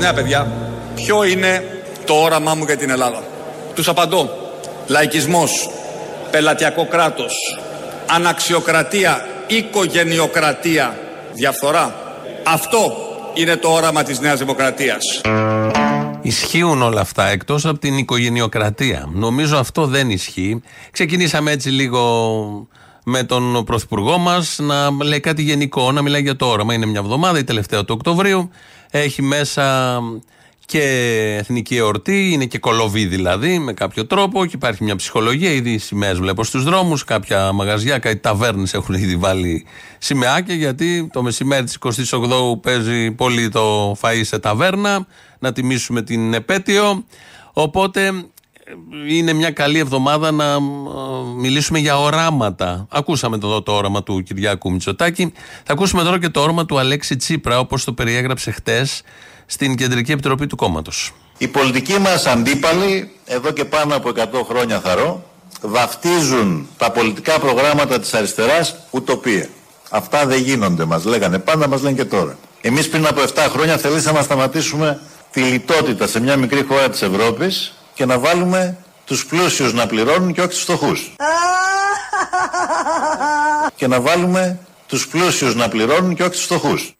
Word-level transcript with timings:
νέα 0.00 0.12
παιδιά, 0.14 0.52
ποιο 0.94 1.24
είναι 1.24 1.82
το 2.04 2.14
όραμά 2.14 2.54
μου 2.54 2.64
για 2.64 2.76
την 2.76 2.90
Ελλάδα. 2.90 3.22
Τους 3.74 3.88
απαντώ, 3.88 4.30
λαϊκισμός, 4.86 5.70
πελατειακό 6.30 6.86
κράτος, 6.86 7.58
αναξιοκρατία, 8.06 9.26
οικογενειοκρατία, 9.46 10.98
διαφθορά. 11.32 11.94
Αυτό 12.44 12.92
είναι 13.34 13.56
το 13.56 13.68
όραμα 13.68 14.02
της 14.02 14.20
Νέας 14.20 14.38
Δημοκρατίας. 14.38 15.20
Ισχύουν 16.22 16.82
όλα 16.82 17.00
αυτά 17.00 17.28
εκτός 17.28 17.66
από 17.66 17.78
την 17.78 17.98
οικογενειοκρατία. 17.98 19.08
Νομίζω 19.12 19.56
αυτό 19.56 19.86
δεν 19.86 20.10
ισχύει. 20.10 20.62
Ξεκινήσαμε 20.90 21.50
έτσι 21.50 21.68
λίγο 21.68 22.00
με 23.04 23.22
τον 23.22 23.64
Πρωθυπουργό 23.64 24.18
μας 24.18 24.58
να 24.62 24.90
λέει 25.04 25.20
κάτι 25.20 25.42
γενικό, 25.42 25.92
να 25.92 26.02
μιλάει 26.02 26.22
για 26.22 26.36
το 26.36 26.46
όραμα. 26.46 26.74
Είναι 26.74 26.86
μια 26.86 27.00
εβδομάδα, 27.00 27.38
η 27.38 27.44
τελευταία 27.44 27.84
του 27.84 27.94
Οκτωβρίου. 27.98 28.50
Έχει 28.90 29.22
μέσα 29.22 29.98
και 30.70 30.82
εθνική 31.38 31.76
εορτή, 31.76 32.32
είναι 32.32 32.44
και 32.44 32.58
κολοβή 32.58 33.06
δηλαδή 33.06 33.58
με 33.58 33.72
κάποιο 33.72 34.06
τρόπο 34.06 34.44
και 34.44 34.52
υπάρχει 34.54 34.84
μια 34.84 34.96
ψυχολογία. 34.96 35.50
Ήδη 35.50 35.78
σημαίες 35.78 36.18
βλέπω 36.18 36.44
στους 36.44 36.64
δρόμους, 36.64 37.04
κάποια 37.04 37.52
μαγαζιά, 37.52 37.98
κάτι 37.98 38.16
ταβέρνες 38.16 38.74
έχουν 38.74 38.94
ήδη 38.94 39.16
βάλει 39.16 39.66
σημαίακια 39.98 40.54
γιατί 40.54 41.08
το 41.12 41.22
μεσημέρι 41.22 41.64
της 41.64 41.78
28ου 42.10 42.60
παίζει 42.62 43.10
πολύ 43.10 43.48
το 43.48 43.96
φαΐ 44.00 44.20
σε 44.22 44.38
ταβέρνα, 44.38 45.06
να 45.38 45.52
τιμήσουμε 45.52 46.02
την 46.02 46.34
επέτειο. 46.34 47.04
Οπότε 47.52 48.12
είναι 49.08 49.32
μια 49.32 49.50
καλή 49.50 49.78
εβδομάδα 49.78 50.30
να 50.30 50.60
μιλήσουμε 51.36 51.78
για 51.78 51.98
οράματα. 51.98 52.86
Ακούσαμε 52.90 53.36
εδώ 53.36 53.62
το 53.62 53.72
όραμα 53.72 54.02
του 54.02 54.22
Κυριάκου 54.22 54.72
Μητσοτάκη. 54.72 55.32
Θα 55.64 55.72
ακούσουμε 55.72 56.02
τώρα 56.02 56.18
και 56.18 56.28
το 56.28 56.40
όραμα 56.40 56.66
του 56.66 56.78
Αλέξη 56.78 57.16
Τσίπρα, 57.16 57.58
όπως 57.58 57.84
το 57.84 57.92
περιέγραψε 57.92 58.50
χτες 58.50 59.02
στην 59.46 59.76
Κεντρική 59.76 60.12
Επιτροπή 60.12 60.46
του 60.46 60.56
κόμματος. 60.56 61.12
Οι 61.38 61.48
πολιτικοί 61.48 61.98
μας 61.98 62.26
αντίπαλοι, 62.26 63.10
εδώ 63.24 63.50
και 63.50 63.64
πάνω 63.64 63.96
από 63.96 64.08
100 64.08 64.44
χρόνια 64.48 64.80
θαρώ, 64.80 65.24
βαφτίζουν 65.62 66.68
τα 66.76 66.90
πολιτικά 66.90 67.38
προγράμματα 67.38 68.00
της 68.00 68.14
αριστεράς 68.14 68.76
ουτοπία. 68.90 69.48
Αυτά 69.90 70.26
δεν 70.26 70.40
γίνονται, 70.40 70.84
μας 70.84 71.04
λέγανε 71.04 71.38
πάντα, 71.38 71.68
μας 71.68 71.82
λένε 71.82 71.96
και 71.96 72.04
τώρα. 72.04 72.38
Εμείς 72.60 72.88
πριν 72.88 73.06
από 73.06 73.20
7 73.20 73.26
χρόνια 73.50 73.78
θελήσαμε 73.78 74.18
να 74.18 74.24
σταματήσουμε 74.24 75.00
τη 75.30 75.40
λιτότητα 75.40 76.06
σε 76.06 76.20
μια 76.20 76.36
μικρή 76.36 76.64
χώρα 76.68 76.90
της 76.90 77.02
Ευρώπης 77.02 77.74
και 78.00 78.06
να 78.06 78.18
βάλουμε 78.18 78.76
τους 79.04 79.26
πλούσιους 79.26 79.72
να 79.72 79.86
πληρώνουν 79.86 80.32
και 80.32 80.40
όχι 80.40 80.48
τους 80.48 80.60
φτωχούς. 80.60 81.14
και 83.76 83.86
να 83.86 84.00
βάλουμε 84.00 84.58
τους 84.86 85.08
πλούσιους 85.08 85.54
να 85.54 85.68
πληρώνουν 85.68 86.14
και 86.14 86.22
όχι 86.22 86.30
τους 86.30 86.42
φτωχούς. 86.42 86.92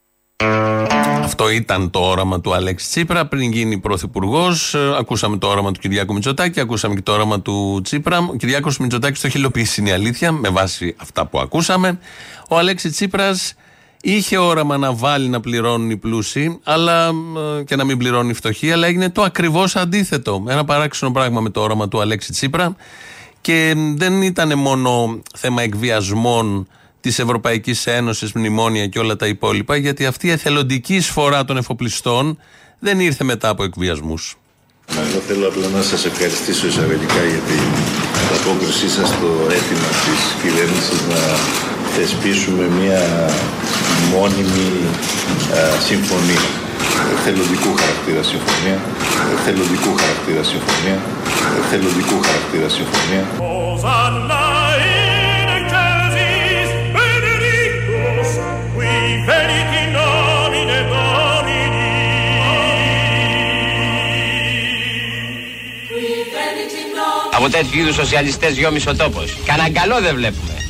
Αυτό 1.23 1.49
ήταν 1.49 1.89
το 1.89 1.99
όραμα 1.99 2.41
του 2.41 2.53
Αλέξη 2.53 2.89
Τσίπρα 2.89 3.25
πριν 3.25 3.51
γίνει 3.51 3.77
πρωθυπουργός. 3.79 4.73
Ε, 4.73 4.97
ακούσαμε 4.97 5.37
το 5.37 5.47
όραμα 5.47 5.71
του 5.71 5.79
Κυριάκου 5.79 6.13
Μητσοτάκη, 6.13 6.59
ακούσαμε 6.59 6.95
και 6.95 7.01
το 7.01 7.11
όραμα 7.11 7.41
του 7.41 7.81
Τσίπρα. 7.83 8.17
Ο 8.17 8.35
Κυριάκος 8.35 8.77
Μητσοτάκης 8.77 9.21
το 9.21 9.27
έχει 9.27 9.37
υλοποιήσει, 9.37 9.81
είναι 9.81 9.89
η 9.89 9.93
αλήθεια, 9.93 10.31
με 10.31 10.49
βάση 10.49 10.95
αυτά 10.97 11.25
που 11.25 11.39
ακούσαμε. 11.39 11.99
Ο 12.49 12.57
Αλέξη 12.57 12.89
Τσίπρας 12.89 13.53
είχε 14.01 14.37
όραμα 14.37 14.77
να 14.77 14.93
βάλει 14.93 15.27
να 15.27 15.39
πληρώνουν 15.39 15.89
οι 15.89 15.97
πλούσιοι 15.97 16.59
αλλά, 16.63 17.07
ε, 17.59 17.63
και 17.63 17.75
να 17.75 17.83
μην 17.83 17.97
πληρώνουν 17.97 18.29
οι 18.29 18.33
φτωχοί, 18.33 18.71
αλλά 18.71 18.87
έγινε 18.87 19.09
το 19.09 19.21
ακριβώς 19.21 19.75
αντίθετο. 19.75 20.43
Ένα 20.47 20.65
παράξενο 20.65 21.11
πράγμα 21.11 21.41
με 21.41 21.49
το 21.49 21.61
όραμα 21.61 21.87
του 21.87 22.01
Αλέξη 22.01 22.31
Τσίπρα. 22.31 22.75
Και 23.41 23.73
δεν 23.95 24.21
ήταν 24.21 24.59
μόνο 24.59 25.21
θέμα 25.37 25.61
εκβιασμών 25.61 26.67
της 27.01 27.19
Ευρωπαϊκής 27.19 27.87
Ένωσης, 27.87 28.31
μνημόνια 28.33 28.87
και 28.87 28.99
όλα 28.99 29.15
τα 29.15 29.27
υπόλοιπα, 29.27 29.75
γιατί 29.75 30.05
αυτή 30.05 30.27
η 30.27 30.31
εθελοντική 30.31 30.95
εισφορά 30.95 31.45
των 31.45 31.57
εφοπλιστών 31.57 32.37
δεν 32.79 32.99
ήρθε 32.99 33.23
μετά 33.23 33.49
από 33.49 33.63
εκβιασμούς. 33.63 34.35
Εγώ 34.87 35.19
θέλω 35.27 35.47
απλά 35.47 35.67
να 35.67 35.81
σας 35.81 36.05
ευχαριστήσω 36.05 36.67
εισαγωγικά 36.67 37.23
για 37.31 37.39
την 37.49 37.63
απόκρισή 38.39 38.89
σας 38.89 39.07
στο 39.07 39.29
αίτημα 39.49 39.89
της 40.05 40.21
κυβέρνησης 40.41 40.99
να 41.11 41.21
θεσπίσουμε 41.95 42.63
μια 42.79 43.29
μόνιμη 44.13 44.69
α, 45.57 45.79
συμφωνία. 45.89 46.45
Θελοντικού 47.23 47.71
χαρακτήρα 47.79 48.23
συμφωνία. 48.31 48.77
Θελοντικού 49.45 49.91
χαρακτήρα 49.99 50.43
συμφωνία. 50.51 50.97
Θελοντικού 51.69 52.17
χαρακτήρα 52.25 52.69
συμφωνία. 52.77 53.23
Από 67.35 67.49
τέτοιου 67.49 67.79
είδους 67.79 67.95
σοσιαλιστές 67.95 68.57
γιόμισε 68.57 68.89
ο 68.89 68.95
τόπος. 68.95 69.37
Κανένα 69.45 69.69
καλό 69.69 70.01
δεν 70.01 70.15
βλέπουμε. 70.15 70.60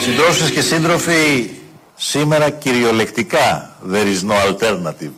Συντρόφισσες 0.00 0.50
και 0.50 0.60
σύντροφοι, 0.60 1.50
σήμερα 1.96 2.50
κυριολεκτικά 2.50 3.76
there 3.92 4.06
is 4.06 4.30
no 4.30 4.34
alternative. 4.48 5.10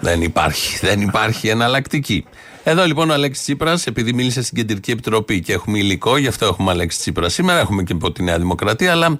Δεν 0.00 0.22
υπάρχει, 0.22 0.78
δεν 0.86 1.00
υπάρχει 1.00 1.48
εναλλακτική. 1.48 2.24
Εδώ 2.64 2.84
λοιπόν 2.84 3.10
ο 3.10 3.12
Αλέξης 3.12 3.42
Τσίπρας, 3.42 3.86
επειδή 3.86 4.12
μίλησε 4.12 4.42
στην 4.42 4.56
Κεντρική 4.56 4.90
Επιτροπή 4.90 5.40
και 5.40 5.52
έχουμε 5.52 5.78
υλικό, 5.78 6.16
γι' 6.16 6.26
αυτό 6.26 6.46
έχουμε 6.46 6.70
Αλέξη 6.70 6.98
Τσίπρα 6.98 7.28
σήμερα, 7.28 7.58
έχουμε 7.60 7.82
και 7.82 7.92
από 7.92 8.12
τη 8.12 8.22
Νέα 8.22 8.38
Δημοκρατία, 8.38 8.92
αλλά 8.92 9.16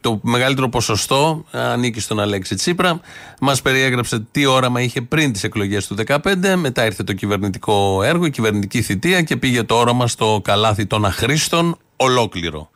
το 0.00 0.20
μεγαλύτερο 0.22 0.68
ποσοστό 0.68 1.44
ανήκει 1.50 2.00
στον 2.00 2.20
Αλέξη 2.20 2.54
Τσίπρα. 2.54 3.00
Μας 3.40 3.62
περιέγραψε 3.62 4.26
τι 4.30 4.46
όραμα 4.46 4.80
είχε 4.80 5.02
πριν 5.02 5.32
τις 5.32 5.44
εκλογές 5.44 5.86
του 5.86 5.96
2015. 6.06 6.54
Μετά 6.56 6.84
ήρθε 6.84 7.04
το 7.04 7.12
κυβερνητικό 7.12 8.02
έργο, 8.02 8.24
η 8.24 8.30
κυβερνητική 8.30 8.82
θητεία 8.82 9.22
και 9.22 9.36
πήγε 9.36 9.62
το 9.62 9.74
όραμα 9.74 10.06
στο 10.06 10.40
καλάθι 10.44 10.86
των 10.86 11.04
αχρήστων 11.04 11.76
ολόκληρο. 11.96 12.70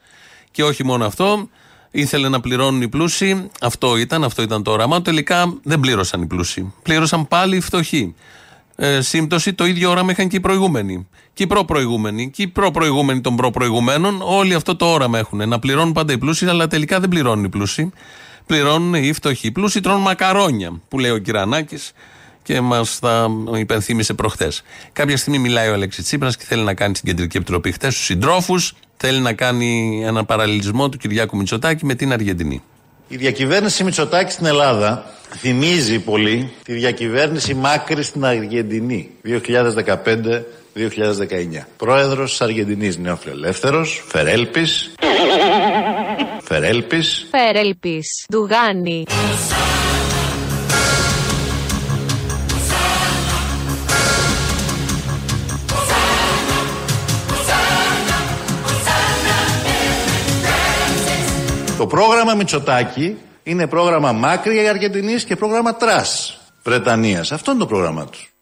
Και 0.50 0.64
όχι 0.64 0.84
μόνο 0.84 1.06
αυτό, 1.06 1.48
ήθελε 1.90 2.28
να 2.28 2.40
πληρώνουν 2.40 2.82
οι 2.82 2.88
πλούσιοι. 2.88 3.50
Αυτό 3.60 3.96
ήταν, 3.96 4.24
αυτό 4.24 4.42
ήταν 4.42 4.62
το 4.62 4.70
όραμα. 4.70 5.02
Τελικά 5.02 5.58
δεν 5.62 5.80
πλήρωσαν 5.80 6.22
οι 6.22 6.26
πλούσιοι. 6.26 6.72
Πλήρωσαν 6.82 7.28
πάλι 7.28 7.56
οι 7.56 7.60
φτωχοί 7.60 8.14
ε, 8.80 9.00
σύμπτωση 9.00 9.54
το 9.54 9.66
ίδιο 9.66 9.90
όραμα 9.90 10.10
είχαν 10.10 10.28
και 10.28 10.36
οι 10.36 10.40
προηγούμενοι. 10.40 11.08
Και 11.32 11.42
οι 11.42 11.46
προ-προηγούμενοι. 11.46 12.30
Και 12.30 12.42
οι 12.42 12.46
προ-προηγούμενοι 12.48 13.20
των 13.20 13.36
προ-προηγουμένων. 13.36 14.20
Όλοι 14.22 14.54
αυτό 14.54 14.76
το 14.76 14.86
όραμα 14.92 15.18
έχουν. 15.18 15.48
Να 15.48 15.58
πληρώνουν 15.58 15.92
πάντα 15.92 16.12
οι 16.12 16.18
πλούσιοι, 16.18 16.46
αλλά 16.46 16.66
τελικά 16.66 17.00
δεν 17.00 17.08
πληρώνουν 17.08 17.44
οι 17.44 17.48
πλούσιοι. 17.48 17.92
Πληρώνουν 18.46 18.94
οι 18.94 19.12
φτωχοί. 19.12 19.46
Οι 19.46 19.50
πλούσιοι 19.50 19.80
τρώνε 19.80 20.00
μακαρόνια, 20.00 20.80
που 20.88 20.98
λέει 20.98 21.10
ο 21.10 21.18
Κυρανάκης 21.18 21.92
και 22.42 22.60
μας 22.60 22.98
τα 22.98 23.28
υπενθύμησε 23.58 24.14
προχθές. 24.14 24.62
Κάποια 24.92 25.16
στιγμή 25.16 25.38
μιλάει 25.38 25.68
ο 25.68 25.72
Αλέξης 25.72 26.04
Τσίπρας 26.04 26.36
και 26.36 26.44
θέλει 26.46 26.62
να 26.62 26.74
κάνει 26.74 26.94
στην 26.94 27.08
Κεντρική 27.08 27.36
Επιτροπή 27.36 27.72
χθες 27.72 27.92
στους 27.94 28.04
συντρόφους. 28.04 28.74
Θέλει 28.96 29.20
να 29.20 29.32
κάνει 29.32 30.02
ένα 30.04 30.24
παραλληλισμό 30.24 30.88
του 30.88 30.98
Κυριάκου 30.98 31.36
Μητσοτάκη 31.36 31.86
με 31.86 31.94
την 31.94 32.12
Αργεντινή. 32.12 32.62
Η 33.08 33.16
διακυβέρνηση 33.16 33.84
Μητσοτάκη 33.84 34.32
στην 34.32 34.46
Ελλάδα 34.46 35.17
θυμίζει 35.36 35.98
πολύ 35.98 36.52
τη 36.64 36.72
διακυβέρνηση 36.72 37.54
Μάκρη 37.54 38.02
στην 38.02 38.24
Αργεντινή 38.24 39.10
2015-2019. 39.24 39.30
Πρόεδρος 41.76 42.30
της 42.30 42.40
Αργεντινής 42.40 42.98
Νεοφιλελεύθερος, 42.98 44.04
Φερέλπης. 44.08 44.90
Φερέλπης. 46.42 47.26
Φερέλπης. 47.30 48.24
Ντουγάνι. 48.32 49.04
Το 61.78 61.86
πρόγραμμα 61.86 62.34
Μητσοτάκη 62.34 63.16
είναι 63.48 63.66
πρόγραμμα 63.66 64.12
Μάκρη 64.12 64.68
Αργεντινής 64.68 65.24
και 65.24 65.36
πρόγραμμα 65.36 65.74
Τρας 65.74 66.40
Βρετανίας. 66.62 67.32
Αυτό 67.32 67.50
είναι 67.50 67.60
το 67.60 67.66
πρόγραμμα 67.66 68.04
τους. 68.04 68.32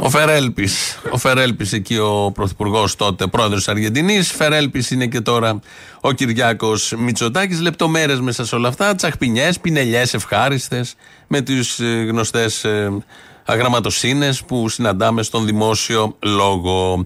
Ο 0.00 0.10
Φερέλπης. 0.10 0.98
Ο 1.10 1.16
Φερέλπης 1.16 1.72
εκεί 1.72 1.96
ο 1.96 2.30
πρωθυπουργός 2.34 2.96
τότε, 2.96 3.26
πρόεδρος 3.26 3.58
της 3.58 3.68
Αργεντινής. 3.68 4.32
Φερέλπης 4.32 4.90
είναι 4.90 5.06
και 5.06 5.20
τώρα 5.20 5.60
ο 6.00 6.12
Κυριάκος 6.12 6.94
Μητσοτάκης. 6.98 7.60
Λεπτομέρειες 7.60 8.20
μέσα 8.20 8.46
σε 8.46 8.54
όλα 8.54 8.68
αυτά. 8.68 8.94
Τσαχπινιές, 8.94 9.60
πινελιές 9.60 10.14
ευχάριστες 10.14 10.94
με 11.26 11.40
τις 11.40 11.78
ε, 11.78 11.84
γνωστές 11.84 12.64
ε, 12.64 12.92
αγραμματοσύνες 13.44 14.42
που 14.42 14.68
συναντάμε 14.68 15.22
στον 15.22 15.46
δημόσιο 15.46 16.16
λόγο. 16.22 17.04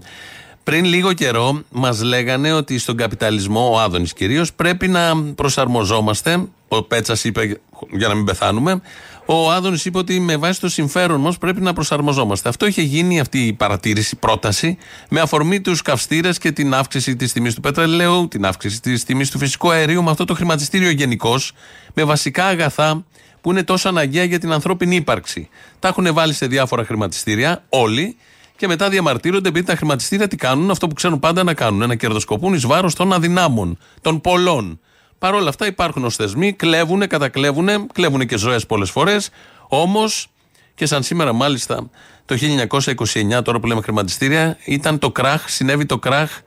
Πριν 0.63 0.85
λίγο 0.85 1.13
καιρό 1.13 1.61
μας 1.69 2.01
λέγανε 2.01 2.53
ότι 2.53 2.77
στον 2.77 2.97
καπιταλισμό, 2.97 3.69
ο 3.73 3.79
Άδωνης 3.79 4.13
κυρίως, 4.13 4.53
πρέπει 4.53 4.87
να 4.87 5.23
προσαρμοζόμαστε. 5.35 6.47
Ο 6.73 6.83
Πέτσας 6.83 7.23
είπε, 7.23 7.61
για 7.91 8.07
να 8.07 8.13
μην 8.13 8.25
πεθάνουμε, 8.25 8.81
Ο 9.25 9.51
Άδωνης 9.51 9.85
είπε 9.85 9.97
ότι 9.97 10.19
με 10.19 10.37
βάση 10.37 10.59
το 10.59 10.69
συμφέρον 10.69 11.21
μας 11.21 11.37
πρέπει 11.37 11.61
να 11.61 11.73
προσαρμοζόμαστε. 11.73 12.49
Αυτό 12.49 12.65
είχε 12.65 12.81
γίνει 12.81 13.19
αυτή 13.19 13.45
η 13.47 13.53
παρατήρηση, 13.53 14.15
πρόταση, 14.15 14.77
με 15.09 15.19
αφορμή 15.19 15.61
τους 15.61 15.81
καυστήρες 15.81 16.37
και 16.37 16.51
την 16.51 16.73
αύξηση 16.73 17.15
της 17.15 17.33
τιμής 17.33 17.55
του 17.55 17.61
πετρελαίου, 17.61 18.27
την 18.27 18.45
αύξηση 18.45 18.81
της 18.81 19.03
τιμής 19.03 19.31
του 19.31 19.37
φυσικού 19.37 19.71
αερίου, 19.71 20.03
με 20.03 20.11
αυτό 20.11 20.25
το 20.25 20.33
χρηματιστήριο 20.33 20.89
γενικώς, 20.89 21.51
με 21.93 22.03
βασικά 22.03 22.45
αγαθά 22.45 23.05
που 23.41 23.51
είναι 23.51 23.63
τόσο 23.63 23.89
αναγκαία 23.89 24.23
για 24.23 24.39
την 24.39 24.51
ανθρώπινη 24.51 24.95
ύπαρξη. 24.95 25.49
Τα 25.79 25.87
έχουν 25.87 26.13
βάλει 26.13 26.33
σε 26.33 26.47
διάφορα 26.47 26.85
χρηματιστήρια, 26.85 27.63
όλοι, 27.69 28.17
και 28.55 28.67
μετά 28.67 28.89
διαμαρτύρονται 28.89 29.49
επειδή 29.49 29.65
τα 29.65 29.75
χρηματιστήρια 29.75 30.27
τι 30.27 30.35
κάνουν, 30.35 30.71
αυτό 30.71 30.87
που 30.87 30.93
ξέρουν 30.93 31.19
πάντα 31.19 31.43
να 31.43 31.53
κάνουν, 31.53 31.87
να 31.87 31.95
κερδοσκοπούν 31.95 32.53
εις 32.53 32.65
βάρος 32.65 32.95
των 32.95 33.13
αδυνάμων, 33.13 33.77
των 34.01 34.21
πολλών. 34.21 34.79
Παρ' 35.21 35.33
όλα 35.33 35.49
αυτά 35.49 35.65
υπάρχουν 35.65 36.05
ως 36.05 36.15
θεσμοί, 36.15 36.53
κλέβουν, 36.53 37.07
κατακλέβουν, 37.07 37.87
κλέβουν 37.93 38.27
και 38.27 38.37
ζωές 38.37 38.65
πολλές 38.65 38.91
φορές. 38.91 39.29
Όμως 39.67 40.27
και 40.75 40.85
σαν 40.85 41.03
σήμερα, 41.03 41.33
μάλιστα, 41.33 41.89
το 42.25 42.35
1929, 42.35 43.43
τώρα 43.43 43.59
που 43.59 43.67
λέμε 43.67 43.81
χρηματιστήρια, 43.81 44.57
ήταν 44.65 44.99
το 44.99 45.11
κράχ, 45.11 45.49
συνέβη 45.49 45.85
το 45.85 45.99
κράχ 45.99 46.39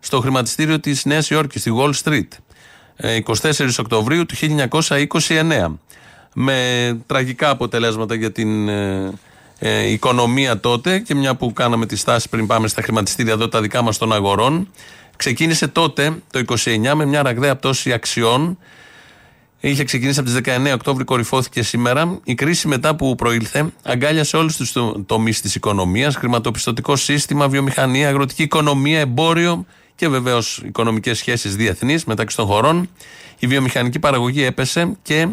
στο 0.00 0.20
χρηματιστήριο 0.20 0.80
της 0.80 1.04
Νέας 1.04 1.30
Υόρκης, 1.30 1.60
στη 1.60 1.72
Wall 1.76 1.92
Street. 2.02 2.28
24 2.96 3.58
ε, 3.58 3.66
Οκτωβρίου 3.78 4.26
του 4.26 4.34
1929. 4.78 5.74
Με 6.34 6.98
τραγικά 7.06 7.50
αποτελέσματα 7.50 8.14
για 8.14 8.32
την 8.32 8.68
ε, 8.68 9.12
ε, 9.58 9.90
οικονομία 9.90 10.60
τότε 10.60 10.98
και 10.98 11.14
μια 11.14 11.34
που 11.34 11.52
κάναμε 11.52 11.86
τη 11.86 11.96
στάση 11.96 12.28
πριν 12.28 12.46
πάμε 12.46 12.68
στα 12.68 12.82
χρηματιστήρια 12.82 13.32
εδώ 13.32 13.48
τα 13.48 13.60
δικά 13.60 13.82
μας 13.82 13.98
των 13.98 14.12
αγορών 14.12 14.68
Ξεκίνησε 15.22 15.68
τότε, 15.68 16.22
το 16.30 16.44
29, 16.64 16.94
με 16.94 17.04
μια 17.04 17.22
ραγδαία 17.22 17.56
πτώση 17.56 17.92
αξιών. 17.92 18.58
Είχε 19.60 19.84
ξεκινήσει 19.84 20.20
από 20.20 20.28
τις 20.28 20.38
19 20.68 20.72
Οκτώβρη, 20.74 21.04
κορυφώθηκε 21.04 21.62
σήμερα. 21.62 22.18
Η 22.24 22.34
κρίση 22.34 22.68
μετά 22.68 22.96
που 22.96 23.14
προήλθε 23.14 23.72
αγκάλιασε 23.82 24.36
όλους 24.36 24.56
τους 24.56 24.72
τομείς 25.06 25.40
της 25.40 25.54
οικονομίας, 25.54 26.16
χρηματοπιστωτικό 26.16 26.96
σύστημα, 26.96 27.48
βιομηχανία, 27.48 28.08
αγροτική 28.08 28.42
οικονομία, 28.42 28.98
εμπόριο 28.98 29.66
και 29.94 30.08
βεβαίως 30.08 30.62
οικονομικές 30.64 31.18
σχέσεις 31.18 31.56
διεθνείς 31.56 32.04
μεταξύ 32.04 32.36
των 32.36 32.46
χωρών. 32.46 32.88
Η 33.38 33.46
βιομηχανική 33.46 33.98
παραγωγή 33.98 34.42
έπεσε 34.42 34.96
και 35.02 35.28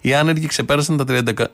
οι 0.00 0.14
άνεργοι 0.14 0.46
ξεπέρασαν 0.46 0.96
τα 0.96 1.04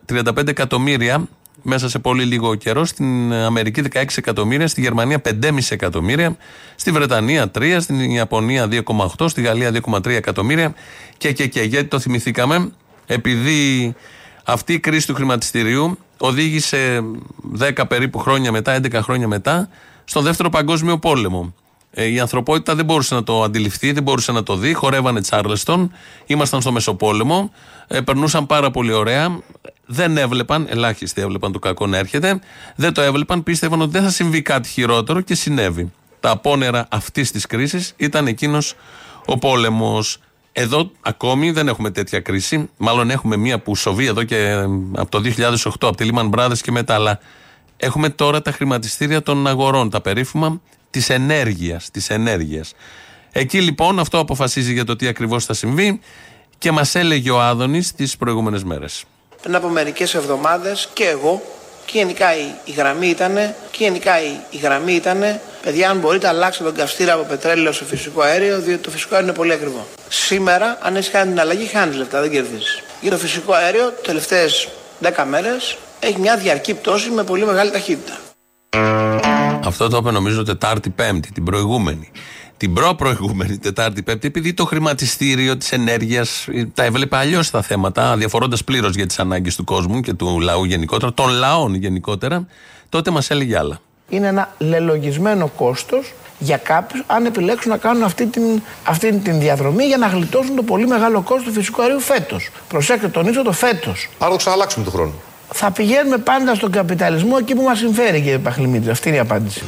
35 0.06 0.48
εκατομμύρια 0.48 1.28
μέσα 1.62 1.88
σε 1.88 1.98
πολύ 1.98 2.24
λίγο 2.24 2.54
καιρό. 2.54 2.84
Στην 2.84 3.32
Αμερική 3.32 3.82
16 3.92 4.04
εκατομμύρια, 4.16 4.66
στη 4.68 4.80
Γερμανία 4.80 5.20
5,5 5.24 5.58
εκατομμύρια, 5.68 6.36
στη 6.74 6.90
Βρετανία 6.90 7.50
3, 7.58 7.76
στην 7.80 8.00
Ιαπωνία 8.00 8.68
2,8, 8.70 9.28
στη 9.28 9.42
Γαλλία 9.42 9.70
2,3 9.90 10.06
εκατομμύρια 10.06 10.74
και, 11.16 11.32
και, 11.32 11.46
και. 11.46 11.62
Γιατί 11.62 11.88
το 11.88 11.98
θυμηθήκαμε, 11.98 12.72
επειδή 13.06 13.94
αυτή 14.44 14.72
η 14.72 14.78
κρίση 14.78 15.06
του 15.06 15.14
χρηματιστηρίου 15.14 15.98
οδήγησε 16.18 17.04
10 17.58 17.82
περίπου 17.88 18.18
χρόνια 18.18 18.52
μετά, 18.52 18.80
11 18.82 18.92
χρόνια 18.92 19.28
μετά, 19.28 19.68
στον 20.04 20.22
δεύτερο 20.22 20.48
παγκόσμιο 20.48 20.98
πόλεμο. 20.98 21.54
Ε, 21.90 22.06
η 22.06 22.20
ανθρωπότητα 22.20 22.74
δεν 22.74 22.84
μπορούσε 22.84 23.14
να 23.14 23.22
το 23.22 23.42
αντιληφθεί, 23.42 23.92
δεν 23.92 24.02
μπορούσε 24.02 24.32
να 24.32 24.42
το 24.42 24.56
δει. 24.56 24.72
Χορεύανε 24.72 25.20
Τσάρλεστον, 25.20 25.92
ήμασταν 26.26 26.60
στο 26.60 26.72
Μεσοπόλεμο, 26.72 27.52
ε, 27.88 28.00
περνούσαν 28.00 28.46
πάρα 28.46 28.70
πολύ 28.70 28.92
ωραία. 28.92 29.38
Δεν 29.92 30.16
έβλεπαν, 30.16 30.66
ελάχιστοι 30.68 31.20
έβλεπαν 31.20 31.52
το 31.52 31.58
κακό 31.58 31.86
να 31.86 31.96
έρχεται. 31.96 32.40
Δεν 32.76 32.92
το 32.92 33.00
έβλεπαν, 33.00 33.42
πίστευαν 33.42 33.80
ότι 33.80 33.90
δεν 33.90 34.02
θα 34.02 34.10
συμβεί 34.10 34.42
κάτι 34.42 34.68
χειρότερο 34.68 35.20
και 35.20 35.34
συνέβη. 35.34 35.92
Τα 36.20 36.30
απόνερα 36.30 36.86
αυτής 36.90 37.30
της 37.30 37.46
κρίσης 37.46 37.92
ήταν 37.96 38.26
εκείνος 38.26 38.74
ο 39.26 39.38
πόλεμος. 39.38 40.18
Εδώ 40.52 40.90
ακόμη 41.00 41.50
δεν 41.50 41.68
έχουμε 41.68 41.90
τέτοια 41.90 42.20
κρίση. 42.20 42.70
Μάλλον 42.76 43.10
έχουμε 43.10 43.36
μία 43.36 43.58
που 43.58 43.76
σοβεί 43.76 44.06
εδώ 44.06 44.22
και 44.22 44.36
ε, 44.36 44.62
από 44.92 45.10
το 45.10 45.20
2008, 45.36 45.70
από 45.80 45.96
τη 45.96 46.10
Lehman 46.12 46.30
Brothers 46.30 46.58
και 46.62 46.70
μετά. 46.70 46.94
Αλλά 46.94 47.20
έχουμε 47.76 48.08
τώρα 48.08 48.42
τα 48.42 48.52
χρηματιστήρια 48.52 49.22
των 49.22 49.46
αγορών, 49.46 49.90
τα 49.90 50.00
περίφημα 50.00 50.60
της 50.90 51.10
ενέργειας. 51.10 51.90
Της 51.90 52.10
ενέργειας. 52.10 52.72
Εκεί 53.32 53.60
λοιπόν 53.60 53.98
αυτό 53.98 54.18
αποφασίζει 54.18 54.72
για 54.72 54.84
το 54.84 54.96
τι 54.96 55.06
ακριβώς 55.06 55.44
θα 55.44 55.54
συμβεί 55.54 56.00
και 56.58 56.72
μας 56.72 56.94
έλεγε 56.94 57.30
ο 57.30 57.40
Άδωνης 57.40 57.92
τις 57.92 58.16
προηγούμενες 58.16 58.64
μέρες. 58.64 59.04
Πριν 59.42 59.54
από 59.54 59.68
μερικές 59.68 60.14
εβδομάδες 60.14 60.88
και 60.92 61.04
εγώ 61.04 61.42
και 61.84 61.98
γενικά 61.98 62.36
η, 62.36 62.54
η 62.64 62.70
γραμμή 62.70 63.06
ήταν, 63.06 63.34
και 63.70 63.84
γενικά 63.84 64.22
η, 64.22 64.40
η 64.50 64.56
γραμμή 64.56 64.92
ήταν, 64.92 65.40
παιδιά, 65.62 65.90
αν 65.90 65.98
μπορείτε, 65.98 66.28
αλλάξτε 66.28 66.64
τον 66.64 66.74
καυστήρα 66.74 67.12
από 67.12 67.22
πετρέλαιο 67.22 67.72
σε 67.72 67.84
φυσικό 67.84 68.22
αέριο, 68.22 68.60
διότι 68.60 68.82
το 68.82 68.90
φυσικό 68.90 69.14
αέριο 69.14 69.28
είναι 69.28 69.38
πολύ 69.38 69.52
ακριβό. 69.52 69.86
Σήμερα, 70.08 70.78
αν 70.82 70.96
έχεις 70.96 71.10
κάνει 71.10 71.30
την 71.30 71.40
αλλαγή, 71.40 71.66
χάνεις 71.66 71.96
λεφτά, 71.96 72.20
δεν 72.20 72.30
κερδίζεις. 72.30 72.82
Για 73.00 73.10
το 73.10 73.16
φυσικό 73.16 73.52
αέριο, 73.52 73.90
τι 73.90 74.02
τελευταίες 74.02 74.68
10 75.02 75.24
μέρες 75.28 75.76
έχει 76.00 76.20
μια 76.20 76.36
διαρκή 76.36 76.74
πτώση 76.74 77.10
με 77.10 77.24
πολύ 77.24 77.44
μεγάλη 77.44 77.70
ταχύτητα. 77.70 78.18
Αυτό 79.64 79.88
το 79.88 79.96
είπε 79.96 80.10
νομίζω 80.10 80.42
Τετάρτη 80.42 80.90
Πέμπτη, 80.90 81.32
την 81.32 81.44
προηγούμενη. 81.44 82.10
Την 82.60 82.72
προ-προηγούμενη 82.72 83.58
Τετάρτη 83.58 84.02
Πέμπτη, 84.02 84.26
επειδή 84.26 84.54
το 84.54 84.64
χρηματιστήριο 84.64 85.56
της 85.56 85.72
ενέργειας 85.72 86.48
τα 86.74 86.84
έβλεπε 86.84 87.16
αλλιώς 87.16 87.50
τα 87.50 87.62
θέματα, 87.62 88.16
διαφορώντας 88.16 88.64
πλήρως 88.64 88.94
για 88.94 89.06
τις 89.06 89.18
ανάγκες 89.18 89.56
του 89.56 89.64
κόσμου 89.64 90.00
και 90.00 90.12
του 90.12 90.40
λαού 90.40 90.64
γενικότερα, 90.64 91.12
των 91.12 91.30
λαών 91.30 91.74
γενικότερα, 91.74 92.46
τότε 92.88 93.10
μας 93.10 93.30
έλεγε 93.30 93.58
άλλα. 93.58 93.80
Είναι 94.08 94.26
ένα 94.26 94.54
λελογισμένο 94.58 95.46
κόστος 95.48 96.12
για 96.38 96.56
κάποιους 96.56 97.04
αν 97.06 97.26
επιλέξουν 97.26 97.70
να 97.70 97.76
κάνουν 97.76 98.02
αυτή 98.02 98.26
την, 98.26 98.42
αυτή 98.84 99.18
την 99.18 99.40
διαδρομή 99.40 99.84
για 99.84 99.96
να 99.96 100.06
γλιτώσουν 100.06 100.56
το 100.56 100.62
πολύ 100.62 100.86
μεγάλο 100.86 101.20
κόστος 101.20 101.44
του 101.44 101.52
φυσικού 101.52 101.82
αερίου 101.82 102.00
φέτος. 102.00 102.48
Προσέξτε, 102.68 103.08
τονίζω 103.08 103.42
το 103.42 103.52
φέτος. 103.52 104.08
Άρα 104.18 104.30
το 104.30 104.36
ξαναλλάξουμε 104.36 104.84
τον 104.84 104.92
χρόνο 104.92 105.12
θα 105.52 105.70
πηγαίνουμε 105.70 106.18
πάντα 106.18 106.54
στον 106.54 106.70
καπιταλισμό 106.70 107.36
εκεί 107.40 107.54
που 107.54 107.62
μας 107.62 107.78
συμφέρει 107.78 108.20
κύριε 108.20 108.38
Παχλημίτρη. 108.38 108.90
Αυτή 108.90 109.08
είναι 109.08 109.16
η 109.16 109.20
απάντηση. 109.20 109.62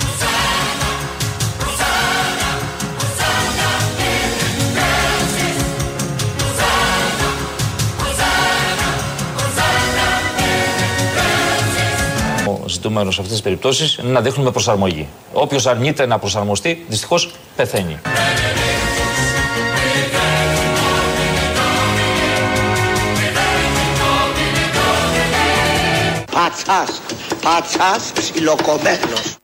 Ζητούμενο 12.92 13.10
σε 13.10 13.20
αυτές 13.20 13.36
τις 13.36 13.42
περιπτώσεις 13.42 13.96
είναι 13.96 14.10
να 14.10 14.20
δείχνουμε 14.20 14.50
προσαρμογή. 14.50 15.08
Όποιος 15.32 15.66
αρνείται 15.66 16.06
να 16.06 16.18
προσαρμοστεί, 16.18 16.84
δυστυχώς 16.88 17.30
πεθαίνει. 17.56 18.00
Πατσάς, 26.32 27.00
πατσάς 27.42 28.12
ψιλοκομμένος. 28.14 29.36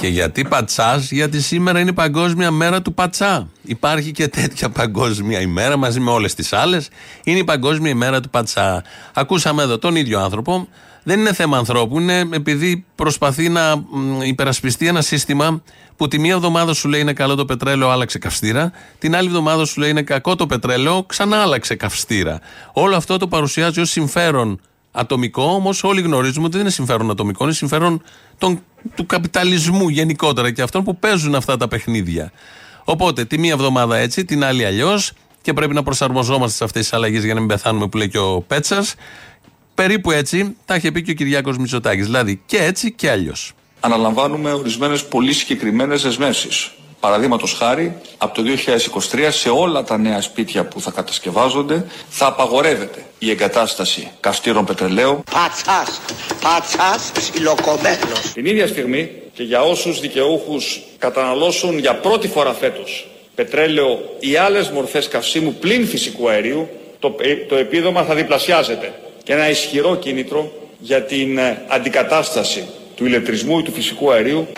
Και 0.00 0.08
γιατί 0.08 0.44
πατσάς, 0.44 1.10
γιατί 1.10 1.40
σήμερα 1.40 1.80
είναι 1.80 1.90
η 1.90 1.92
Παγκόσμια 1.92 2.50
Μέρα 2.50 2.82
του 2.82 2.94
Πατσά. 2.94 3.48
Υπάρχει 3.62 4.10
και 4.10 4.28
τέτοια 4.28 4.70
Παγκόσμια 4.70 5.40
ημέρα 5.40 5.76
μαζί 5.76 6.00
με 6.00 6.10
όλες 6.10 6.34
τις 6.34 6.52
άλλες. 6.52 6.88
Είναι 7.24 7.38
η 7.38 7.44
Παγκόσμια 7.44 7.90
ημέρα 7.90 8.20
του 8.20 8.30
Πατσά. 8.30 8.84
Ακούσαμε 9.14 9.62
εδώ 9.62 9.78
τον 9.78 9.96
ίδιο 9.96 10.20
άνθρωπο. 10.20 10.68
Δεν 11.02 11.18
είναι 11.18 11.32
θέμα 11.32 11.58
ανθρώπου, 11.58 12.00
είναι 12.00 12.28
επειδή 12.32 12.84
προσπαθεί 12.94 13.48
να 13.48 13.84
υπερασπιστεί 14.22 14.86
ένα 14.86 15.00
σύστημα 15.00 15.62
που 15.96 16.08
τη 16.08 16.18
μία 16.18 16.34
εβδομάδα 16.34 16.74
σου 16.74 16.88
λέει 16.88 17.00
είναι 17.00 17.12
καλό 17.12 17.34
το 17.34 17.44
πετρέλαιο, 17.44 17.90
άλλαξε 17.90 18.18
καυστήρα. 18.18 18.72
Την 18.98 19.16
άλλη 19.16 19.28
εβδομάδα 19.28 19.64
σου 19.64 19.80
λέει 19.80 19.90
είναι 19.90 20.02
κακό 20.02 20.36
το 20.36 20.46
πετρέλαιο, 20.46 21.04
ξανά 21.04 21.36
άλλαξε 21.42 21.74
καυστήρα. 21.74 22.40
Όλο 22.72 22.96
αυτό 22.96 23.16
το 23.16 23.28
παρουσιάζει 23.28 23.80
ως 23.80 23.90
συμφέρον 23.90 24.60
ατομικό, 24.92 25.42
όμως 25.42 25.84
όλοι 25.84 26.00
γνωρίζουμε 26.00 26.44
ότι 26.44 26.52
δεν 26.52 26.60
είναι 26.60 26.70
συμφέρον 26.70 27.10
ατομικό, 27.10 27.44
είναι 27.44 27.52
συμφέρον 27.52 28.02
των, 28.38 28.62
του 28.94 29.06
καπιταλισμού 29.06 29.88
γενικότερα 29.88 30.50
και 30.50 30.62
αυτών 30.62 30.84
που 30.84 30.96
παίζουν 30.98 31.34
αυτά 31.34 31.56
τα 31.56 31.68
παιχνίδια. 31.68 32.32
Οπότε 32.84 33.24
τη 33.24 33.38
μία 33.38 33.52
εβδομάδα 33.52 33.96
έτσι, 33.96 34.24
την 34.24 34.44
άλλη 34.44 34.64
αλλιώς 34.64 35.12
και 35.42 35.52
πρέπει 35.52 35.74
να 35.74 35.82
προσαρμοζόμαστε 35.82 36.56
σε 36.56 36.64
αυτές 36.64 36.82
τις 36.82 36.92
αλλαγές 36.92 37.24
για 37.24 37.34
να 37.34 37.40
μην 37.40 37.48
πεθάνουμε 37.48 37.88
που 37.88 37.96
λέει 37.96 38.08
και 38.08 38.18
ο 38.18 38.40
Πέτσας. 38.46 38.94
Περίπου 39.74 40.10
έτσι 40.10 40.56
τα 40.64 40.74
είχε 40.74 40.92
πει 40.92 41.02
και 41.02 41.10
ο 41.10 41.14
Κυριάκος 41.14 41.58
Μητσοτάκης. 41.58 42.04
Δηλαδή 42.04 42.42
και 42.46 42.56
έτσι 42.56 42.92
και 42.92 43.10
αλλιώς. 43.10 43.52
Αναλαμβάνουμε 43.80 44.52
ορισμένες 44.52 45.04
πολύ 45.04 45.32
συγκεκριμένες 45.32 46.02
δεσμεύσεις. 46.02 46.72
Παραδείγματος 47.00 47.52
χάρη, 47.52 47.96
από 48.18 48.34
το 48.34 48.42
2023 49.12 49.28
σε 49.30 49.48
όλα 49.48 49.84
τα 49.84 49.98
νέα 49.98 50.20
σπίτια 50.20 50.64
που 50.64 50.80
θα 50.80 50.90
κατασκευάζονται 50.90 51.86
θα 52.08 52.26
απαγορεύεται 52.26 53.04
η 53.18 53.30
εγκατάσταση 53.30 54.10
καυστήρων 54.20 54.64
πετρελαίου. 54.64 55.22
Πατσάς, 55.32 56.00
πατσάς, 56.42 57.10
ψιλοκομμένος. 57.12 58.32
Την 58.34 58.46
ίδια 58.46 58.66
στιγμή 58.66 59.10
και 59.32 59.42
για 59.42 59.62
όσους 59.62 60.00
δικαιούχους 60.00 60.80
καταναλώσουν 60.98 61.78
για 61.78 61.94
πρώτη 61.94 62.28
φορά 62.28 62.52
φέτος 62.54 63.10
πετρέλαιο 63.34 64.16
ή 64.18 64.36
άλλες 64.36 64.70
μορφές 64.70 65.08
καυσίμου 65.08 65.54
πλην 65.54 65.86
φυσικού 65.86 66.28
αερίου, 66.28 66.68
το, 66.98 67.14
το 67.48 67.56
επίδομα 67.56 68.02
θα 68.02 68.14
διπλασιάζεται. 68.14 68.94
Και 69.22 69.32
ένα 69.32 69.50
ισχυρό 69.50 69.96
κίνητρο 69.96 70.52
για 70.78 71.02
την 71.02 71.38
ε, 71.38 71.64
αντικατάσταση 71.68 72.68
του 72.96 73.06
ηλεκτρισμού 73.06 73.58
ή 73.58 73.62
του 73.62 73.72
φυσικού 73.72 74.12
αερίου. 74.12 74.48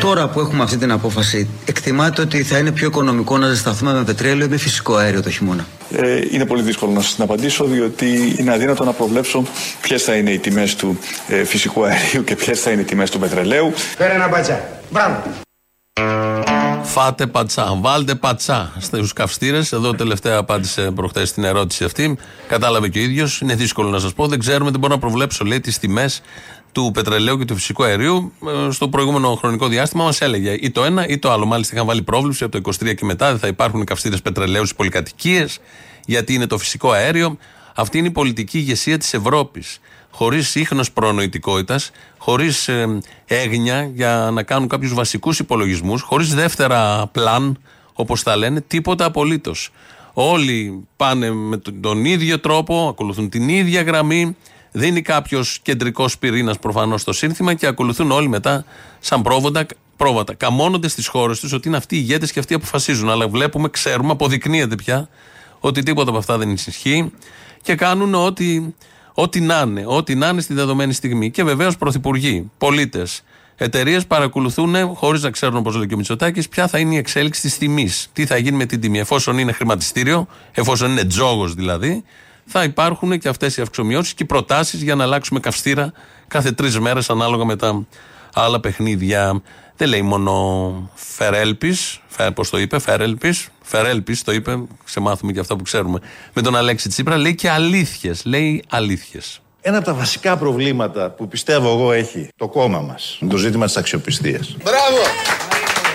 Τώρα 0.00 0.28
που 0.28 0.40
έχουμε 0.40 0.62
αυτή 0.62 0.76
την 0.76 0.92
απόφαση, 0.92 1.48
εκτιμάτε 1.64 2.22
ότι 2.22 2.42
θα 2.42 2.58
είναι 2.58 2.72
πιο 2.72 2.86
οικονομικό 2.86 3.38
να 3.38 3.48
ζεσταθούμε 3.48 3.92
με 3.92 4.04
πετρέλαιο 4.04 4.46
ή 4.46 4.48
με 4.48 4.56
φυσικό 4.56 4.94
αέριο 4.94 5.22
το 5.22 5.30
χειμώνα; 5.30 5.66
Ε, 5.92 6.20
είναι 6.30 6.46
πολύ 6.46 6.62
δύσκολο 6.62 6.92
να 6.92 7.00
σας 7.00 7.14
την 7.14 7.24
απαντήσω, 7.24 7.64
διότι 7.64 8.34
είναι 8.38 8.52
αδύνατο 8.52 8.84
να 8.84 8.92
προβλέψω 8.92 9.42
ποιες 9.80 10.02
θα 10.02 10.14
είναι 10.14 10.30
οι 10.30 10.38
τιμές 10.38 10.74
του 10.74 10.98
ε, 11.28 11.44
φυσικού 11.44 11.84
αερίου 11.84 12.24
και 12.24 12.36
ποιες 12.36 12.60
θα 12.60 12.70
είναι 12.70 12.80
οι 12.80 12.84
τιμές 12.84 13.10
του 13.10 13.18
πετρελαίου. 13.18 13.72
Φέρε 13.96 14.14
ένα 14.14 14.28
μπατζά. 14.28 14.68
Μπράβο. 14.90 15.22
Φάτε 16.82 17.26
πατσά, 17.26 17.78
βάλτε 17.80 18.14
πατσά 18.14 18.72
στους 18.78 19.12
καυστήρες. 19.12 19.72
Εδώ 19.72 19.94
τελευταία 19.94 20.36
απάντησε 20.36 20.90
προχθέ 20.90 21.22
την 21.22 21.44
ερώτηση 21.44 21.84
αυτή. 21.84 22.18
Κατάλαβε 22.48 22.88
και 22.88 22.98
ο 22.98 23.02
ίδιος. 23.02 23.40
Είναι 23.40 23.54
δύσκολο 23.54 23.88
να 23.88 23.98
σας 23.98 24.12
πω. 24.12 24.26
Δεν 24.26 24.38
ξέρουμε, 24.38 24.70
δεν 24.70 24.80
μπορώ 24.80 24.94
να 24.94 25.00
προβλέψω, 25.00 25.44
λέει, 25.44 25.60
τις 25.60 25.78
τιμές 25.78 26.22
του 26.72 26.90
πετρελαίου 26.94 27.38
και 27.38 27.44
του 27.44 27.54
φυσικού 27.54 27.84
αερίου. 27.84 28.32
Ε, 28.68 28.70
Στο 28.70 28.88
προηγούμενο 28.88 29.34
χρονικό 29.34 29.68
διάστημα 29.68 30.04
μας 30.04 30.20
έλεγε 30.20 30.52
ή 30.60 30.70
το 30.70 30.84
ένα 30.84 31.06
ή 31.08 31.18
το 31.18 31.30
άλλο. 31.32 31.46
Μάλιστα 31.46 31.74
είχαν 31.74 31.86
βάλει 31.86 32.02
πρόβλεψη 32.02 32.44
από 32.44 32.60
το 32.60 32.70
23 32.84 32.94
και 32.94 33.04
μετά 33.04 33.28
δεν 33.28 33.38
θα 33.38 33.46
υπάρχουν 33.46 33.84
καυστήρες 33.84 34.22
πετρελαίου 34.22 34.64
στις 34.64 34.76
πολυκατοικίες, 34.76 35.58
γιατί 36.06 36.34
είναι 36.34 36.46
το 36.46 36.58
φυσικό 36.58 36.90
αέριο. 36.90 37.36
Αυτή 37.74 37.98
είναι 37.98 38.06
η 38.06 38.10
πολιτική 38.10 38.58
ηγεσία 38.58 38.98
της 38.98 39.14
Ευρώπης. 39.14 39.78
Χωρίς 40.10 40.54
ίχνος 40.54 40.92
προνοητικότητας, 40.92 41.90
χωρίς 42.18 42.68
έγνοια 43.26 43.90
για 43.94 44.30
να 44.32 44.42
κάνουν 44.42 44.68
κάποιους 44.68 44.94
βασικούς 44.94 45.38
υπολογισμούς, 45.38 46.02
χωρίς 46.02 46.34
δεύτερα 46.34 47.06
πλάν, 47.12 47.58
όπως 47.92 48.22
τα 48.22 48.36
λένε, 48.36 48.60
τίποτα 48.60 49.04
απολύτως. 49.04 49.70
Όλοι 50.12 50.86
πάνε 50.96 51.30
με 51.32 51.56
τον- 51.56 51.80
τον 51.80 52.04
ίδιο 52.04 52.38
τρόπο, 52.40 52.88
ακολουθούν 52.88 53.28
την 53.28 53.48
ίδια 53.48 53.82
γραμμή. 53.82 54.36
Δίνει 54.72 55.02
κάποιος 55.02 55.58
κεντρικός 55.62 56.18
πυρήνας 56.18 56.58
προφανώς 56.58 57.04
το 57.04 57.12
σύνθημα 57.12 57.54
και 57.54 57.66
ακολουθούν 57.66 58.10
όλοι 58.10 58.28
μετά 58.28 58.64
σαν 59.00 59.22
πρόβατα, 59.22 59.66
πρόβατα. 59.96 60.34
Καμώνονται 60.34 60.88
στις 60.88 61.06
χώρες 61.06 61.40
τους 61.40 61.52
ότι 61.52 61.68
είναι 61.68 61.76
αυτοί 61.76 61.96
οι 61.96 62.00
ηγέτες 62.02 62.32
και 62.32 62.38
αυτοί 62.38 62.54
αποφασίζουν. 62.54 63.10
Αλλά 63.10 63.28
βλέπουμε, 63.28 63.68
ξέρουμε, 63.68 64.10
αποδεικνύεται 64.10 64.74
πια 64.74 65.08
ότι 65.60 65.82
τίποτα 65.82 66.08
από 66.08 66.18
αυτά 66.18 66.38
δεν 66.38 66.50
ισχύει 66.50 67.12
και 67.62 67.74
κάνουν 67.74 68.14
ό,τι, 68.14 68.74
ό,τι 69.14 69.40
να 69.40 69.60
είναι, 69.60 69.82
ό,τι 69.86 70.14
να 70.14 70.28
είναι 70.28 70.40
στη 70.40 70.54
δεδομένη 70.54 70.92
στιγμή. 70.92 71.30
Και 71.30 71.44
βεβαίως 71.44 71.76
πρωθυπουργοί, 71.76 72.50
πολίτες, 72.58 73.22
εταιρείες 73.56 74.06
παρακολουθούν, 74.06 74.94
χωρίς 74.94 75.22
να 75.22 75.30
ξέρουν, 75.30 75.56
όπως 75.56 75.74
λέει 75.74 75.86
και 75.86 75.94
ο 75.94 75.96
Μητσοτάκης, 75.96 76.48
ποια 76.48 76.68
θα 76.68 76.78
είναι 76.78 76.94
η 76.94 76.96
εξέλιξη 76.96 77.40
της 77.40 77.58
τιμής. 77.58 78.08
Τι 78.12 78.26
θα 78.26 78.36
γίνει 78.36 78.56
με 78.56 78.66
την 78.66 78.80
τιμή. 78.80 78.98
Εφόσον 78.98 79.38
είναι 79.38 79.52
χρηματιστήριο, 79.52 80.26
εφόσον 80.52 80.90
είναι 80.90 81.04
τζόγος 81.04 81.54
δηλαδή, 81.54 82.04
θα 82.46 82.64
υπάρχουν 82.64 83.18
και 83.18 83.28
αυτές 83.28 83.56
οι 83.56 83.60
αυξομοιώσεις 83.60 84.14
και 84.14 84.22
οι 84.22 84.26
προτάσεις 84.26 84.82
για 84.82 84.94
να 84.94 85.04
αλλάξουμε 85.04 85.40
καυστήρα 85.40 85.92
κάθε 86.28 86.52
τρεις 86.52 86.78
μέρες 86.78 87.10
ανάλογα 87.10 87.44
με 87.44 87.56
τα 87.56 87.86
άλλα 88.34 88.60
παιχνίδια. 88.60 89.42
Δεν 89.76 89.88
λέει 89.88 90.02
μόνο 90.02 90.90
Φερέλπης, 90.94 92.00
πώς 92.34 92.50
το 92.50 92.58
είπε, 92.58 92.78
Φερέλπης, 92.78 93.48
Φερέλπης 93.62 94.22
το 94.22 94.32
είπε, 94.32 94.58
ξεμάθουμε 94.84 95.32
και 95.32 95.40
αυτά 95.40 95.56
που 95.56 95.62
ξέρουμε. 95.62 96.00
Με 96.32 96.42
τον 96.42 96.56
Αλέξη 96.56 96.88
Τσίπρα 96.88 97.16
λέει 97.16 97.34
και 97.34 97.50
αλήθειες. 97.50 98.24
Λέει 98.24 98.64
αλήθειες. 98.68 99.40
Ένα 99.60 99.76
από 99.76 99.86
τα 99.86 99.94
βασικά 99.94 100.36
προβλήματα 100.36 101.10
που 101.10 101.28
πιστεύω 101.28 101.72
εγώ 101.72 101.92
έχει 101.92 102.28
το 102.36 102.48
κόμμα 102.48 102.80
μας 102.80 103.18
είναι 103.20 103.30
το 103.30 103.36
ζήτημα 103.36 103.66
της 103.66 103.76
αξιοπιστίας. 103.76 104.56
Μπράβο. 104.62 104.98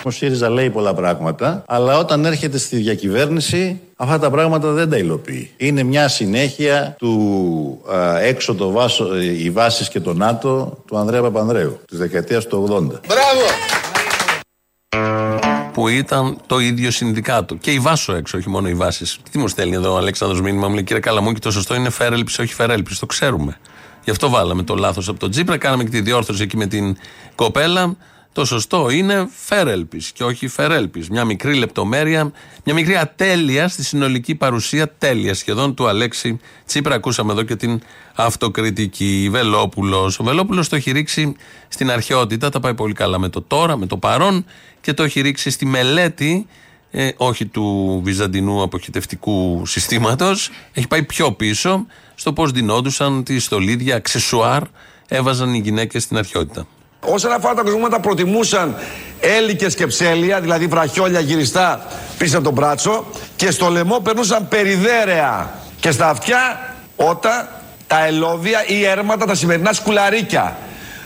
Ο 0.08 0.12
ΣΥΡΙΖΑ 0.12 0.50
λέει 0.50 0.70
πολλά 0.70 0.94
πράγματα, 0.94 1.64
αλλά 1.68 1.98
όταν 1.98 2.26
έρχεται 2.26 2.58
στη 2.58 2.76
διακυβέρνηση 2.76 3.80
αυτά 3.96 4.20
τα 4.20 4.30
πράγματα 4.30 4.72
δεν 4.72 4.90
τα 4.90 4.98
υλοποιεί. 4.98 5.50
Είναι 5.58 5.84
μια 5.84 6.08
συνέχεια 6.08 6.96
του 6.98 7.82
α, 7.94 8.20
έξω 8.20 8.56
το 8.56 8.72
βάσο, 8.72 9.14
ε, 9.14 9.44
οι 9.44 9.50
βάσεις 9.50 9.90
και 9.90 10.00
το 10.00 10.14
ΝΑΤΟ 10.14 10.78
του 10.88 10.98
Ανδρέα 10.98 11.22
Παπανδρέου 11.22 11.80
της 11.88 11.98
δεκαετίας 11.98 12.48
του 12.48 12.68
80. 12.70 13.00
Μπράβο. 13.08 13.46
Που 15.74 15.88
ήταν 15.88 16.38
το 16.46 16.60
ίδιο 16.60 16.92
συνδικάτο. 16.92 17.56
Και 17.56 17.72
η 17.72 17.80
Βάσο 17.80 18.16
έξω, 18.16 18.38
όχι 18.38 18.50
μόνο 18.50 18.68
οι 18.68 18.74
βάσεις. 18.74 19.20
Τι 19.32 19.38
μου 19.38 19.48
στέλνει 19.48 19.76
εδώ 19.76 19.94
ο 19.94 19.98
Αλέξανδρος 19.98 20.42
μήνυμα, 20.42 20.68
μου 20.68 20.74
λέει 20.74 20.84
κύριε 20.84 21.02
Καλαμούκη, 21.02 21.40
το 21.40 21.52
σωστό 21.52 21.76
είναι 21.76 21.90
φέρελπη, 21.90 22.42
όχι 22.42 22.54
φερέλπη. 22.54 22.96
Το 23.00 23.06
ξέρουμε. 23.06 23.58
Γι' 24.04 24.12
αυτό 24.12 24.30
βάλαμε 24.30 24.64
το 24.64 24.76
λάθος 24.76 25.08
από 25.08 25.20
τον 25.20 25.30
Τζίπρα, 25.32 25.58
κάναμε 25.58 25.84
και 25.84 25.90
τη 25.90 26.02
διόρθωση 26.02 26.44
εκεί 26.44 26.58
με 26.58 26.66
την 26.66 26.98
κοπέλα. 27.36 27.96
Το 28.36 28.46
σωστό 28.46 28.90
είναι 28.90 29.28
φέρελπης 29.36 30.12
και 30.12 30.24
όχι 30.24 30.48
φερέλπης. 30.48 31.10
Μια 31.10 31.26
μικρή 31.26 31.56
λεπτομέρεια, 31.56 32.32
μια 32.64 32.76
μικρή 32.76 32.98
ατέλεια 32.98 33.68
στη 33.68 33.84
συνολική 33.84 34.36
παρουσία, 34.36 34.92
τέλεια 34.98 35.34
σχεδόν 35.34 35.76
του 35.76 35.88
Αλέξη 35.88 36.40
Τσίπρα. 36.66 36.96
Ακούσαμε 36.96 37.32
εδώ 37.32 37.44
και 37.44 37.56
την 37.56 37.82
αυτοκριτική. 38.16 39.28
Βελόπουλος. 39.32 40.20
Ο 40.20 40.24
Βελόπουλος 40.24 40.70
το 40.70 40.76
έχει 40.76 40.92
ρίξει 40.92 41.36
στην 41.68 41.92
αρχαιότητα, 41.92 42.50
τα 42.50 42.60
πάει 42.60 42.74
πολύ 42.74 42.94
καλά 42.94 43.20
με 43.20 43.30
το 43.30 43.42
τώρα, 43.42 43.78
με 43.78 43.86
το 43.86 43.98
παρόν 43.98 44.46
και 44.82 44.94
το 44.94 45.04
έχει 45.04 45.22
ρίξει 45.22 45.50
στη 45.50 45.66
μελέτη 45.66 46.48
ε, 46.92 47.10
όχι 47.18 47.46
του 47.46 48.02
βυζαντινού 48.04 48.62
αποχητευτικού 48.62 49.66
συστήματος 49.66 50.50
έχει 50.72 50.88
πάει 50.88 51.04
πιο 51.04 51.32
πίσω 51.32 51.86
στο 52.16 52.34
πώς 52.34 52.52
δινόντουσαν 52.52 53.24
τη 53.24 53.40
στολίδια, 53.40 53.96
αξεσουάρ 53.96 54.64
έβαζαν 55.08 55.54
οι 55.54 55.60
γυναίκες 55.60 56.04
στην 56.04 56.18
αρχαιότητα. 56.18 56.68
Όσον 57.14 57.32
αφορά 57.32 57.54
τα 57.54 57.62
κοσμήματα 57.62 58.00
προτιμούσαν 58.00 58.76
έλικες 59.20 59.76
και 59.76 59.88
ψέλια, 59.88 60.40
δηλαδή 60.40 60.68
βραχιόλια 60.68 61.20
γυριστά 61.20 61.86
πίσω 62.18 62.36
από 62.36 62.46
τον 62.46 62.54
μπράτσο 62.54 63.06
και 63.36 63.52
στο 63.52 63.70
λαιμό 63.70 64.00
περνούσαν 64.00 64.48
περιδέρεα 64.48 65.54
και 65.80 65.92
στα 65.92 66.10
αυτιά 66.10 66.74
ότα, 66.96 67.62
τα 67.88 68.06
ελώδια 68.06 68.64
ή 68.68 68.86
έρματα, 68.86 69.26
τα 69.26 69.36
σημερινά 69.36 69.74
σκουλαρίκια. 69.74 70.58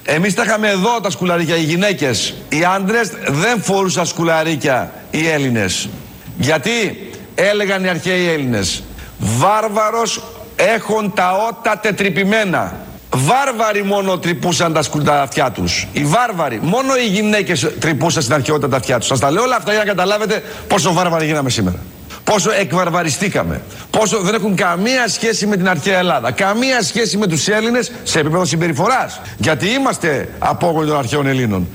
Εμείς 0.03 0.33
τα 0.33 0.43
είχαμε 0.43 0.69
εδώ 0.69 0.99
τα 1.01 1.09
σκουλαρίκια, 1.09 1.55
οι 1.55 1.63
γυναίκες. 1.63 2.33
Οι 2.49 2.63
άντρες 2.75 3.09
δεν 3.27 3.61
φορούσαν 3.61 4.05
σκουλαρίκια 4.05 4.91
οι 5.11 5.27
Έλληνες. 5.27 5.89
Γιατί 6.37 7.09
έλεγαν 7.35 7.83
οι 7.83 7.89
αρχαίοι 7.89 8.27
Έλληνες 8.27 8.83
βάρβαρος 9.17 10.23
έχουν 10.55 11.13
τα 11.13 11.31
ότα 11.31 11.77
τετρυπημένα. 11.77 12.77
Βάρβαροι 13.15 13.83
μόνο 13.83 14.17
τρυπούσαν 14.17 14.73
τα, 14.73 14.81
σκου- 14.81 15.03
τα 15.03 15.21
αυτιά 15.21 15.51
τους. 15.51 15.87
Οι 15.93 16.03
βάρβαροι. 16.03 16.59
Μόνο 16.63 16.95
οι 16.95 17.05
γυναίκες 17.07 17.67
τρυπούσαν 17.79 18.21
στην 18.21 18.33
αρχαιότητα 18.33 18.69
τα 18.69 18.77
αυτιά 18.77 18.97
τους. 18.99 19.07
Σας 19.07 19.19
τα 19.19 19.31
λέω 19.31 19.43
όλα 19.43 19.55
αυτά 19.55 19.71
για 19.71 19.79
να 19.79 19.85
καταλάβετε 19.85 20.43
πόσο 20.67 20.93
βάρβαροι 20.93 21.25
γίναμε 21.25 21.49
σήμερα. 21.49 21.77
Πόσο 22.23 22.51
εκβαρβαριστήκαμε. 22.51 23.61
Πόσο 23.89 24.19
δεν 24.19 24.33
έχουν 24.33 24.55
καμία 24.55 25.07
σχέση 25.07 25.47
με 25.47 25.55
την 25.57 25.69
αρχαία 25.69 25.97
Ελλάδα. 25.97 26.31
Καμία 26.31 26.81
σχέση 26.83 27.17
με 27.17 27.27
τους 27.27 27.47
Έλληνες 27.47 27.91
σε 28.03 28.19
επίπεδο 28.19 28.45
συμπεριφοράς. 28.45 29.21
Γιατί 29.37 29.67
είμαστε 29.69 30.29
απόγονοι 30.39 30.87
των 30.87 30.97
αρχαίων 30.97 31.27
Ελλήνων. 31.27 31.67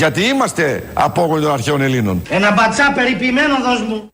Γιατί 0.00 0.24
είμαστε 0.24 0.82
απόγονοι 0.94 1.42
των 1.42 1.52
αρχαίων 1.52 1.80
Ελλήνων. 1.80 2.22
Ένα 2.28 2.52
μπατσά 2.52 2.92
περιποιημένο 2.94 3.54
δώσ' 3.64 3.80
μου. 3.88 4.10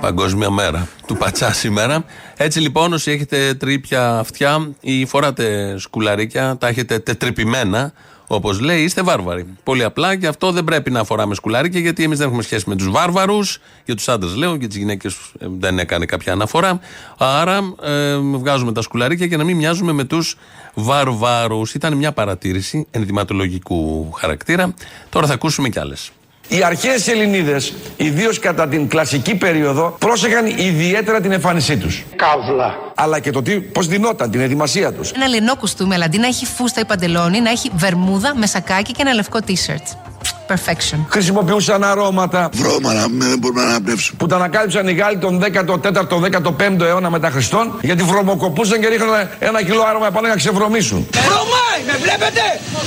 Παγκόσμια 0.00 0.50
μέρα 0.50 0.88
του 1.06 1.16
πατσά 1.16 1.52
σήμερα. 1.52 2.04
Έτσι 2.36 2.60
λοιπόν, 2.60 2.92
όσοι 2.92 3.10
έχετε 3.10 3.54
τρίπια 3.54 4.18
αυτιά 4.18 4.68
ή 4.80 5.06
φοράτε 5.06 5.74
σκουλαρίκια, 5.78 6.56
τα 6.60 6.68
έχετε 6.68 6.98
τετρυπημένα, 6.98 7.92
όπως 8.26 8.60
λέει, 8.60 8.82
είστε 8.82 9.02
βάρβαροι. 9.02 9.46
Πολύ 9.62 9.84
απλά 9.84 10.16
και 10.16 10.26
αυτό 10.26 10.52
δεν 10.52 10.64
πρέπει 10.64 10.90
να 10.90 11.04
φοράμε 11.04 11.34
σκουλαρίκια, 11.34 11.80
γιατί 11.80 12.02
εμείς 12.02 12.18
δεν 12.18 12.26
έχουμε 12.26 12.42
σχέση 12.42 12.64
με 12.68 12.76
τους 12.76 12.90
βάρβαρους. 12.90 13.58
Για 13.84 13.94
τους 13.96 14.08
άντρες 14.08 14.34
λέω, 14.34 14.54
για 14.54 14.68
τις 14.68 14.76
γυναίκες 14.76 15.16
δεν 15.40 15.78
έκανε 15.78 16.06
κάποια 16.06 16.32
αναφορά. 16.32 16.80
Άρα 17.16 17.74
ε, 17.82 18.16
βγάζουμε 18.16 18.72
τα 18.72 18.82
σκουλαρίκια 18.82 19.26
για 19.26 19.36
να 19.36 19.44
μην 19.44 19.56
μοιάζουμε 19.56 19.92
με 19.92 20.04
τους 20.04 20.36
βάρβαρους. 20.74 21.74
Ήταν 21.74 21.96
μια 21.96 22.12
παρατήρηση 22.12 22.86
ενδυματολογικού 22.90 24.12
χαρακτήρα. 24.12 24.74
Τώρα 25.08 25.26
θα 25.26 25.34
ακούσουμε 25.34 25.68
κι 25.68 25.78
άλλες. 25.78 26.10
Οι 26.48 26.62
αρχαίες 26.64 27.08
Ελληνίδες, 27.08 27.74
ιδίως 27.96 28.38
κατά 28.38 28.68
την 28.68 28.88
κλασική 28.88 29.34
περίοδο, 29.34 29.96
πρόσεχαν 29.98 30.46
ιδιαίτερα 30.46 31.20
την 31.20 31.32
εμφάνισή 31.32 31.76
τους. 31.76 32.04
Καύλα. 32.16 32.74
Αλλά 32.94 33.18
και 33.20 33.30
το 33.30 33.42
τι, 33.42 33.60
πώς 33.60 33.86
δινόταν, 33.86 34.30
την 34.30 34.40
ετοιμασία 34.40 34.92
τους. 34.92 35.10
Ένα 35.10 35.26
λινό 35.26 35.56
κουστούμι, 35.56 35.94
αλλά 35.94 36.04
αντί 36.04 36.18
να 36.18 36.26
έχει 36.26 36.46
φούστα 36.46 36.80
ή 36.80 36.84
παντελόνι, 36.84 37.40
να 37.40 37.50
έχει 37.50 37.70
βερμούδα 37.74 38.34
με 38.36 38.46
σακάκι 38.46 38.92
και 38.92 39.02
ένα 39.02 39.12
λευκό 39.12 39.38
t-shirt. 39.46 40.05
Perfection. 40.48 40.98
Χρησιμοποιούσαν 41.08 41.84
αρώματα 41.84 42.48
Βρώμα, 42.52 42.92
δεν 42.92 43.38
μπορούμε 43.38 43.62
να 43.62 43.68
αναπνεύσουμε. 43.68 44.18
που 44.18 44.26
τα 44.26 44.36
ανακάλυψαν 44.36 44.88
οι 44.88 44.92
Γάλλοι 44.92 45.18
τον 45.18 45.42
14ο-15ο 45.42 46.80
αιώνα 46.80 47.10
μετά 47.10 47.30
Χριστόν 47.30 47.78
γιατί 47.82 48.02
βρωμοκοπούσαν 48.02 48.80
και 48.80 48.88
ρίχναν 48.88 49.28
ένα 49.38 49.62
κιλό 49.62 49.82
άρωμα 49.82 50.06
επάνω 50.06 50.26
για 50.26 50.34
να 50.34 50.36
ξεβρωμήσουν. 50.36 51.06
Βρωμάει, 51.12 51.80
με 51.86 51.92
βλέπετε. 52.02 52.40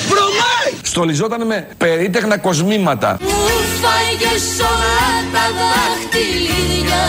Βρωμάει. 0.10 0.82
Στολιζόταν 0.82 1.46
με 1.46 1.68
περίτεχνα 1.78 2.38
κοσμήματα. 2.38 3.18
Μου 3.22 3.30
φάγες 3.82 4.60
όλα 4.60 5.10
τα 5.34 5.46
δάχτυλίδια 5.60 7.04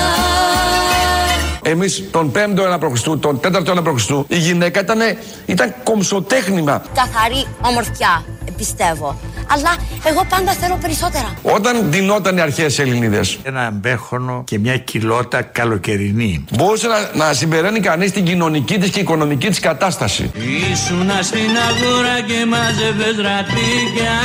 Εμείς 1.62 2.05
τον 2.11 2.33
5ο 2.35 2.59
αιώνα 2.59 2.79
π.Χ., 2.79 3.02
τον 3.02 3.40
4ο 3.45 3.67
αιώνα 3.67 3.83
π.Χ., 3.83 4.11
η 4.29 4.37
γυναίκα 4.38 4.81
ήταν, 4.81 4.99
ήταν 5.47 5.75
κομψοτέχνημα. 5.83 6.83
Καθαρή 6.95 7.47
ομορφιά, 7.62 8.25
πιστεύω. 8.57 9.19
αλλά 9.55 9.76
εγώ 10.05 10.25
πάντα 10.29 10.52
θέλω 10.52 10.79
περισσότερα. 10.83 11.35
Όταν 11.43 11.87
ντυνόταν 11.88 12.37
οι 12.37 12.40
αρχαίες 12.40 12.79
Ελληνίδες 12.79 13.38
Ένα 13.43 13.71
μπέχονο 13.71 14.43
και 14.47 14.59
μια 14.59 14.76
κοιλότα 14.76 15.43
καλοκαιρινή. 15.43 16.45
μπορούσε 16.57 16.87
να, 16.87 17.25
να 17.25 17.33
συμπεραίνει 17.33 17.81
κανείς 17.81 18.12
την 18.12 18.25
κοινωνική 18.25 18.79
της 18.79 18.90
και 18.90 19.00
οικονομική 19.00 19.49
της 19.49 19.61
κατάσταση. 19.61 20.31
Ήσουνα 20.73 21.23
στην 21.23 21.50
αγορά 21.69 22.21
και 22.26 22.47
μάζευες 22.47 23.17
ρατίκια 23.17 24.17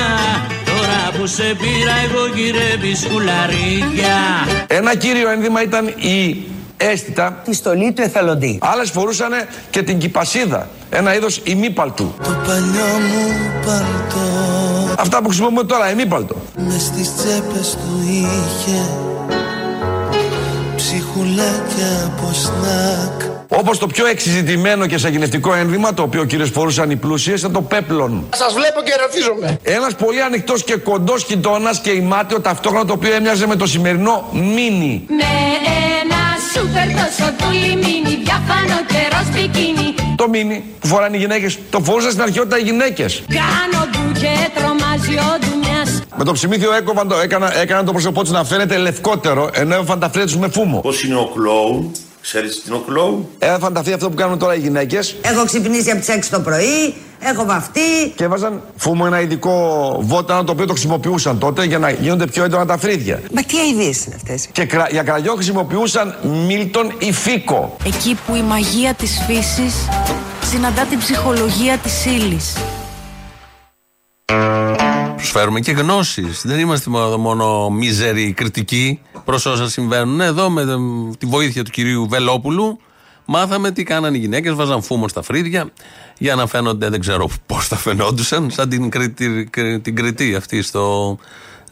Τώρα 0.66 1.20
που 1.20 1.28
σε 1.28 1.44
πήρα 1.44 1.94
εγώ 2.06 2.26
γυρεύεις 2.36 3.00
σκουλαρίκια 3.00 4.18
Ένα 4.68 4.96
κύριο 4.96 5.30
ένδυμα 5.30 5.62
ήταν 5.64 5.88
η 5.88 6.46
αίσθητα 6.78 7.42
Τη 7.44 7.54
στολή 7.54 7.92
του 7.92 8.02
εθελοντή. 8.02 8.60
Άλλες 8.62 8.90
φορούσαν 8.90 9.32
και 9.70 9.82
την 9.82 9.98
κυπασίδα, 9.98 10.70
ένα 10.90 11.16
είδος 11.16 11.42
ημίπαλτου. 11.44 12.14
Το 12.24 12.30
παλιό 12.48 13.00
μου 13.10 13.36
παλτό 13.66 14.26
Αυτά 15.00 15.22
που 15.22 15.28
χρησιμοποιούμε 15.28 15.64
τώρα, 15.64 15.92
ημίπαλτο. 15.92 16.36
Μες 16.58 16.82
στις 16.82 17.16
τσέπες 17.16 17.72
του 17.72 18.02
είχε 18.04 18.82
Ψυχουλάκια 20.76 22.06
από 22.06 22.34
σνακ 22.34 23.22
Όπως 23.50 23.78
το 23.78 23.88
πιο 23.88 24.06
εξειζητημένο 24.06 24.86
και 24.86 24.98
σαγηνευτικό 24.98 25.54
ένδυμα, 25.54 25.94
το 25.94 26.02
οποίο 26.02 26.26
κυρίως 26.26 26.50
φορούσαν 26.50 26.90
οι 26.90 26.96
πλούσιες, 26.96 27.40
ήταν 27.40 27.52
το 27.52 27.62
πέπλον. 27.62 28.26
Σας 28.36 28.54
βλέπω 28.54 28.82
και 28.82 28.92
ερωτίζομαι. 28.98 29.60
Ένας 29.64 29.96
πολύ 29.96 30.22
ανοιχτός 30.22 30.64
και 30.64 30.76
κοντός 30.76 31.24
χιτώνας 31.24 31.80
και 31.80 31.92
ημάτιο 31.92 32.40
ταυτόχρονα 32.42 32.86
το 32.86 32.94
οποίο 32.94 33.14
έμοιαζε 33.14 33.48
με 33.48 33.56
το 33.56 33.66
σημερινό 33.66 34.30
μίνι. 34.32 35.06
Με 35.08 35.24
ένα 36.04 36.15
σούπερ 36.56 36.88
τόσο 36.88 37.28
τούλι 37.38 37.74
μίνι, 37.84 38.14
διαφάνω 38.24 38.78
καιρός 38.92 39.28
μπικίνι. 39.34 39.96
Το 40.16 40.28
μίνι 40.30 40.64
που 40.80 40.88
φοράνε 40.88 41.18
οι 41.18 41.20
γυναίκες, 41.20 41.60
το 41.70 41.80
φορούσαν 41.80 42.12
στην 42.12 42.24
αρχαιότητα 42.24 42.58
οι 42.60 42.62
γυναίκες. 42.62 43.24
Κάνω 43.28 43.86
ντου 43.92 44.20
και 44.20 44.34
τρομάζει 44.56 45.16
ο 45.28 45.38
ντουμιάς. 45.40 46.02
Με 46.18 46.24
το 46.24 46.32
ψημίθιο 46.32 46.74
έκοβαν 46.74 47.08
το, 47.08 47.16
έκανα, 47.16 47.58
έκαναν 47.58 47.86
το 47.86 47.92
πρόσωπό 47.92 48.22
τους 48.22 48.32
να 48.32 48.44
φαίνεται 48.44 48.78
λευκότερο, 48.78 49.50
ενώ 49.54 49.76
έφαν 49.76 50.00
τα 50.00 50.10
φρύδια 50.10 50.26
τους 50.26 50.38
με 50.38 50.50
φούμο. 50.50 50.80
Πώς 50.80 51.04
είναι 51.04 51.16
ο 51.16 51.32
κλόουν, 51.34 51.92
ξέρεις 52.28 52.56
τι 52.56 52.62
είναι 52.68 52.76
ο 52.76 52.80
κλόουν; 52.80 53.28
Έφαν 53.40 53.74
τα 53.74 53.80
αυτό 53.80 54.10
που 54.10 54.16
κάνουν 54.16 54.38
τώρα 54.38 54.56
οι 54.56 54.60
γυναίκες 54.60 55.16
Έχω 55.22 55.46
ξυπνήσει 55.46 55.90
από 55.92 56.00
τις 56.00 56.10
6 56.10 56.20
το 56.32 56.40
πρωί, 56.40 56.94
έχω 57.20 57.46
βαφτεί. 57.46 58.10
και 58.16 58.24
έβαζαν 58.24 58.62
φούμο 58.76 59.04
ένα 59.08 59.22
ειδικό 59.22 59.98
βότανο 60.02 60.44
το 60.44 60.52
οποίο 60.52 60.66
το 60.66 60.72
χρησιμοποιούσαν 60.74 61.40
τότε 61.40 61.64
για 61.66 61.80
να 61.80 61.90
γίνονται 61.90 62.26
πιο 62.28 62.44
έντονα 62.44 62.66
τα 62.66 62.78
φρύδια. 62.78 63.22
Μα 63.34 63.42
τι 63.42 63.58
αειδίες 63.60 64.06
είναι 64.06 64.16
αυτές; 64.16 64.48
Και 64.52 64.66
κρα- 64.66 64.88
για 64.92 65.04
κραγιό 65.04 65.34
χρησιμοποιούσαν 65.34 66.16
Μίλτον 66.48 66.94
ή 66.98 67.12
Φίκο. 67.12 67.78
Εκεί 67.86 68.18
που 68.28 68.36
η 68.36 68.42
μαγεία 68.42 68.94
της 68.94 69.22
φύσης 69.28 69.76
συναντά 70.52 70.82
την 70.84 70.98
ψυχολογία 71.00 71.78
της 71.78 72.06
ύλης. 72.06 72.54
Προσφέρουμε 75.26 75.60
και 75.60 75.72
γνώσεις. 75.72 76.42
Δεν 76.46 76.60
είμαστε 76.60 76.90
μόνο- 76.90 77.18
μόνο 77.18 77.70
μίζεροι 77.70 78.34
κριτικοί 78.34 79.00
προς 79.26 79.46
όσα 79.46 79.70
συμβαίνουν. 79.70 80.22
Εδώ 80.22 80.50
με 80.50 80.62
ε, 80.62 80.66
τη 81.18 81.26
βοήθεια 81.26 81.64
του 81.64 81.72
κυρίου 81.72 82.08
Βελόπουλου 82.10 82.80
μάθαμε 83.26 83.72
τι 83.72 83.84
κάνανε 83.84 84.18
οι 84.18 84.20
γυναίκες. 84.20 84.54
Βάζαν 84.54 84.82
φούμο 84.82 85.08
στα 85.08 85.22
φρύδια 85.22 85.70
για 86.18 86.36
να 86.36 86.48
φαίνονται, 86.48 86.90
δεν 86.90 87.00
ξέρω 87.00 87.30
πώς 87.46 87.68
θα 87.68 87.76
φαινόντουσαν, 87.76 88.52
σαν 88.52 88.70
την, 88.70 88.90
Κρήτη, 88.90 89.50
την 89.82 89.96
Κρητή 89.96 90.36
αυτή 90.36 90.62
στο 90.62 91.18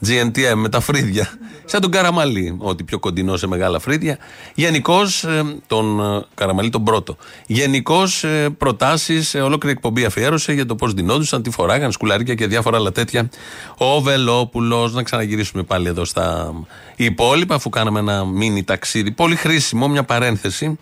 GNTM 0.07 0.55
με 0.55 0.69
τα 0.69 0.79
φρύδια. 0.79 1.29
Σαν 1.65 1.81
τον 1.81 1.91
Καραμαλή, 1.91 2.55
ότι 2.57 2.83
πιο 2.83 2.99
κοντινό 2.99 3.37
σε 3.37 3.47
μεγάλα 3.47 3.79
φρύδια. 3.79 4.17
Γενικώς, 4.53 5.25
τον 5.67 5.99
ε, 5.99 6.25
Καραμαλή 6.35 6.69
τον 6.69 6.83
πρώτο. 6.83 7.17
Γενικώς 7.45 8.25
προτάσεις, 8.57 9.35
ολόκληρη 9.35 9.75
εκπομπή 9.75 10.05
αφιέρωσε 10.05 10.53
για 10.53 10.65
το 10.65 10.75
πώς 10.75 10.93
δινόντουσαν, 10.93 11.41
τι 11.41 11.49
φοράγαν, 11.49 11.91
σκουλαρίκια 11.91 12.35
και 12.35 12.47
διάφορα 12.47 12.77
άλλα 12.77 12.91
τέτοια. 12.91 13.29
Ο 13.77 14.01
Βελόπουλος, 14.01 14.93
να 14.93 15.03
ξαναγυρίσουμε 15.03 15.63
πάλι 15.63 15.87
εδώ 15.87 16.05
στα 16.05 16.53
υπόλοιπα, 16.95 17.55
αφού 17.55 17.69
κάναμε 17.69 17.99
ένα 17.99 18.25
μίνι 18.25 18.63
ταξίδι. 18.63 19.11
Πολύ 19.11 19.35
χρήσιμο, 19.35 19.87
μια 19.87 20.03
παρένθεση, 20.03 20.79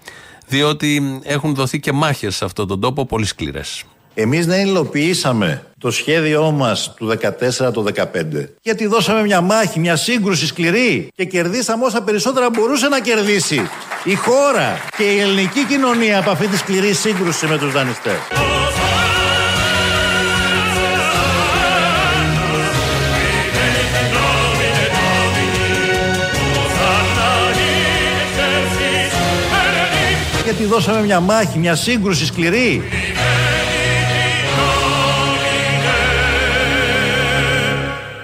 διότι 0.47 1.19
έχουν 1.23 1.55
δοθεί 1.55 1.79
και 1.79 1.91
μάχες 1.91 2.36
σε 2.36 2.45
αυτόν 2.45 2.67
τον 2.67 2.79
τόπο 2.79 3.05
πολύ 3.05 3.25
σκληρές. 3.25 3.84
Εμείς 4.13 4.45
δεν 4.45 4.67
υλοποιήσαμε 4.67 5.63
το 5.80 5.91
σχέδιό 5.91 6.52
μας 6.52 6.93
του 6.97 7.17
14 7.67 7.74
το 7.74 7.86
15 7.95 8.06
γιατί 8.62 8.88
δώσαμε 8.88 9.21
μια 9.21 9.41
μάχη, 9.41 9.80
μια 9.80 9.95
σύγκρουση 9.95 10.47
σκληρή 10.47 11.08
και 11.15 11.26
κερδίσαμε 11.26 11.86
όσα 11.86 12.04
περισσότερα 12.04 12.50
μπορούσε 12.50 12.88
να 12.88 13.00
κερδίσει 13.00 13.69
η 14.04 14.15
χώρα 14.15 14.80
και 14.97 15.04
η 15.04 15.19
ελληνική 15.19 15.65
κοινωνία 15.65 16.19
από 16.19 16.30
αυτή 16.30 16.47
τη 16.47 16.58
σκληρή 16.58 16.93
σύγκρουση 16.93 17.45
με 17.45 17.58
τους 17.58 17.71
δανειστές. 17.71 18.19
Γιατί 30.43 30.63
δώσαμε 30.65 31.02
μια 31.02 31.19
μάχη, 31.19 31.60
μια 31.60 31.76
σύγκρουση 31.76 32.26
σκληρή 32.26 32.84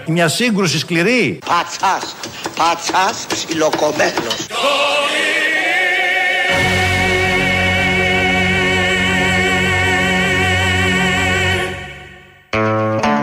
Μια 0.09 0.27
σύγκρουση 0.27 0.79
σκληρή. 0.79 1.39
Πατσάς, 1.45 2.15
πατσάς 2.55 3.25
ψιλοκομμένος. 3.27 4.47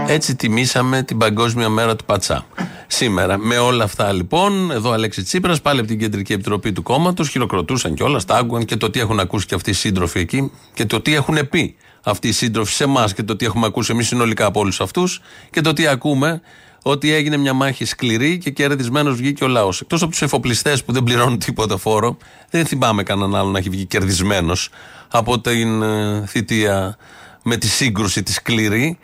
Έτσι 0.06 0.36
τιμήσαμε 0.36 1.02
την 1.02 1.18
Παγκόσμια 1.18 1.68
Μέρα 1.68 1.96
του 1.96 2.04
Πατσά. 2.04 2.46
Σήμερα, 2.86 3.38
με 3.38 3.58
όλα 3.58 3.84
αυτά 3.84 4.12
λοιπόν, 4.12 4.70
εδώ 4.70 4.90
Αλέξη 4.90 5.22
Τσίπρας, 5.22 5.60
πάλι 5.60 5.78
από 5.78 5.88
την 5.88 5.98
Κεντρική 5.98 6.32
Επιτροπή 6.32 6.72
του 6.72 6.82
Κόμματος, 6.82 7.28
χειροκροτούσαν 7.28 7.94
κιόλας, 7.94 8.24
τα 8.24 8.36
άκουγαν 8.36 8.64
και 8.64 8.76
το 8.76 8.90
τι 8.90 9.00
έχουν 9.00 9.20
ακούσει 9.20 9.46
και 9.46 9.54
αυτοί 9.54 9.70
οι 9.70 9.74
σύντροφοι 9.74 10.18
εκεί 10.18 10.50
και 10.74 10.86
το 10.86 11.00
τι 11.00 11.14
έχουν 11.14 11.48
πει 11.48 11.76
αυτοί 12.04 12.28
οι 12.28 12.32
σύντροφοι 12.32 12.72
σε 12.72 12.84
εμάς 12.84 13.14
και 13.14 13.22
το 13.22 13.36
τι 13.36 13.44
έχουμε 13.44 13.66
ακούσει 13.66 13.92
εμείς 13.92 14.06
συνολικά 14.06 14.46
από 14.46 14.60
όλους 14.60 14.80
αυτούς 14.80 15.20
και 15.50 15.60
το 15.60 15.72
τι 15.72 15.86
ακούμε 15.86 16.40
ότι 16.86 17.12
έγινε 17.12 17.36
μια 17.36 17.52
μάχη 17.52 17.84
σκληρή 17.84 18.38
και 18.38 18.50
κερδισμένος 18.50 19.16
βγήκε 19.16 19.44
ο 19.44 19.46
λαός. 19.46 19.80
Εκτός 19.80 20.02
από 20.02 20.10
τους 20.10 20.22
εφοπλιστές 20.22 20.84
που 20.84 20.92
δεν 20.92 21.02
πληρώνουν 21.02 21.38
τίποτα 21.38 21.76
φόρο, 21.76 22.16
δεν 22.50 22.66
θυμάμαι 22.66 23.02
κανέναν 23.02 23.34
άλλο 23.34 23.50
να 23.50 23.58
έχει 23.58 23.68
βγει 23.68 23.84
κερδισμένος 23.84 24.70
από 25.08 25.40
την 25.40 25.82
ε, 25.82 26.24
θητεία 26.26 26.96
με 27.42 27.56
τη 27.56 27.66
σύγκρουση 27.68 28.22
τη 28.22 28.32
σκληρή 28.32 28.98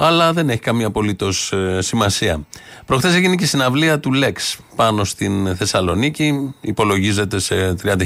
αλλά 0.00 0.32
δεν 0.32 0.50
έχει 0.50 0.60
καμία 0.60 0.86
απολύτως 0.86 1.52
σημασία. 1.78 2.46
Προχθές 2.86 3.14
έγινε 3.14 3.34
και 3.34 3.44
η 3.44 3.46
συναυλία 3.46 4.00
του 4.00 4.10
Lex 4.14 4.58
πάνω 4.76 5.04
στην 5.04 5.56
Θεσσαλονίκη. 5.56 6.54
Υπολογίζεται 6.60 7.38
σε 7.38 7.76
30.000 7.82 7.96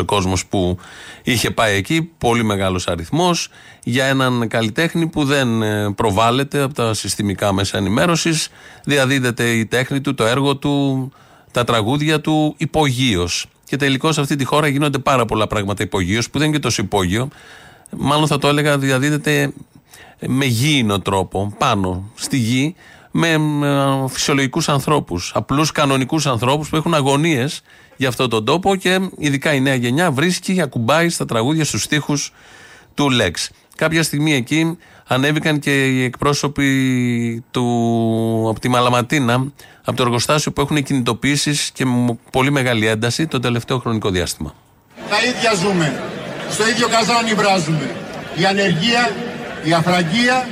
ο 0.00 0.04
κόσμος 0.04 0.46
που 0.46 0.78
είχε 1.22 1.50
πάει 1.50 1.76
εκεί. 1.76 2.10
Πολύ 2.18 2.44
μεγάλος 2.44 2.88
αριθμός 2.88 3.48
για 3.82 4.04
έναν 4.04 4.48
καλλιτέχνη 4.48 5.06
που 5.06 5.24
δεν 5.24 5.62
ε, 5.62 5.92
προβάλλεται 5.92 6.62
από 6.62 6.74
τα 6.74 6.94
συστημικά 6.94 7.52
μέσα 7.52 7.78
ενημέρωσης. 7.78 8.48
Διαδίδεται 8.84 9.50
η 9.50 9.66
τέχνη 9.66 10.00
του, 10.00 10.14
το 10.14 10.24
έργο 10.24 10.56
του, 10.56 11.08
τα 11.50 11.64
τραγούδια 11.64 12.20
του 12.20 12.54
υπογείως. 12.56 13.46
Και 13.64 13.76
τελικώς 13.76 14.14
σε 14.14 14.20
αυτή 14.20 14.36
τη 14.36 14.44
χώρα 14.44 14.68
γίνονται 14.68 14.98
πάρα 14.98 15.24
πολλά 15.24 15.46
πράγματα 15.46 15.82
υπογείως 15.82 16.30
που 16.30 16.38
δεν 16.38 16.46
είναι 16.46 16.56
και 16.56 16.62
τόσο 16.62 16.82
υπόγειο. 16.82 17.28
Μάλλον 17.96 18.26
θα 18.26 18.38
το 18.38 18.48
έλεγα 18.48 18.78
διαδίδεται 18.78 19.52
με 20.26 20.44
γήινο 20.44 21.00
τρόπο 21.00 21.54
πάνω 21.58 22.10
στη 22.14 22.36
γη 22.36 22.74
με, 23.10 23.38
με 23.38 24.04
φυσιολογικούς 24.08 24.68
ανθρώπους, 24.68 25.32
απλούς 25.34 25.72
κανονικούς 25.72 26.26
ανθρώπους 26.26 26.68
που 26.68 26.76
έχουν 26.76 26.94
αγωνίες 26.94 27.62
για 27.96 28.08
αυτόν 28.08 28.30
τον 28.30 28.44
τόπο 28.44 28.76
και 28.76 28.98
ειδικά 29.18 29.54
η 29.54 29.60
νέα 29.60 29.74
γενιά 29.74 30.10
βρίσκει, 30.10 30.60
ακουμπάει 30.60 31.08
στα 31.08 31.24
τραγούδια 31.24 31.64
στους 31.64 31.82
στίχους 31.82 32.32
του 32.94 33.10
Λέξ. 33.10 33.50
Κάποια 33.76 34.02
στιγμή 34.02 34.34
εκεί 34.34 34.78
ανέβηκαν 35.06 35.58
και 35.58 35.86
οι 35.86 36.04
εκπρόσωποι 36.04 37.44
του, 37.50 37.64
από 38.50 38.60
τη 38.60 38.68
Μαλαματίνα, 38.68 39.52
από 39.84 39.96
το 39.96 40.02
εργοστάσιο 40.02 40.52
που 40.52 40.60
έχουν 40.60 40.82
κινητοποιήσεις 40.82 41.70
και 41.70 41.84
με 41.84 42.18
πολύ 42.30 42.50
μεγάλη 42.50 42.86
ένταση 42.86 43.26
το 43.26 43.40
τελευταίο 43.40 43.78
χρονικό 43.78 44.10
διάστημα. 44.10 44.54
Τα 45.08 45.16
ίδια 45.24 45.54
ζούμε. 45.54 46.02
Στο 46.50 46.68
ίδιο 46.68 46.88
καζάνι 46.88 47.34
βράζουμε. 47.34 47.96
Η 48.36 48.44
ανεργία, 48.44 49.10
η 49.62 49.72
αφραγία, 49.72 50.46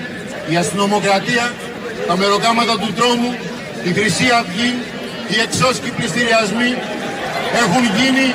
η 0.48 0.56
αστυνομοκρατία, 0.56 1.52
τα 2.06 2.16
μεροκάματα 2.16 2.78
του 2.78 2.92
τρόμου, 2.92 3.34
η 3.84 3.92
Χρυσή 3.92 4.28
Αυγή, 4.40 4.74
οι 5.28 5.40
εξώσκοι 5.40 5.90
πληστηριασμοί 5.90 6.70
έχουν 7.62 7.84
γίνει 7.96 8.34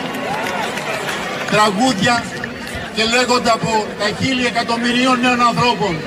τραγούδια 1.51 2.23
και 2.95 3.03
λέγονται 3.03 3.49
από 3.49 3.85
τα 3.99 4.07
χίλια 4.19 4.47
εκατομμυρίων 4.47 5.19
νέων 5.19 5.41
ανθρώπων. 5.41 5.97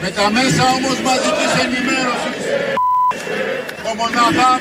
Με 0.00 0.10
τα 0.10 0.30
μέσα 0.30 0.62
όμως 0.76 0.96
μαζικής 1.08 1.52
ενημέρωσης 1.64 2.36
το 3.82 3.94
μονάχα 3.96 4.60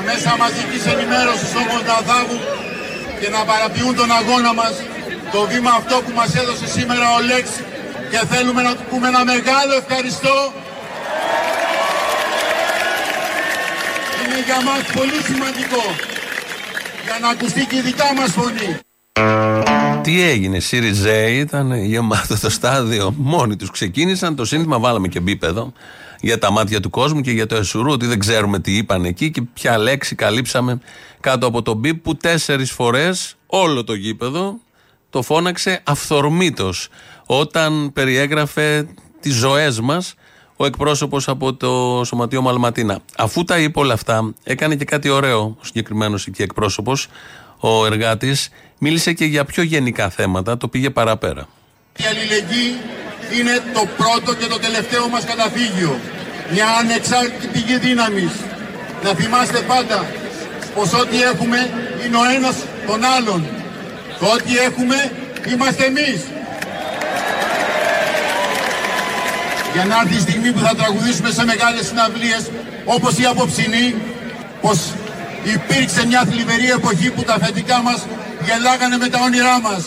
τα 0.00 0.06
τα 0.06 0.12
μέσα 0.12 0.36
μαζικής 0.36 0.82
ενημέρωσης 0.94 1.52
όπως 1.62 1.80
να 1.90 1.96
θάβουν 2.08 2.40
και 3.20 3.28
να 3.36 3.40
παραποιούν 3.50 3.94
τον 4.00 4.10
αγώνα 4.20 4.52
μας 4.54 4.74
το 5.32 5.40
βήμα 5.50 5.70
αυτό 5.80 5.96
που 6.04 6.12
μας 6.18 6.30
έδωσε 6.40 6.66
σήμερα 6.76 7.06
ο 7.16 7.20
Λέξ 7.30 7.46
και 8.10 8.20
θέλουμε 8.32 8.62
να 8.62 8.72
του 8.76 8.84
πούμε 8.90 9.06
ένα 9.08 9.24
μεγάλο 9.24 9.72
ευχαριστώ 9.82 10.36
είναι 14.22 14.40
για 14.48 14.60
μας 14.68 14.82
πολύ 14.98 15.18
σημαντικό 15.28 15.84
για 17.04 17.16
να 17.22 17.28
ακουστεί 17.28 17.62
και 17.70 17.76
η 17.76 17.80
δικά 17.80 18.08
μας 18.18 18.30
φωνή. 18.38 18.70
Τι 20.02 20.22
έγινε, 20.22 20.58
ΣΥΡΙΖΕ 20.58 21.30
ήταν 21.30 21.74
γεμάτο 21.74 22.40
το 22.40 22.50
στάδιο. 22.50 23.14
Μόνοι 23.16 23.56
τους 23.56 23.70
ξεκίνησαν. 23.70 24.36
Το 24.36 24.44
σύνθημα 24.44 24.78
βάλαμε 24.78 25.08
και 25.08 25.20
μπίπεδο 25.20 25.72
για 26.20 26.38
τα 26.38 26.50
μάτια 26.50 26.80
του 26.80 26.90
κόσμου 26.90 27.20
και 27.20 27.30
για 27.30 27.46
το 27.46 27.56
Εσουρού, 27.56 27.90
ότι 27.90 28.06
δεν 28.06 28.18
ξέρουμε 28.18 28.58
τι 28.58 28.76
είπαν 28.76 29.04
εκεί 29.04 29.30
και 29.30 29.42
ποια 29.42 29.78
λέξη 29.78 30.14
καλύψαμε 30.14 30.80
κάτω 31.20 31.46
από 31.46 31.62
τον 31.62 31.76
μπίπ 31.76 32.02
που 32.02 32.16
τέσσερις 32.16 32.70
φορές 32.70 33.36
όλο 33.46 33.84
το 33.84 33.94
γήπεδο 33.94 34.58
το 35.10 35.22
φώναξε 35.22 35.80
αυθορμήτως 35.84 36.88
όταν 37.26 37.92
περιέγραφε 37.92 38.86
τις 39.20 39.34
ζωές 39.34 39.80
μας 39.80 40.14
ο 40.56 40.66
εκπρόσωπος 40.66 41.28
από 41.28 41.54
το 41.54 42.02
Σωματείο 42.04 42.42
Μαλματίνα. 42.42 43.00
Αφού 43.16 43.44
τα 43.44 43.58
είπε 43.58 43.78
όλα 43.78 43.94
αυτά, 43.94 44.34
έκανε 44.42 44.76
και 44.76 44.84
κάτι 44.84 45.08
ωραίο 45.08 45.56
ο 45.60 45.64
συγκεκριμένος 45.64 46.26
εκεί 46.26 46.42
εκπρόσωπος, 46.42 47.08
ο 47.58 47.86
εργάτης, 47.86 48.48
μίλησε 48.78 49.12
και 49.12 49.24
για 49.24 49.44
πιο 49.44 49.62
γενικά 49.62 50.10
θέματα, 50.10 50.56
το 50.56 50.68
πήγε 50.68 50.90
παραπέρα. 50.90 51.48
Η 51.96 52.04
αλληλεγγύη 52.04 52.99
είναι 53.38 53.62
το 53.74 53.82
πρώτο 53.96 54.34
και 54.34 54.46
το 54.46 54.58
τελευταίο 54.58 55.08
μας 55.08 55.24
καταφύγιο. 55.24 56.00
Μια 56.52 56.66
ανεξάρτητη 56.80 57.46
πηγή 57.46 57.76
δύναμης. 57.78 58.32
Να 59.04 59.10
θυμάστε 59.14 59.58
πάντα 59.58 60.06
πως 60.74 60.92
ό,τι 60.92 61.22
έχουμε 61.22 61.70
είναι 62.04 62.16
ο 62.16 62.24
ένας 62.36 62.56
τον 62.86 63.04
άλλον. 63.16 63.46
Το 64.18 64.26
ό,τι 64.26 64.58
έχουμε 64.58 65.12
είμαστε 65.52 65.84
εμείς. 65.84 66.20
Για 69.72 69.84
να 69.84 69.94
έρθει 70.02 70.16
η 70.16 70.20
στιγμή 70.20 70.52
που 70.52 70.58
θα 70.58 70.74
τραγουδήσουμε 70.74 71.30
σε 71.30 71.44
μεγάλες 71.44 71.86
συναυλίες 71.86 72.50
όπως 72.84 73.18
η 73.18 73.24
απόψινή 73.24 73.94
πως 74.60 74.78
υπήρξε 75.42 76.06
μια 76.06 76.24
θλιβερή 76.30 76.70
εποχή 76.70 77.10
που 77.10 77.22
τα 77.22 77.34
αφεντικά 77.34 77.82
μας 77.82 78.06
γελάγανε 78.44 78.96
με 78.96 79.08
τα 79.08 79.18
όνειρά 79.22 79.60
μας. 79.60 79.82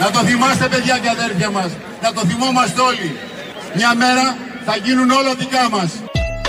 Να 0.00 0.10
το 0.10 0.18
θυμάστε 0.18 0.68
παιδιά 0.68 0.98
και 0.98 1.08
αδέρφια 1.08 1.50
μας. 1.50 1.70
Να 2.02 2.12
το 2.12 2.20
θυμόμαστε 2.28 2.80
όλοι. 2.80 3.08
Μια 3.74 3.94
μέρα 3.94 4.36
θα 4.66 4.76
γίνουν 4.84 5.10
όλα 5.10 5.34
δικά 5.34 5.64
μας. 5.70 5.90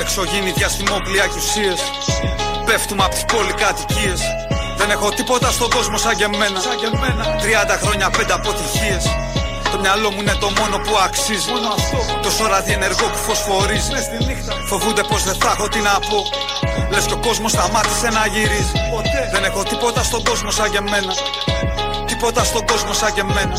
Εξωγήινοι 0.01 0.51
διαστημόπλια 0.51 1.25
και 1.31 1.37
ουσίες 1.43 1.79
Πέφτουμε 2.65 3.03
από 3.03 3.13
τις 3.15 3.25
πολυκατοικίες. 3.33 4.21
Δεν 4.79 4.89
έχω 4.89 5.09
τίποτα 5.09 5.51
στον 5.51 5.69
κόσμο 5.75 5.97
σαν 5.97 6.15
και 6.15 6.23
εμένα. 6.23 6.59
30 7.41 7.77
χρόνια 7.83 8.09
πέντε 8.09 8.33
αποτυχίες. 8.33 9.03
Το 9.71 9.77
μυαλό 9.83 10.11
μου 10.11 10.21
είναι 10.21 10.35
το 10.43 10.49
μόνο 10.59 10.75
που 10.85 10.93
αξίζει. 11.05 11.51
Τόσο 12.21 12.43
ραδιενεργό 12.47 13.07
που 13.13 13.21
φωσφορίζει. 13.27 13.91
Φοβούνται 14.69 15.03
πως 15.09 15.23
δεν 15.23 15.35
θα 15.41 15.49
έχω 15.55 15.67
τι 15.73 15.79
να 15.79 15.95
πω. 16.09 16.19
Λες 16.91 17.05
και 17.05 17.13
ο 17.13 17.19
κόσμος 17.27 17.51
σταμάτησε 17.51 18.09
να 18.17 18.23
γυρίζει. 18.33 18.75
Δεν 19.33 19.43
έχω 19.43 19.63
τίποτα 19.63 20.03
στον 20.03 20.23
κόσμο 20.23 20.51
σαν 20.51 20.69
και 20.71 20.77
εμένα. 20.77 21.13
Τίποτα 22.09 22.43
στον 22.43 22.63
κόσμο 22.67 22.93
σαν 22.93 23.13
και 23.13 23.19
εμένα 23.27 23.57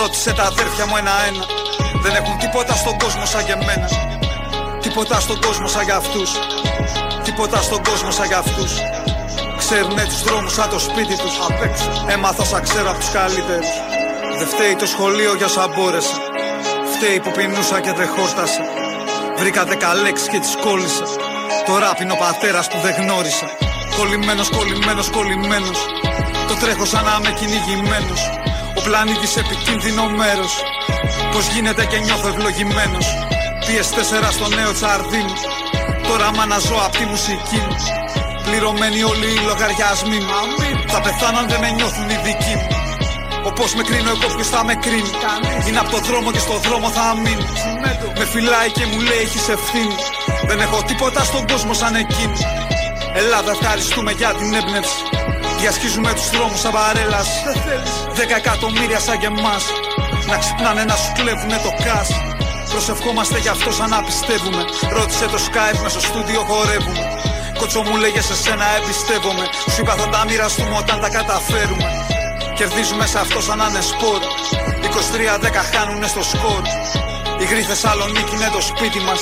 Ρώτησε 0.00 0.32
τα 0.32 0.42
αδέρφια 0.42 0.86
μου 0.86 0.96
ένα-ένα. 0.96 1.44
Δεν 2.02 2.14
έχουν 2.14 2.38
τίποτα 2.38 2.74
στον 2.74 2.98
κόσμο 2.98 3.24
σαν 3.32 3.44
και 3.44 3.52
εμένα. 3.52 3.88
Τίποτα 4.80 5.20
στον 5.20 5.40
κόσμο 5.40 5.66
σαν 5.66 5.84
για 5.84 5.96
αυτούς. 5.96 6.30
Τίποτα 7.24 7.58
στον 7.62 7.80
κόσμο 7.88 8.10
σαν 8.10 8.26
για 8.26 8.38
αυτούς. 8.38 8.72
Ξέρουνε 9.58 10.04
τους 10.04 10.22
δρόμους 10.22 10.52
σαν 10.52 10.68
το 10.68 10.78
σπίτι 10.78 11.16
τους. 11.22 11.34
Έμαθα 12.06 12.42
όσα 12.42 12.60
ξέρω 12.60 12.90
από 12.90 12.98
τους 12.98 13.10
καλύτερους. 13.10 13.70
Δεν 14.38 14.46
φταίει 14.46 14.74
το 14.76 14.86
σχολείο 14.86 15.34
για 15.34 15.46
όσα 15.46 15.68
μπόρεσα. 15.68 16.16
Φταίει 16.92 17.20
που 17.20 17.30
πεινούσα 17.36 17.80
και 17.80 17.92
δεν 17.92 18.08
χόρτασα. 18.14 18.62
Βρήκα 19.38 19.64
δέκα 19.64 19.94
λέξεις 19.94 20.28
και 20.28 20.38
τις 20.38 20.54
κόλλησα. 20.64 21.06
Το 21.66 21.78
ράπ 21.78 22.00
είναι 22.00 22.12
ο 22.12 22.16
πατέρας 22.16 22.66
που 22.70 22.78
δεν 22.84 22.94
γνώρισα. 23.00 23.46
Κολλημένος, 23.96 24.48
κολλημένος, 24.56 25.10
κολλημένος. 25.10 25.78
Το 26.48 26.54
τρέχω 26.60 26.84
σαν 26.84 27.04
να 27.04 27.12
είμαι 27.18 27.32
κυνηγημένος 27.38 28.22
Ο 28.84 28.86
πλανήτης 28.86 29.36
επικίνδυνο 29.36 30.04
μέρος. 30.20 30.52
Πως 31.32 31.44
γίνεται 31.52 31.84
και 31.90 31.98
νιώθω 31.98 32.28
ευλογημένος. 32.28 33.06
PS4 33.64 34.24
στο 34.36 34.46
νέο 34.56 34.72
τσαρδίνι 34.78 35.34
Τώρα 36.08 36.28
μ' 36.34 36.40
αναζώ 36.40 36.78
απ' 36.86 36.96
τη 36.98 37.04
μουσική 37.12 37.60
μου 37.66 37.76
Πληρωμένοι 38.46 39.00
όλοι 39.12 39.28
οι 39.34 39.40
λογαριασμοί 39.50 40.18
μου. 40.26 40.32
Θα 40.92 41.00
πεθάνω 41.04 41.38
αν 41.38 41.46
δεν 41.50 41.60
με 41.64 41.70
νιώθουν 41.76 42.08
οι 42.14 42.18
δικοί 42.26 42.54
μου. 42.60 42.68
Όπως 43.50 43.70
με 43.76 43.82
κρίνω 43.88 44.10
εγώ 44.14 44.26
ποιος 44.36 44.48
θα 44.54 44.60
με 44.68 44.74
κρίνει. 44.84 45.12
Είναι 45.66 45.80
από 45.82 45.90
το 45.94 46.00
δρόμο 46.08 46.28
και 46.34 46.42
στο 46.46 46.56
δρόμο 46.66 46.88
θα 46.96 47.04
μείνει 47.24 47.46
Με 48.18 48.24
φυλάει 48.32 48.70
και 48.76 48.84
μου 48.90 48.98
λέει 49.08 49.22
έχεις 49.26 49.46
ευθύνη 49.56 49.96
Δεν 50.48 50.58
έχω 50.66 50.78
τίποτα 50.88 51.20
στον 51.30 51.42
κόσμο 51.50 51.72
σαν 51.80 51.94
εκείνη. 52.04 52.38
Ελλάδα 53.20 53.50
ευχαριστούμε 53.56 54.12
για 54.20 54.30
την 54.38 54.54
έμπνευση 54.60 55.00
Διασχίζουμε 55.64 56.12
τους 56.12 56.30
δρόμους 56.30 56.60
σαν 56.60 56.72
παρέλαση 56.72 57.38
Δέκα 58.18 58.36
εκατομμύρια 58.36 58.98
σαν 58.98 59.18
και 59.18 59.26
εμάς 59.26 59.64
Να 60.30 60.36
ξυπνάνε 60.38 60.84
να 60.84 60.96
σου 60.96 61.12
κλέβουνε 61.18 61.58
το 61.64 61.72
κας 61.84 62.08
Προσευχόμαστε 62.70 63.38
γι' 63.38 63.48
αυτό 63.48 63.72
σαν 63.72 63.88
να 63.90 64.02
πιστεύουμε. 64.02 64.62
Ρώτησε 64.96 65.26
το 65.26 65.38
Skype 65.46 65.78
μέσα 65.82 66.00
στο 66.00 66.08
στούντιο 66.10 66.40
χορεύουμε. 66.48 67.02
Κότσο 67.58 67.82
μου 67.82 67.96
λέγε 67.96 68.20
σε 68.20 68.34
σένα 68.42 68.66
εμπιστεύομαι. 68.76 69.44
Σου 69.72 69.80
είπα 69.80 69.94
θα 70.00 70.08
τα 70.08 70.24
μοιραστούμε 70.28 70.76
όταν 70.82 71.00
τα 71.00 71.08
καταφέρουμε. 71.08 71.88
Κερδίζουμε 72.58 73.06
σε 73.06 73.18
αυτό 73.18 73.40
σαν 73.40 73.58
να 73.58 73.66
είναι 73.68 73.80
σπορ. 73.80 74.20
23-10 75.42 75.64
χάνουνε 75.72 76.06
στο 76.06 76.22
σκορ. 76.22 76.62
Η 77.42 77.44
γρή 77.44 77.62
Θεσσαλονίκη 77.62 78.34
είναι 78.34 78.50
το 78.52 78.60
σπίτι 78.60 79.00
μας. 79.00 79.20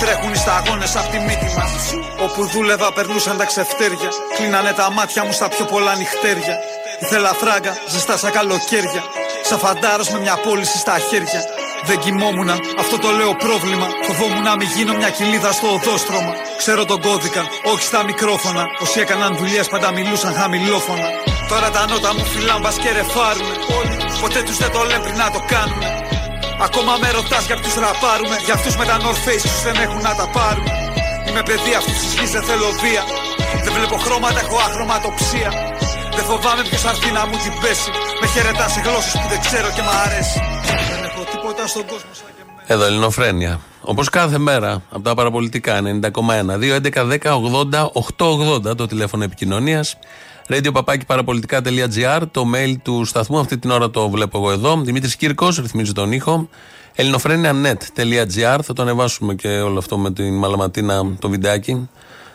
Τρέχουν 0.00 0.32
οι 0.32 0.36
σταγόνε 0.36 0.86
απ' 1.00 1.10
τη 1.12 1.18
μύτη 1.18 1.48
μας. 1.58 1.72
Όπου 2.24 2.46
δούλευα 2.46 2.92
περνούσαν 2.92 3.36
τα 3.36 3.44
ξεφτέρια. 3.44 4.10
Κλείνανε 4.36 4.72
τα 4.72 4.90
μάτια 4.90 5.24
μου 5.24 5.32
στα 5.32 5.48
πιο 5.48 5.64
πολλά 5.64 5.96
νυχτέρια. 5.96 6.56
Ήθελα 7.00 7.32
φράγκα, 7.40 7.72
ζεστά 7.92 8.16
σαν 8.16 8.32
καλοκαίρια. 8.32 9.02
Σαν 9.48 9.58
φαντάρος 9.58 10.08
με 10.10 10.18
μια 10.20 10.36
πώληση 10.44 10.78
στα 10.78 10.98
χέρια. 11.08 11.42
Δεν 11.84 11.98
κοιμόμουν, 11.98 12.50
αυτό 12.78 12.98
το 12.98 13.10
λέω 13.10 13.34
πρόβλημα. 13.34 13.86
Φοβόμουν 14.06 14.42
να 14.42 14.56
μην 14.56 14.68
γίνω 14.76 14.92
μια 14.94 15.10
κοιλίδα 15.10 15.52
στο 15.52 15.68
οδόστρωμα. 15.72 16.32
Ξέρω 16.56 16.84
τον 16.84 17.00
κώδικα, 17.00 17.42
όχι 17.72 17.82
στα 17.82 18.04
μικρόφωνα. 18.04 18.64
Όσοι 18.82 19.00
έκαναν 19.00 19.36
δουλειές 19.36 19.68
πάντα 19.68 19.92
μιλούσαν 19.92 20.34
χαμηλόφωνα. 20.34 21.08
Τώρα 21.48 21.70
τα 21.70 21.86
νότα 21.86 22.14
μου 22.14 22.24
φυλάν 22.24 22.60
μπα 22.60 22.70
και 22.82 22.90
ρεφάρουνε. 22.90 23.54
Ποτέ 24.20 24.42
τους 24.42 24.56
δεν 24.56 24.70
το 24.70 24.82
λένε 24.82 25.02
πριν 25.02 25.16
να 25.16 25.30
το 25.30 25.40
κάνουνε. 25.46 26.11
Ακόμα 26.68 26.92
με 27.02 27.08
ρωτάς 27.16 27.44
για 27.48 27.56
ποιους 27.60 27.74
ραπάρουμε. 27.84 28.36
Για 28.46 28.54
αυτούς 28.58 28.74
με 28.80 28.84
τα 28.90 28.96
North 29.04 29.22
Face 29.26 29.44
τους 29.50 29.62
δεν 29.66 29.76
έχουν 29.84 30.00
να 30.08 30.12
τα 30.20 30.26
πάρουν. 30.36 30.66
Είμαι 31.26 31.42
παιδί 31.48 31.72
αυτή 31.80 31.92
της 32.00 32.10
γης, 32.16 32.30
δεν 32.36 32.42
θέλω 32.48 32.68
βία. 32.82 33.02
Δεν 33.64 33.72
βλέπω 33.76 33.96
χρώματα, 34.04 34.38
έχω 34.44 34.56
αχρωματοψία. 34.68 35.50
Δεν 36.16 36.24
φοβάμαι 36.30 36.62
ποιος 36.68 36.84
αρθεί 36.90 37.10
να 37.18 37.22
μου 37.28 37.36
την 37.44 37.54
πέσει. 37.62 37.90
Με 38.20 38.26
χαιρετάς 38.32 38.70
σε 38.74 38.80
γλώσσες 38.86 39.14
που 39.20 39.28
δεν 39.32 39.40
ξέρω 39.46 39.68
και 39.76 39.82
μ' 39.86 39.94
αρέσει. 40.04 40.38
Δεν 40.90 41.00
έχω 41.08 41.22
τίποτα 41.32 41.62
στον 41.72 41.84
κόσμο 41.90 42.12
σαν 42.20 42.30
και 42.36 42.42
εμένα. 42.44 42.62
Εδώ 42.72 42.84
Ελληνοφρένια. 42.90 43.54
Όπως 43.80 44.08
κάθε 44.08 44.38
μέρα 44.38 44.82
από 44.90 45.02
τα 45.08 45.14
παραπολιτικά 45.14 45.74
90,1. 45.80 46.58
2, 46.58 46.74
11, 46.74 47.04
10, 47.04 47.32
80, 47.34 47.90
880 47.92 48.76
το 48.76 48.86
τηλέφωνο 48.86 49.24
επικοινωνίας. 49.24 49.96
Radio 50.52 50.72
παπάκι 50.72 51.06
παραπολιτικά.gr, 51.06 52.22
το 52.30 52.44
mail 52.54 52.74
του 52.82 53.04
σταθμού. 53.04 53.38
Αυτή 53.38 53.58
την 53.58 53.70
ώρα 53.70 53.90
το 53.90 54.10
βλέπω 54.10 54.38
εγώ 54.38 54.50
εδώ. 54.50 54.80
Δημήτρης 54.80 55.16
Κύρκος, 55.16 55.56
ρυθμίζει 55.56 55.92
τον 55.92 56.12
ήχο. 56.12 56.48
ελληνοφρένια.net.gr, 56.94 58.58
θα 58.62 58.72
το 58.72 58.82
ανεβάσουμε 58.82 59.34
και 59.34 59.48
όλο 59.48 59.78
αυτό 59.78 59.98
με 59.98 60.12
την 60.12 60.34
Μαλαματίνα 60.34 61.16
το 61.18 61.28
βιντεάκι. 61.28 61.88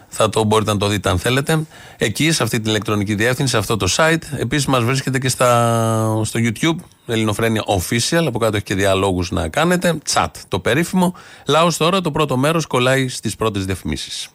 Θα 0.10 0.30
το 0.30 0.44
μπορείτε 0.44 0.72
να 0.72 0.78
το 0.78 0.88
δείτε 0.88 1.10
αν 1.10 1.20
θέλετε. 1.20 1.66
Εκεί, 1.98 2.32
σε 2.32 2.44
αυτή 2.44 2.60
την 2.60 2.70
ηλεκτρονική 2.70 3.16
διεύθυνση, 3.16 3.52
σε 3.52 3.58
αυτό 3.58 3.78
το 3.78 3.88
site. 3.98 4.22
Επίσης, 4.38 4.66
μας 4.66 4.84
βρίσκεται 4.84 5.20
και 5.20 5.30
στα, 5.30 6.22
στο 6.24 6.40
YouTube, 6.44 6.76
Ελληνοφρένια 7.06 7.64
Official. 7.68 8.24
Από 8.28 8.40
κάτω 8.40 8.56
έχει 8.56 8.66
και 8.66 8.76
διαλόγους 8.76 9.32
να 9.32 9.48
κάνετε. 9.48 9.98
Chat 10.14 10.32
το 10.48 10.60
περίφημο. 10.60 11.16
Λαό 11.48 11.68
τώρα, 11.78 12.02
το 12.02 12.12
πρώτο 12.12 12.38
μέρος 12.38 12.66
κολλάει 12.66 13.08
στις 13.08 13.36
πρώτες 13.36 13.66
διαφημίσεις. 13.66 14.30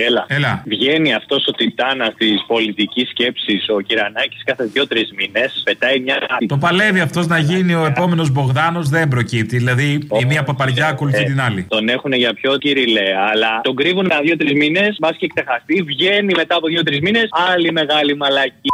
Έλα. 0.00 0.24
Έλα. 0.28 0.62
Βγαίνει 0.66 1.14
αυτός 1.14 1.46
ο 1.46 1.52
τιτάνας 1.52 2.14
της 2.16 2.44
πολιτικής 2.46 3.08
σκέψης, 3.08 3.68
ο 3.68 3.80
Κυρανάκης, 3.80 4.42
κάθε 4.44 4.64
δύο-τρεις 4.64 5.12
μήνες 5.16 5.62
πετάει 5.64 6.00
μια. 6.00 6.16
Το 6.48 6.56
παλεύει 6.56 7.00
αυτός 7.00 7.26
να 7.26 7.38
γίνει 7.38 7.74
ο 7.74 7.84
επόμενος 7.84 8.30
Μπογδάνος 8.30 8.88
δεν 8.88 9.08
προκύπτει. 9.08 9.56
Δηλαδή 9.56 10.08
η 10.20 10.24
μία 10.24 10.42
παπαριά 10.42 10.86
ακολουθεί 10.86 11.22
Ε, 11.22 11.24
την 11.24 11.40
άλλη. 11.40 11.66
Τον 11.68 11.88
έχουν 11.88 12.12
για 12.12 12.34
πιο 12.34 12.56
κυριλέ, 12.58 13.08
αλλά 13.32 13.60
τον 13.62 13.76
κρύβουν 13.76 14.06
για 14.06 14.20
δύο-τρεις 14.22 14.52
μήνες, 14.52 14.96
μπας 15.00 15.16
και 15.16 15.26
ξεχαστεί, 15.34 15.82
βγαίνει 15.82 16.34
μετά 16.36 16.54
από 16.56 16.66
δύο-τρεις 16.66 17.00
μήνες, 17.00 17.28
άλλη 17.52 17.72
μεγάλη 17.72 18.16
μαλακή. 18.16 18.68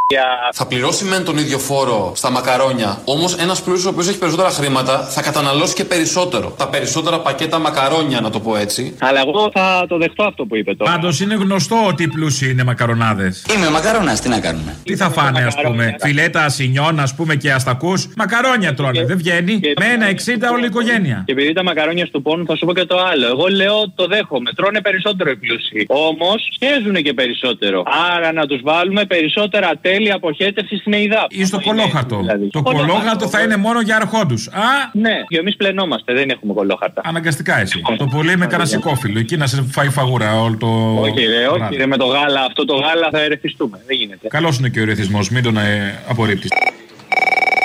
Θα 0.53 0.67
πληρώσει 0.67 1.05
μεν 1.05 1.25
τον 1.25 1.37
ίδιο 1.39 1.59
φόρο 1.59 2.13
στα 2.17 2.31
μακαρόνια, 2.31 3.01
όμως 3.05 3.35
ένας 3.35 3.63
πλούσιο 3.63 3.89
ο 3.89 3.93
οποίος 3.93 4.09
έχει 4.09 4.19
περισσότερα 4.19 4.51
χρήματα 4.51 4.99
θα 4.99 5.23
καταναλώσει 5.23 5.75
και 5.75 5.85
περισσότερο. 5.85 6.55
Τα 6.59 6.69
περισσότερα 6.69 7.21
πακέτα 7.21 7.59
μακαρόνια, 7.59 8.21
να 8.21 8.31
το 8.31 8.41
πω 8.41 8.57
έτσι. 8.57 8.97
Αλλά 9.01 9.21
εγώ 9.27 9.51
θα 9.53 9.87
το 9.89 9.99
δεχτώ 9.99 10.25
αυτό 10.25 10.45
που 10.45 10.57
είπε 10.57 10.75
τώρα. 10.75 10.91
Πάντως 10.91 11.21
είναι 11.21 11.35
γνωστό 11.35 11.77
ότι 11.87 12.03
οι 12.03 12.09
πλούσιοι 12.09 12.51
είναι 12.51 12.65
μακαρονάδες. 12.65 13.47
Είμαι 13.57 13.71
μακαρόνας, 13.71 14.21
τι 14.21 14.29
να 14.29 14.41
κάνουμε; 14.41 14.77
Τι 14.83 14.97
θα 14.97 15.11
φάνε, 15.11 15.45
ας 15.45 15.55
πούμε, 15.63 15.97
φιλέτα 16.01 16.45
ασινιών, 16.45 17.01
ας 17.01 17.15
πούμε 17.15 17.35
και 17.35 17.53
αστακούς. 17.53 18.09
Μακαρόνια 18.17 18.75
τρώνε, 18.75 19.05
δεν 19.05 19.17
βγαίνει. 19.17 19.61
Με 19.81 19.87
ένα 19.87 20.07
60 20.09 20.51
όλη 20.53 20.63
η 20.63 20.67
οικογένεια. 20.67 21.23
Και 21.27 21.33
επειδή 21.33 21.53
τα 21.53 21.63
μακαρόνια 21.63 22.09
του 22.13 22.23
πόνου, 22.23 22.45
θα 22.47 22.57
σου 22.57 22.67
πω 22.67 22.75
και 22.75 22.85
το 22.85 22.97
άλλο. 22.99 23.27
Εγώ 23.27 23.47
λέω 23.47 23.93
το 23.95 24.07
δέχομαι. 24.07 24.53
Τρώνε 24.53 24.81
περισσότερο 24.81 25.31
οι 25.31 25.37
πλούσιοι. 25.37 25.87
Όμως 25.89 26.49
σχέζουν 26.55 26.95
και 27.03 27.13
περισσότερο. 27.13 27.83
Άρα 28.17 28.33
να 28.33 28.47
τους 28.47 28.61
βάλουμε 28.63 29.05
περισσότερα 29.05 29.73
τέλη 29.81 29.94
αποχέτευσης 30.15 30.79
στην 30.81 30.93
ΕΙΔΑ. 30.93 31.27
Ή 31.31 31.45
στο 31.45 31.61
κολόχαρτο. 31.61 32.17
Δηλαδή. 32.17 32.49
Το 32.49 32.63
κολόχαρτο 32.63 33.29
θα 33.29 33.41
είναι 33.43 33.57
μόνο 33.57 33.81
για 33.81 33.97
αρχόντου. 33.97 34.35
Α, 34.35 34.61
Ναι, 34.93 35.13
και 35.29 35.39
εμείς 35.39 35.57
πλενόμαστε, 35.57 36.13
δεν 36.15 36.31
έχουμε 36.31 36.53
κολόχαρτα. 36.53 37.01
αναγκαστικά 37.05 37.61
εσύ. 37.61 37.83
Το 37.97 38.07
πολύ 38.07 38.37
με 38.37 38.47
καρασικόφυλλο. 38.47 39.19
Εκεί 39.19 39.37
να 39.37 39.47
σε 39.47 39.65
φάει 39.71 39.89
φαγούρα 39.91 40.41
όλο 40.41 40.57
το. 40.57 40.99
Όχι, 41.01 41.25
ρε, 41.27 41.47
όχι, 41.47 41.77
ρε, 41.77 41.87
με 41.87 41.97
το 41.97 42.05
γάλα, 42.05 42.41
αυτό 42.41 42.65
το 42.65 42.75
γάλα 42.75 43.09
θα 43.11 43.21
ερεθιστούμε. 43.21 43.81
Δεν 43.87 43.97
γίνεται. 43.97 44.29
Καλός 44.29 44.59
είναι 44.59 44.69
και 44.69 44.81
ο 44.81 44.85
ρεθισμό, 44.85 45.19
μην 45.31 45.43
τον 45.43 45.57
ε, 45.57 45.99
απορρίπτεις. 46.09 46.51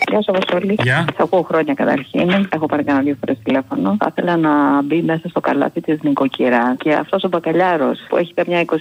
Γεια 0.09 0.21
σα, 0.25 0.31
Αποστολή. 0.31 0.75
Γεια. 0.81 1.05
Σα 1.17 1.23
ακούω 1.23 1.41
χρόνια 1.41 1.73
καταρχήν. 1.73 2.29
Έχω 2.55 2.65
πάρει 2.65 2.83
κανένα 2.83 3.03
δύο 3.03 3.15
φορές 3.19 3.37
τηλέφωνο. 3.43 3.97
Θα 3.99 4.07
ήθελα 4.11 4.37
να 4.37 4.81
μπει 4.83 5.01
μέσα 5.01 5.29
στο 5.29 5.39
καλάθι 5.39 5.81
της 5.81 5.97
νοικοκυρά. 6.01 6.75
Και 6.79 6.93
αυτός 6.93 7.23
ο 7.23 7.27
μπακαλιάρος 7.27 7.97
που 8.09 8.17
έχει 8.17 8.33
καμιά 8.33 8.59
20 8.59 8.75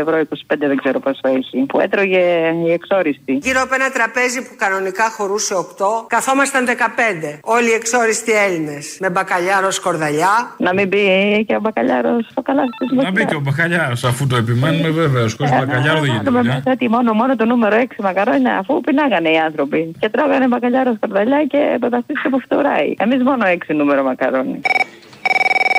ευρώ, 0.00 0.16
25 0.18 0.66
δεν 0.70 0.76
ξέρω 0.76 0.98
πόσο 1.00 1.20
έχει. 1.38 1.58
Που 1.68 1.80
έτρωγε 1.80 2.24
η 2.66 2.72
εξόριστη. 2.72 3.32
Γύρω 3.42 3.60
από 3.62 3.74
ένα 3.74 3.90
τραπέζι 3.90 4.42
που 4.42 4.54
κανονικά 4.58 5.10
χωρούσε 5.16 5.54
8, 5.54 5.62
καθόμασταν 6.06 6.66
15. 6.66 7.38
Όλοι 7.42 7.68
οι 7.68 7.72
εξόριστοι 7.72 8.32
Έλληνες. 8.46 8.96
Με 9.00 9.10
μπακαλιάρο 9.10 9.70
σκορδαλιά. 9.70 10.54
Να 10.58 10.74
μην 10.74 10.88
μπει 10.88 11.04
και 11.46 11.54
ο 11.54 11.60
μπακαλιάρος 11.60 12.26
στο 12.30 12.42
καλάθι 12.42 12.68
της 12.78 13.04
Να 13.04 13.10
μπει 13.10 13.24
και 13.24 13.34
ο 13.34 13.40
μπακαλιάρος, 13.40 14.04
αφού 14.04 14.26
το 14.26 14.36
επιμένουμε 14.36 14.88
βέβαια. 14.88 15.24
Χωρί 15.36 15.50
μπακαλιάρο 15.50 16.00
δεν 16.00 16.10
γίνεται. 16.10 16.24
Κάνουμε 16.24 16.40
δουλειά. 16.40 16.54
μετά 16.54 16.76
τη 16.76 16.88
μόνο, 16.88 17.12
μόνο 17.12 17.36
το 17.36 17.44
νούμερο 17.44 17.76
6 17.76 18.02
μακαρόνια, 18.02 18.58
αφού 18.58 18.80
πεινάγανε 18.80 19.28
οι 19.28 19.38
άνθρωποι. 19.38 19.94
Και 19.98 20.08
τρώγανε 20.08 20.46
μπακαλιάρο 20.46 20.63
σκορδαλιά 20.96 21.44
και 21.44 21.76
πεταστήθηκε 21.80 22.28
που 22.28 22.40
φτωράει. 22.40 22.94
Εμείς 22.98 23.22
μόνο 23.22 23.44
6 23.68 23.74
νούμερο 23.74 24.02
μακαρόνι. 24.02 24.60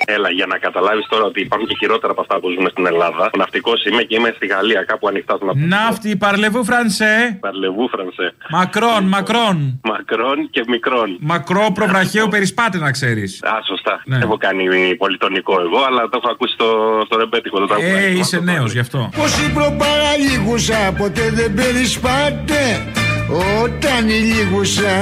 Έλα, 0.07 0.29
για 0.29 0.45
να 0.45 0.57
καταλάβεις 0.57 1.05
τώρα 1.09 1.23
ότι 1.23 1.41
υπάρχουν 1.41 1.67
και 1.67 1.75
χειρότερα 1.79 2.11
από 2.11 2.21
αυτά 2.21 2.39
που 2.39 2.49
ζούμε 2.49 2.69
στην 2.69 2.85
Ελλάδα. 2.85 3.29
Ναυτικός 3.37 3.85
είμαι 3.85 4.01
και 4.01 4.15
είμαι 4.15 4.31
στη 4.35 4.45
Γαλλία, 4.45 4.83
κάπου 4.83 5.07
ανοιχτά 5.07 5.35
στον 5.35 5.47
Ατλαντικό. 5.47 5.67
Ναύτη, 5.67 6.15
parlez-vous 6.15 6.63
français. 6.63 7.37
Parlez-vous 7.39 7.89
français. 7.89 8.33
Μακρόν, 8.49 9.03
μακρόν. 9.03 9.79
Μακρόν 9.83 10.49
και 10.49 10.63
μικρόν. 10.67 11.17
Μακρό 11.19 11.71
προ 11.73 11.88
βραχέος 11.88 12.27
περισπάται 12.27 12.77
να 12.77 12.91
ξέρεις. 12.91 13.43
Α, 13.43 13.61
σωστά. 13.67 14.03
Έχω 14.21 14.37
κάνει 14.37 14.95
πολυτονικό 14.95 15.61
εγώ, 15.61 15.83
αλλά 15.87 16.01
το 16.09 16.19
έχω 16.23 16.31
ακούσει 16.31 16.53
στο, 16.53 17.01
στο 17.05 17.17
ρεμπέτικο. 17.17 17.59
Το 17.59 17.65
τραγούδι. 17.65 17.89
Ε, 17.89 18.17
είσαι 18.17 18.39
νέος 18.39 18.73
γι' 18.73 18.79
αυτό. 18.79 19.09
Πόσοι 19.15 19.51
προπαραλήγουσα 19.53 20.93
ποτέ 20.97 21.29
δεν 21.33 21.53
περισπάται 21.53 22.61
όταν 23.63 24.09
η 24.09 24.19
λήγουσα 24.33 24.93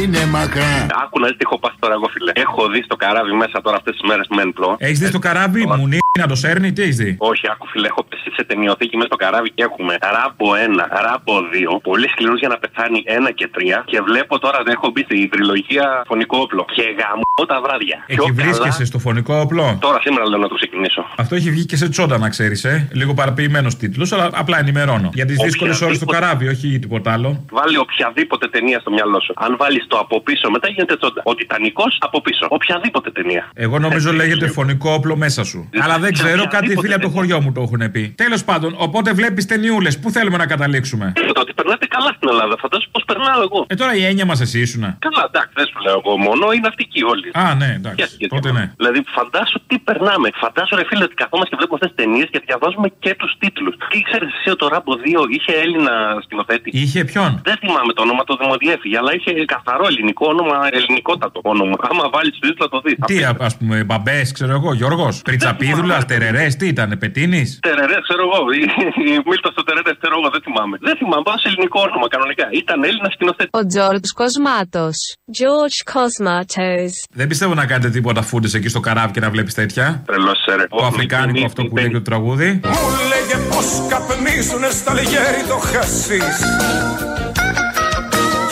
είναι 0.00 0.26
μακρά. 0.36 0.74
Άκου 1.04 1.18
να 1.20 1.26
δεις 1.26 1.36
τι 1.36 1.44
έχω 1.48 1.58
πάθει 1.58 1.76
τώρα 1.78 1.94
εγώ, 1.98 2.06
φίλε. 2.14 2.32
Έχω 2.34 2.62
δεις 2.72 2.84
στο 2.84 2.96
καράβι 2.96 3.32
μέσα 3.42 3.60
τώρα 3.64 3.76
αυτές 3.76 3.92
τις 3.96 4.04
μέρες 4.08 4.26
μέντρο. 4.36 4.68
Έχεις 4.78 4.98
δει 4.98 5.10
το 5.10 5.18
καράβι, 5.18 5.66
μου 5.66 5.88
να 6.18 6.26
το 6.26 6.34
σέρνει, 6.34 6.72
τι 6.72 6.82
έχεις 6.82 6.96
δει; 6.96 7.10
Όχι, 7.18 7.44
άκου 7.52 7.66
φίλε, 7.72 7.86
έχω 7.86 8.02
πέσει 8.08 8.28
σε 8.36 8.42
ταινιοθήκη 8.44 8.94
μέσα 8.96 9.08
στο 9.12 9.16
καράβι 9.24 9.50
και 9.56 9.62
έχουμε 9.68 9.92
ράμπο 10.16 10.46
1, 10.54 10.84
ράμπο 11.06 11.34
2, 11.76 11.80
πολύ 11.82 12.08
σκληρούς 12.08 12.38
για 12.38 12.48
να 12.48 12.58
πεθάνει 12.62 12.98
1 13.06 13.30
και 13.34 13.46
3 13.54 13.82
και 13.90 13.98
βλέπω 14.08 14.38
τώρα 14.38 14.58
δεν 14.64 14.72
έχω 14.76 14.90
μπει 14.92 15.02
στην 15.08 15.30
τριλογία 15.30 15.84
φωνικό 16.06 16.36
όπλο. 16.44 16.64
Και 16.76 16.82
γαμώ 16.98 17.42
τα 17.52 17.60
βράδια. 17.64 17.96
Εκεί 18.06 18.14
Πιο 18.20 18.24
καλά- 18.34 18.42
βρίσκεσαι 18.42 18.84
στο 18.84 18.98
φωνικό 18.98 19.34
όπλο; 19.44 19.64
Τώρα 19.80 19.98
σήμερα 20.00 20.24
λέω 20.28 20.38
να 20.38 20.48
το 20.48 20.54
ξεκινήσω. 20.54 21.02
Αυτό 21.16 21.34
έχει 21.34 21.50
βγει 21.50 21.64
και 21.70 21.76
σε 21.76 21.88
τσόντα, 21.88 22.18
να 22.18 22.28
ξέρεις, 22.28 22.64
ε. 22.64 22.88
Λίγο 22.92 23.14
παραποιημένος 23.14 23.76
τίτλος, 23.76 24.12
αλλά 24.12 24.28
απλά 24.32 24.58
ενημερώνω. 24.58 25.10
Για 25.14 25.24
τις 25.26 25.36
δύσκολες 25.42 25.80
ώρες 25.80 25.98
του 25.98 26.04
Οποιαδήποτε- 26.08 26.20
καράβι, 26.44 26.48
όχι 26.68 26.78
τίποτα 26.78 27.12
άλλο. 27.12 27.44
Βάλει 27.64 27.78
οποιαδήποτε 27.78 28.48
ταινία 28.48 28.78
στο 28.80 28.90
μυαλό 28.90 29.20
σου. 29.20 29.32
Αν 29.36 29.56
βάλεις 29.58 29.84
το 29.88 29.96
από 29.98 30.20
πίσω, 30.22 30.50
μετά 30.50 30.68
γίνεται 30.68 30.96
τσόντα. 30.96 31.20
Ο 31.24 31.34
Τιτανικός 31.34 31.96
από 32.00 32.20
πίσω. 32.20 32.46
Οποιαδήποτε 32.50 33.10
ταινία. 33.10 33.50
Εγώ 33.54 33.78
νομίζω 33.78 34.12
λέγεται 34.12 34.46
φωνικό 34.48 34.90
όπλο 34.92 35.16
μέσα 35.16 35.44
σου. 35.44 35.70
Αλλά 35.82 35.98
δεν 35.98 36.12
ξέρω, 36.12 36.46
κάτι 36.56 36.76
φίλοι 36.80 36.94
από 36.94 37.02
το 37.02 37.08
χωριό 37.08 37.40
μου 37.40 37.52
το 37.52 37.60
έχουν 37.62 37.90
πει. 37.90 38.14
Τέλος 38.16 38.44
πάντων, 38.44 38.74
οπότε 38.76 39.12
βλέπεις 39.12 39.46
ταινιούλες. 39.46 39.98
Πού 39.98 40.10
θέλουμε 40.10 40.36
να 40.36 40.46
καταλήξουμε; 40.46 41.12
Το 41.34 41.40
ότι 41.40 41.52
περνάτε 41.52 41.86
καλά 41.86 42.10
στην 42.16 42.28
Ελλάδα. 42.32 42.54
Φαντάζομαι 42.64 42.90
πώ 42.96 43.00
περνάω 43.10 43.40
εγώ. 43.48 43.66
Ε, 43.68 43.74
τώρα 43.74 43.94
η 43.94 44.04
έννοια 44.04 44.24
μας 44.30 44.40
εσύ 44.40 44.60
ήσουνα. 44.60 44.96
Καλά, 45.06 45.22
εντάξει, 45.30 45.52
δεν 45.60 45.66
σου 45.70 45.78
λέω 45.84 45.96
εγώ 46.04 46.12
μόνο. 46.26 46.44
Είναι 46.52 46.66
ναυτικοί 46.68 47.02
όλοι. 47.12 47.28
Α, 47.44 47.54
ναι, 47.54 47.70
εντάξει. 47.78 48.16
Τότε 48.34 48.52
ναι. 48.52 48.64
Δηλαδή, 48.76 48.98
φαντάσου 49.16 49.58
τι 49.66 49.76
περνάμε. 49.78 50.28
Φαντάσου, 50.44 50.76
ρε 50.76 50.84
φίλε, 50.88 51.04
ότι 51.08 51.14
καθόμαστε 51.22 51.50
και 51.50 51.56
βλέπουμε 51.60 51.78
αυτές 51.80 51.90
τις 51.94 51.98
ταινίες 52.04 52.28
και 52.32 52.40
διαβάζουμε 52.46 52.88
και 53.04 53.12
τους 53.20 53.32
τίτλους. 53.38 53.74
Τι 53.90 53.98
ξέρεις 54.08 54.28
εσύ 54.36 54.48
ότι 54.54 54.60
το 54.64 54.68
Ράμπο 54.74 54.92
2 54.94 55.22
είχε 55.36 55.52
Έλληνα 55.64 55.92
σκηνοθέτη; 56.24 56.68
Είχε 56.82 57.00
ποιον; 57.10 57.30
Δεν 57.48 57.53
θυμάμαι 57.62 57.92
το 57.96 58.02
όνομα, 58.06 58.22
το 58.30 58.34
δημοδιέφυγε, 58.42 58.96
αλλά 59.00 59.10
είχε 59.16 59.30
καθαρό 59.54 59.84
ελληνικό 59.92 60.24
όνομα, 60.34 60.56
ελληνικότατο 60.78 61.38
όνομα. 61.52 61.74
Άμα 61.90 62.04
βάλει 62.14 62.30
το 62.34 62.38
τίτλο 62.44 62.62
θα 62.66 62.72
το 62.74 62.78
δεις. 62.84 62.94
Τι, 63.10 63.16
ας 63.48 63.54
πούμε, 63.58 63.76
μπαμπές, 63.88 64.26
ξέρω 64.36 64.52
εγώ, 64.58 64.70
Γιώργος. 64.80 65.14
Πριτσαπίδουλα, 65.28 65.96
τερερές, 66.12 66.50
τι 66.56 66.66
ήταν, 66.74 66.88
πετίνης; 67.02 67.48
Τερερές, 67.68 68.00
ξέρω 68.08 68.22
εγώ. 68.28 68.38
Η- 68.58 68.68
η 69.10 69.12
Μίλτος 69.28 69.52
στο 69.56 69.62
τερερές, 69.68 69.94
ξέρω 70.00 70.14
εγώ, 70.18 70.28
δεν 70.34 70.42
θυμάμαι. 70.46 70.74
Δεν 70.86 70.94
θυμάμαι, 71.00 71.22
πάω 71.28 71.38
σε 71.42 71.48
ελληνικό 71.50 71.78
όνομα 71.88 72.06
κανονικά. 72.14 72.46
Ήταν 72.62 72.78
Έλληνας 72.90 73.12
σκηνοθέτης. 73.16 73.52
Ο 73.60 73.62
Τζόρτζ 73.70 74.08
Κοσμάτος. 74.20 74.96
George 75.38 75.78
Cosmatos. 75.92 76.92
Δεν 77.20 77.26
πιστεύω 77.30 77.54
να 77.60 77.66
κάνετε 77.70 77.90
τίποτα 77.96 78.22
φούντες 78.22 78.54
εκεί 78.54 78.68
στο 78.68 78.80
καράβι 78.80 79.12
και 79.12 79.20
να 79.20 79.30
βλέπεις 79.30 79.54
τέτοια. 79.54 80.02
Τρελός, 80.06 80.38
ρε. 80.56 80.64
Το 80.78 80.84
αφρικάνικο 80.84 81.44
αυτό 81.44 81.64
που 81.64 81.76
λέει 81.76 81.86
και 81.88 81.92
το 81.92 82.02
τραγούδι. 82.02 82.48
Μου 82.64 82.90
λέγε 83.12 83.36
πως 83.52 83.66
καπνίζουνε 83.92 84.68
στα 84.70 84.92
λιγέρι 84.94 85.42
το 85.48 85.56
χασίς 85.70 86.36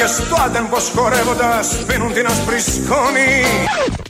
Και 0.03 0.09
στο 0.09 0.37
άντεν 0.45 0.69
πως 0.73 0.85
χορεύοντας 0.97 1.67
πίνουν 1.89 2.13
την 2.17 2.27
άσπρη 2.27 2.59
σκόνη 2.61 3.31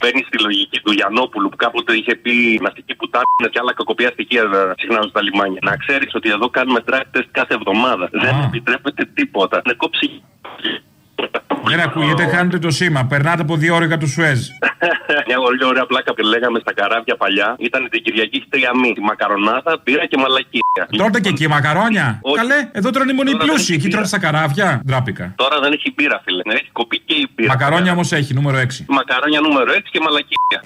Παίρνει 0.01 0.21
τη 0.31 0.37
λογική 0.45 0.79
του 0.83 0.91
Γιαννόπουλου 0.91 1.49
που 1.49 1.55
κάποτε 1.55 1.93
είχε 1.99 2.15
πει 2.15 2.59
ναυτική 2.61 2.95
πουτάνα 2.95 3.47
και 3.51 3.59
άλλα 3.61 3.73
κακοπιά 3.73 4.09
στοιχεία 4.15 4.41
ε, 4.41 4.73
συχνά 4.79 5.01
στα 5.09 5.21
λιμάνια. 5.21 5.59
Να 5.63 5.75
ξέρεις 5.83 6.15
ότι 6.15 6.29
εδώ 6.29 6.49
κάνουμε 6.49 6.79
track 6.89 7.07
test 7.13 7.29
κάθε 7.31 7.53
εβδομάδα. 7.59 8.09
Δεν 8.11 8.35
επιτρέπεται 8.47 9.03
τίποτα. 9.13 9.61
Είναι 9.65 9.75
κόψει. 9.83 10.07
Δεν 11.65 11.79
ακούγεται, 11.79 12.27
χάνετε 12.27 12.57
το 12.59 12.69
σήμα. 12.71 13.05
Περνάτε 13.05 13.41
από 13.41 13.55
δύο 13.55 13.75
ώρια 13.75 13.97
του 13.97 14.09
Σουέζ. 14.09 14.39
Μια 15.27 15.37
πολύ 15.37 15.65
ωραία 15.65 15.85
πλάκα 15.85 16.13
που 16.13 16.21
λέγαμε 16.23 16.59
στα 16.59 16.73
καράβια 16.73 17.15
παλιά 17.15 17.55
ήταν 17.59 17.87
την 17.91 18.03
Κυριακή 18.03 18.37
έχει 18.37 18.45
τρία 18.49 18.71
μη. 18.81 18.93
Τη 18.93 19.01
μακαρονάδα, 19.01 19.79
πήρα 19.83 20.05
και 20.05 20.17
μαλακία. 20.17 20.61
Τρώτε 20.97 21.19
και 21.19 21.29
εκεί 21.29 21.47
μακαρόνια. 21.47 22.19
Όχι. 22.21 22.35
Καλέ, 22.35 22.69
εδώ 22.71 22.89
τρώνε 22.89 23.13
μόνο 23.13 23.29
οι 23.29 23.33
Τώρα 23.33 23.45
δεν 23.45 23.53
πλούσιοι. 23.53 23.73
έχει 23.73 23.73
Εκεί 23.73 23.81
μπύρα. 23.87 23.91
τρώνε 23.91 24.07
στα 24.07 24.19
καράβια. 24.19 24.81
Ντράπηκα. 24.85 25.33
Τώρα 25.35 25.59
δεν 25.59 25.71
έχει 25.71 25.93
μπύρα, 25.95 26.21
φίλε. 26.25 26.41
Ναι, 26.45 26.53
Έχει 26.53 26.69
κοπεί 26.71 26.99
και 26.99 27.13
η 27.13 27.27
μπύρα. 27.35 27.49
Μακαρόνια 27.51 27.91
όμως 27.91 28.11
έχει, 28.11 28.33
νούμερο 28.33 28.57
6. 28.57 28.63
Μακαρόνια 28.87 29.39
νούμερο 29.39 29.71
6 29.73 29.79
και 29.91 29.99
μαλακία. 29.99 30.59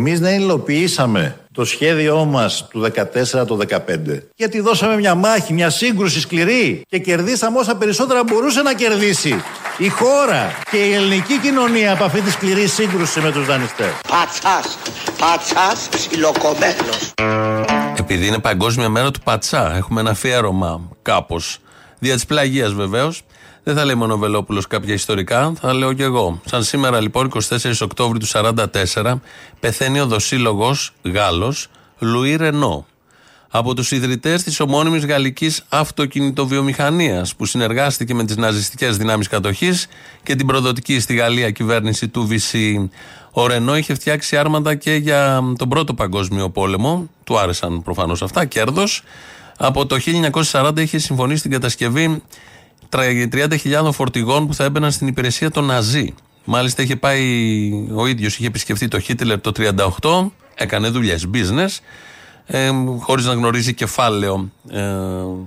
Εμείς 0.00 0.20
δεν 0.20 0.40
υλοποιήσαμε 0.40 1.36
το 1.52 1.64
σχέδιό 1.64 2.24
μας 2.24 2.68
του 2.70 2.80
14 2.80 3.46
το 3.46 3.58
15 3.70 3.78
γιατί 4.34 4.60
δώσαμε 4.60 4.96
μια 4.96 5.14
μάχη, 5.14 5.52
μια 5.52 5.70
σύγκρουση 5.70 6.20
σκληρή 6.20 6.82
και 6.88 6.98
κερδίσαμε 6.98 7.58
όσα 7.58 7.76
περισσότερα 7.76 8.24
μπορούσε 8.24 8.62
να 8.62 8.74
κερδίσει 8.74 9.42
η 9.78 9.88
χώρα 9.88 10.58
και 10.70 10.76
η 10.76 10.92
ελληνική 10.92 11.38
κοινωνία 11.38 11.92
από 11.92 12.04
αυτή 12.04 12.20
τη 12.20 12.30
σκληρή 12.30 12.66
σύγκρουση 12.66 13.20
με 13.20 13.32
τους 13.32 13.46
δανειστές. 13.46 13.92
Πατσάς, 14.08 14.78
πατσάς 15.18 15.88
ψιλοκομμένος. 15.88 17.12
Επειδή 17.96 18.26
είναι 18.26 18.38
Παγκόσμια 18.38 18.88
Μέρα 18.88 19.10
του 19.10 19.20
Πατσά, 19.20 19.76
έχουμε 19.76 20.00
ένα 20.00 20.10
αφιέρωμα 20.10 20.80
κάπως. 21.02 21.58
Δια 21.98 22.14
της 22.14 22.26
πλαγίας 22.26 22.72
βεβαίως. 22.72 23.22
Δεν 23.62 23.74
θα 23.74 23.84
λέει 23.84 23.94
μόνο 23.94 24.14
ο 24.14 24.18
Βελόπουλος 24.18 24.66
κάποια 24.66 24.94
ιστορικά, 24.94 25.52
θα 25.60 25.74
λέω 25.74 25.92
κι 25.92 26.02
εγώ. 26.02 26.40
Σαν 26.44 26.62
σήμερα 26.62 27.00
λοιπόν, 27.00 27.30
24 27.48 27.72
Οκτώβρη 27.80 28.18
του 28.18 28.26
1944, 28.26 29.20
πεθαίνει 29.60 30.00
ο 30.00 30.06
δοσύλλογος 30.06 30.92
Γάλλος 31.02 31.68
Λουί 31.98 32.36
Ρενό. 32.36 32.86
Από 33.52 33.74
τους 33.74 33.90
ιδρυτές 33.90 34.42
της 34.42 34.60
ομώνυμης 34.60 35.06
γαλλικής 35.06 35.64
αυτοκινητοβιομηχανίας 35.68 37.34
που 37.34 37.44
συνεργάστηκε 37.44 38.14
με 38.14 38.24
τις 38.24 38.36
ναζιστικές 38.36 38.96
δυνάμεις 38.96 39.28
κατοχής 39.28 39.86
και 40.22 40.34
την 40.34 40.46
προδοτική 40.46 41.00
στη 41.00 41.14
Γαλλία 41.14 41.50
κυβέρνηση 41.50 42.08
του 42.08 42.26
Βυσί. 42.26 42.90
Ο 43.30 43.46
Ρενό 43.46 43.76
είχε 43.76 43.94
φτιάξει 43.94 44.36
άρματα 44.36 44.74
και 44.74 44.94
για 44.94 45.42
τον 45.58 45.68
πρώτο 45.68 45.94
παγκόσμιο 45.94 46.50
πόλεμο. 46.50 47.08
Του 47.24 47.38
άρεσαν 47.38 47.82
προφανώς 47.82 48.22
αυτά, 48.22 48.44
κέρδος. 48.44 49.02
Από 49.58 49.86
το 49.86 49.96
1940 50.52 50.80
είχε 50.80 50.98
συμφωνήσει 50.98 51.42
την 51.42 51.50
κατασκευή 51.50 52.22
30.000 52.92 53.92
φορτηγών 53.92 54.46
που 54.46 54.54
θα 54.54 54.64
έμπαιναν 54.64 54.90
στην 54.90 55.06
υπηρεσία 55.06 55.50
των 55.50 55.64
Ναζί. 55.64 56.14
Μάλιστα 56.44 56.82
είχε 56.82 56.96
πάει 56.96 57.22
ο 57.94 58.06
ίδιος, 58.06 58.36
είχε 58.36 58.46
επισκεφτεί 58.46 58.88
το 58.88 59.00
Χίτλερ 59.00 59.40
το 59.40 59.52
38, 60.00 60.30
έκανε 60.54 60.88
δουλειές, 60.88 61.26
business, 61.34 61.78
ε, 62.46 62.70
χωρίς 62.98 63.24
να 63.24 63.32
γνωρίζει 63.32 63.74
κεφάλαιο, 63.74 64.50
ε, 64.70 64.80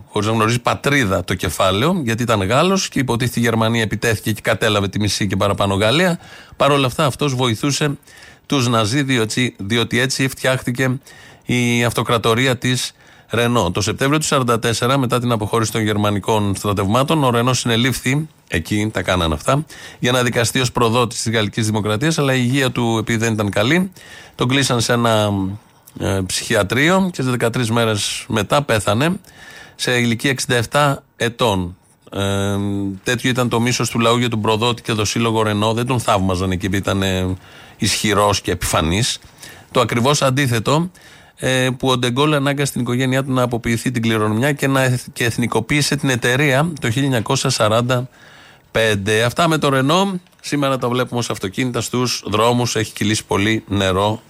χωρίς 0.10 0.27
να 0.27 0.34
γνωρίζει 0.34 0.60
πατρίδα 0.60 1.23
το 1.23 1.34
κεφάλαιο, 1.34 2.01
γιατί 2.03 2.23
ήταν 2.23 2.43
Γάλλος 2.43 2.89
και 2.89 2.99
υποτίθεται 2.99 3.39
η 3.39 3.43
Γερμανία 3.43 3.82
επιτέθηκε 3.82 4.32
και 4.32 4.41
κατέλαβε 4.41 4.88
τη 4.88 4.99
μισή 4.99 5.27
και 5.27 5.36
παραπάνω 5.36 5.75
Γαλλία. 5.75 6.19
Παρ' 6.58 6.71
όλα 6.71 6.86
αυτά 6.86 7.06
αυτός 7.06 7.36
βοηθούσε 7.36 7.97
τους 8.45 8.67
Ναζί, 8.67 9.03
διότι, 9.03 9.56
διότι 9.58 9.99
έτσι 9.99 10.27
φτιάχτηκε 10.27 10.99
η 11.45 11.84
αυτοκρατορία 11.84 12.58
της 12.58 12.93
Ρενό. 13.29 13.71
Το 13.71 13.81
Σεπτέμβριο 13.81 14.19
του 14.19 14.45
1944, 14.79 14.95
μετά 14.97 15.19
την 15.19 15.31
αποχώρηση 15.31 15.71
των 15.71 15.81
γερμανικών 15.81 16.55
στρατευμάτων, 16.55 17.23
ο 17.23 17.29
Ρενός 17.29 17.59
συνελήφθη, 17.59 18.27
εκεί 18.47 18.89
τα 18.93 19.01
κάνανε 19.01 19.33
αυτά, 19.33 19.65
για 19.99 20.12
να 20.12 20.23
δικαστεί 20.23 20.59
ως 20.59 20.71
προδότης 20.71 21.21
της 21.21 21.31
Γαλλικής 21.31 21.65
Δημοκρατίας, 21.65 22.17
αλλά 22.17 22.33
η 22.33 22.41
υγεία 22.43 22.71
του, 22.71 22.97
επειδή 22.99 23.17
δεν 23.17 23.33
ήταν 23.33 23.49
καλή, 23.49 23.91
τον 24.36 24.47
κλείσαν 24.47 24.81
σε 24.81 24.93
ένα 24.93 25.29
ε, 25.99 26.19
ψυχιατρίο 26.25 27.09
και 27.13 27.21
σε 27.21 27.36
13 27.39 27.65
μέρες 27.67 28.25
μετά 28.27 28.62
πέθανε 28.62 29.19
σε 29.75 29.97
ηλικία 29.99 30.36
67 30.71 30.95
ετών. 31.15 31.77
Ε, 32.12 32.55
τέτοιο 33.03 33.29
ήταν 33.29 33.49
το 33.49 33.59
μίσος 33.59 33.89
του 33.89 33.99
λαού 33.99 34.17
για 34.17 34.29
τον 34.29 34.41
προδότη 34.41 34.81
και 34.81 34.93
το 34.93 35.05
σύλλογο 35.05 35.43
Ρενό. 35.43 35.73
Δεν 35.73 35.86
τον 35.86 35.99
θαύμαζαν 35.99 36.51
εκεί 36.51 36.65
επειδή 36.65 36.81
ήταν 36.89 37.03
ισχυρός 37.77 38.41
και 38.41 38.51
επιφανής. 38.51 39.19
Το 39.71 39.79
ακριβώς 39.79 40.21
αντίθετο 40.21 40.73
ε, 40.73 41.22
που 41.78 41.89
ο 41.89 41.98
Ντεγκόλ 41.98 42.34
ανάγκασε 42.34 42.72
την 42.72 42.82
οικογένειά 42.82 43.24
του 43.24 43.34
να 43.34 43.41
αποποιηθεί 43.41 43.91
την 43.91 44.02
κληρονομιά 44.02 44.52
και, 44.52 44.67
να, 44.67 45.00
και 45.13 45.26
εθνικοποίησε 45.26 45.96
την 45.96 46.10
εταιρεία 46.10 46.72
το 46.82 46.91
1945. 47.58 48.04
Αυτά 49.26 49.48
με 49.48 49.58
το 49.58 49.69
Ρενό. 49.69 50.19
Σήμερα 50.41 50.78
το 50.78 50.89
βλέπουμε 50.89 51.19
ως 51.19 51.30
αυτοκίνητα 51.30 51.82
στους 51.82 52.24
δρόμους. 52.28 52.76
Έχει 52.76 52.93
κυλήσει 52.93 53.26
πολύ 53.26 53.63
νερό 53.67 54.22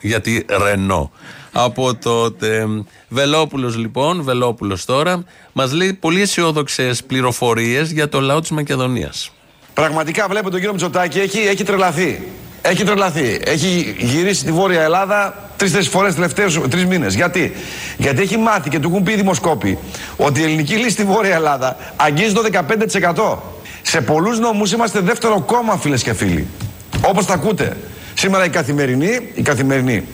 γιατί 0.00 0.46
Ρενό. 0.64 1.10
Από 1.52 1.94
τότε. 1.94 2.66
Βελόπουλος 3.08 3.76
λοιπόν, 3.76 4.22
Βελόπουλος 4.22 4.84
τώρα, 4.84 5.24
μας 5.52 5.72
λέει 5.72 5.92
πολύ 5.92 6.20
αισιόδοξες 6.20 7.04
πληροφορίες 7.04 7.90
για 7.90 8.08
το 8.08 8.20
λαό 8.20 8.40
της 8.40 8.50
Μακεδονίας. 8.50 9.32
Πραγματικά 9.74 10.28
βλέπω 10.28 10.44
τον 10.50 10.58
κύριο 10.58 10.72
Μητσοτάκη 10.72 11.18
έχει, 11.18 11.38
έχει 11.38 11.64
τρελαθεί. 11.64 12.22
Έχει 12.66 12.84
τρελαθεί. 12.84 13.40
Έχει 13.44 13.96
γυρίσει 13.98 14.44
τη 14.44 14.52
Βόρεια 14.52 14.82
Ελλάδα 14.82 15.34
τρει-τέσσερι 15.56 15.90
φορές 15.90 16.14
τελευταίου 16.14 16.68
τρεις 16.68 16.86
μήνες. 16.86 17.14
Γιατί; 17.14 17.52
Γιατί 17.96 18.22
έχει 18.22 18.36
μάθει 18.36 18.70
και 18.70 18.78
του 18.78 18.88
έχουν 18.88 19.02
πει 19.02 19.12
οι 19.12 19.16
δημοσκόποι 19.16 19.78
ότι 20.16 20.40
η 20.40 20.42
ελληνική 20.42 20.74
λύση 20.74 20.90
στη 20.90 21.04
Βόρεια 21.04 21.34
Ελλάδα 21.34 21.76
αγγίζει 21.96 22.32
το 22.32 22.42
15%. 22.42 23.38
Σε 23.82 24.00
πολλούς 24.00 24.38
νομούς 24.38 24.72
είμαστε 24.72 25.00
δεύτερο 25.00 25.40
κόμμα, 25.40 25.76
φίλες 25.76 26.02
και 26.02 26.12
φίλοι. 26.12 26.46
Όπως 27.00 27.26
τα 27.26 27.34
ακούτε. 27.34 27.76
Σήμερα 28.14 28.44
η 28.44 28.48
καθημερινή, 28.48 29.30
η 29.34 29.42
καθημερινή 29.42 30.04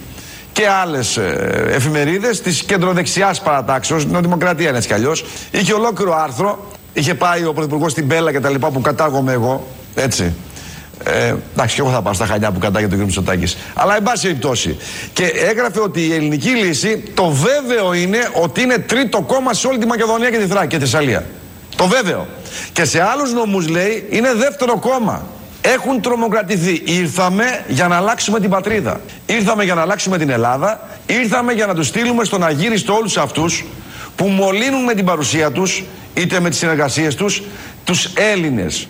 και 0.52 0.68
άλλες 0.68 1.18
εφημερίδες 1.70 2.40
της 2.40 2.62
κεντροδεξιάς 2.62 3.40
παρατάξεως, 3.40 4.06
Δημοκρατία 4.06 4.68
είναι 4.68 4.76
έτσι 4.76 4.88
κι 4.88 4.94
αλλιώς, 4.94 5.24
είχε 5.50 5.72
ολόκληρο 5.72 6.14
άρθρο. 6.14 6.68
Είχε 6.92 7.14
πάει 7.14 7.44
ο 7.44 7.52
Πρωθυπουργός 7.52 7.92
στην 7.92 8.04
Μπέλα 8.04 8.32
και 8.32 8.40
τα 8.40 8.50
λοιπά 8.50 8.70
που 8.70 8.80
κατάγομαι 8.80 9.32
εγώ. 9.32 9.66
Έτσι. 9.94 10.32
Ε, 11.04 11.34
εντάξει, 11.52 11.74
και 11.74 11.80
εγώ 11.80 11.90
θα 11.90 12.02
πάω 12.02 12.12
στα 12.12 12.26
χανιά 12.26 12.50
που 12.50 12.58
κατάγεται 12.58 12.94
ο 12.94 12.98
κ. 12.98 13.00
Μητσοτάκης. 13.00 13.56
Αλλά 13.74 13.96
εν 13.96 14.02
πάση 14.02 14.22
περιπτώσει. 14.22 14.76
Και 15.12 15.24
έγραφε 15.24 15.80
ότι 15.80 16.06
η 16.06 16.14
ελληνική 16.14 16.48
λύση, 16.48 17.02
το 17.14 17.28
βέβαιο 17.28 17.94
είναι 17.94 18.18
ότι 18.32 18.62
είναι 18.62 18.78
τρίτο 18.78 19.20
κόμμα 19.20 19.54
σε 19.54 19.66
όλη 19.66 19.78
τη 19.78 19.86
Μακεδονία 19.86 20.30
και 20.30 20.38
τη 20.38 20.46
Θράκη 20.46 20.66
και 20.66 20.76
τη 20.76 20.82
Θεσσαλία. 20.82 21.26
Το 21.76 21.86
βέβαιο. 21.86 22.26
Και 22.72 22.84
σε 22.84 23.02
άλλους 23.02 23.32
νομούς 23.32 23.68
λέει 23.68 24.06
είναι 24.10 24.34
δεύτερο 24.34 24.78
κόμμα. 24.78 25.26
Έχουν 25.60 26.00
τρομοκρατηθεί. 26.00 26.82
Ήρθαμε 26.84 27.64
για 27.68 27.88
να 27.88 27.96
αλλάξουμε 27.96 28.40
την 28.40 28.50
πατρίδα. 28.50 29.00
Ήρθαμε 29.26 29.64
για 29.64 29.74
να 29.74 29.80
αλλάξουμε 29.80 30.18
την 30.18 30.30
Ελλάδα. 30.30 30.88
Ήρθαμε 31.06 31.52
για 31.52 31.66
να 31.66 31.74
τους 31.74 31.86
στείλουμε 31.86 32.24
στον 32.24 32.44
αγύριστο 32.44 32.94
όλους 32.94 33.16
αυτούς 33.16 33.64
που 34.16 34.26
μολύνουν 34.26 34.84
με 34.84 34.94
την 34.94 35.04
παρουσία 35.04 35.52
τους, 35.52 35.84
είτε 36.14 36.40
με 36.40 36.48
τις 36.48 36.58
συνεργασίες 36.58 37.14
τους, 37.14 37.42
τους 37.84 38.04
Έλληνες. 38.14 38.88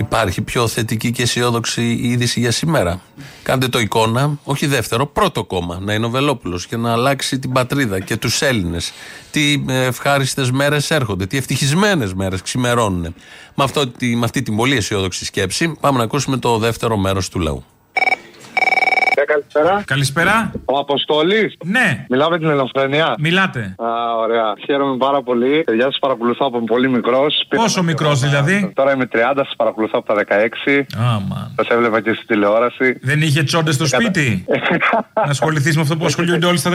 Υπάρχει 0.00 0.42
πιο 0.42 0.68
θετική 0.68 1.10
και 1.10 1.22
αισιόδοξη 1.22 1.98
είδηση 2.02 2.40
για 2.40 2.50
σήμερα. 2.50 3.00
Κάντε 3.42 3.68
το 3.68 3.78
εικόνα, 3.78 4.38
όχι 4.44 4.66
δεύτερο, 4.66 5.06
πρώτο 5.06 5.44
κόμμα 5.44 5.78
να 5.80 5.94
είναι 5.94 6.06
ο 6.06 6.10
Βελόπουλος 6.10 6.66
και 6.66 6.76
να 6.76 6.92
αλλάξει 6.92 7.38
την 7.38 7.52
πατρίδα 7.52 8.00
και 8.00 8.16
τους 8.16 8.42
Έλληνες. 8.42 8.92
Τι 9.30 9.64
ευχάριστες 9.66 10.50
μέρες 10.50 10.90
έρχονται, 10.90 11.26
τι 11.26 11.36
ευτυχισμένες 11.36 12.14
μέρες 12.14 12.42
ξημερώνουν. 12.42 13.14
Με, 13.54 13.64
αυτό, 13.64 13.92
με 14.00 14.24
αυτή 14.24 14.42
την 14.42 14.56
πολύ 14.56 14.76
αισιόδοξη 14.76 15.24
σκέψη, 15.24 15.76
πάμε 15.80 15.98
να 15.98 16.04
ακούσουμε 16.04 16.36
το 16.36 16.58
δεύτερο 16.58 16.96
μέρος 16.96 17.28
του 17.28 17.38
λαού. 17.38 17.64
Καλησπέρα. 19.24 19.82
Καλησπέρα. 19.86 20.50
Ο 20.64 20.78
Αποστόλης. 20.78 21.56
Ναι. 21.64 22.06
Μιλάμε 22.08 22.38
την 22.38 22.48
Ελευθερία. 22.48 23.14
Μιλάτε. 23.18 23.74
Α, 23.78 24.16
ωραία. 24.18 24.54
Χαίρομαι 24.66 24.96
πάρα 24.96 25.22
πολύ. 25.22 25.62
Παιδιά, 25.64 25.84
σας 25.84 25.98
παρακολουθώ 26.00 26.46
από 26.46 26.64
πολύ 26.64 26.88
μικρός. 26.88 27.44
Πόσο 27.48 27.82
μικρός 27.82 28.20
δηλαδή; 28.20 28.72
Τώρα 28.74 28.92
είμαι 28.92 29.06
30, 29.12 29.18
σας 29.34 29.54
παρακολουθώ 29.56 29.98
από 29.98 30.06
τα 30.06 30.14
16. 30.14 30.86
Άμα. 30.96 31.52
Σας 31.56 31.68
έβλεπα 31.68 32.00
και 32.00 32.12
στη 32.12 32.26
τηλεόραση. 32.26 32.98
Δεν 33.02 33.20
είχε 33.22 33.42
τσόντες 33.42 33.74
στο 33.74 33.86
σπίτι; 33.86 34.44
να 35.26 35.30
ασχοληθείς 35.30 35.76
με 35.76 35.82
αυτό 35.82 35.96
που 35.96 36.04
ασχολούνται 36.04 36.46
όλοι 36.46 36.58
στα 36.58 36.70
16. 36.70 36.74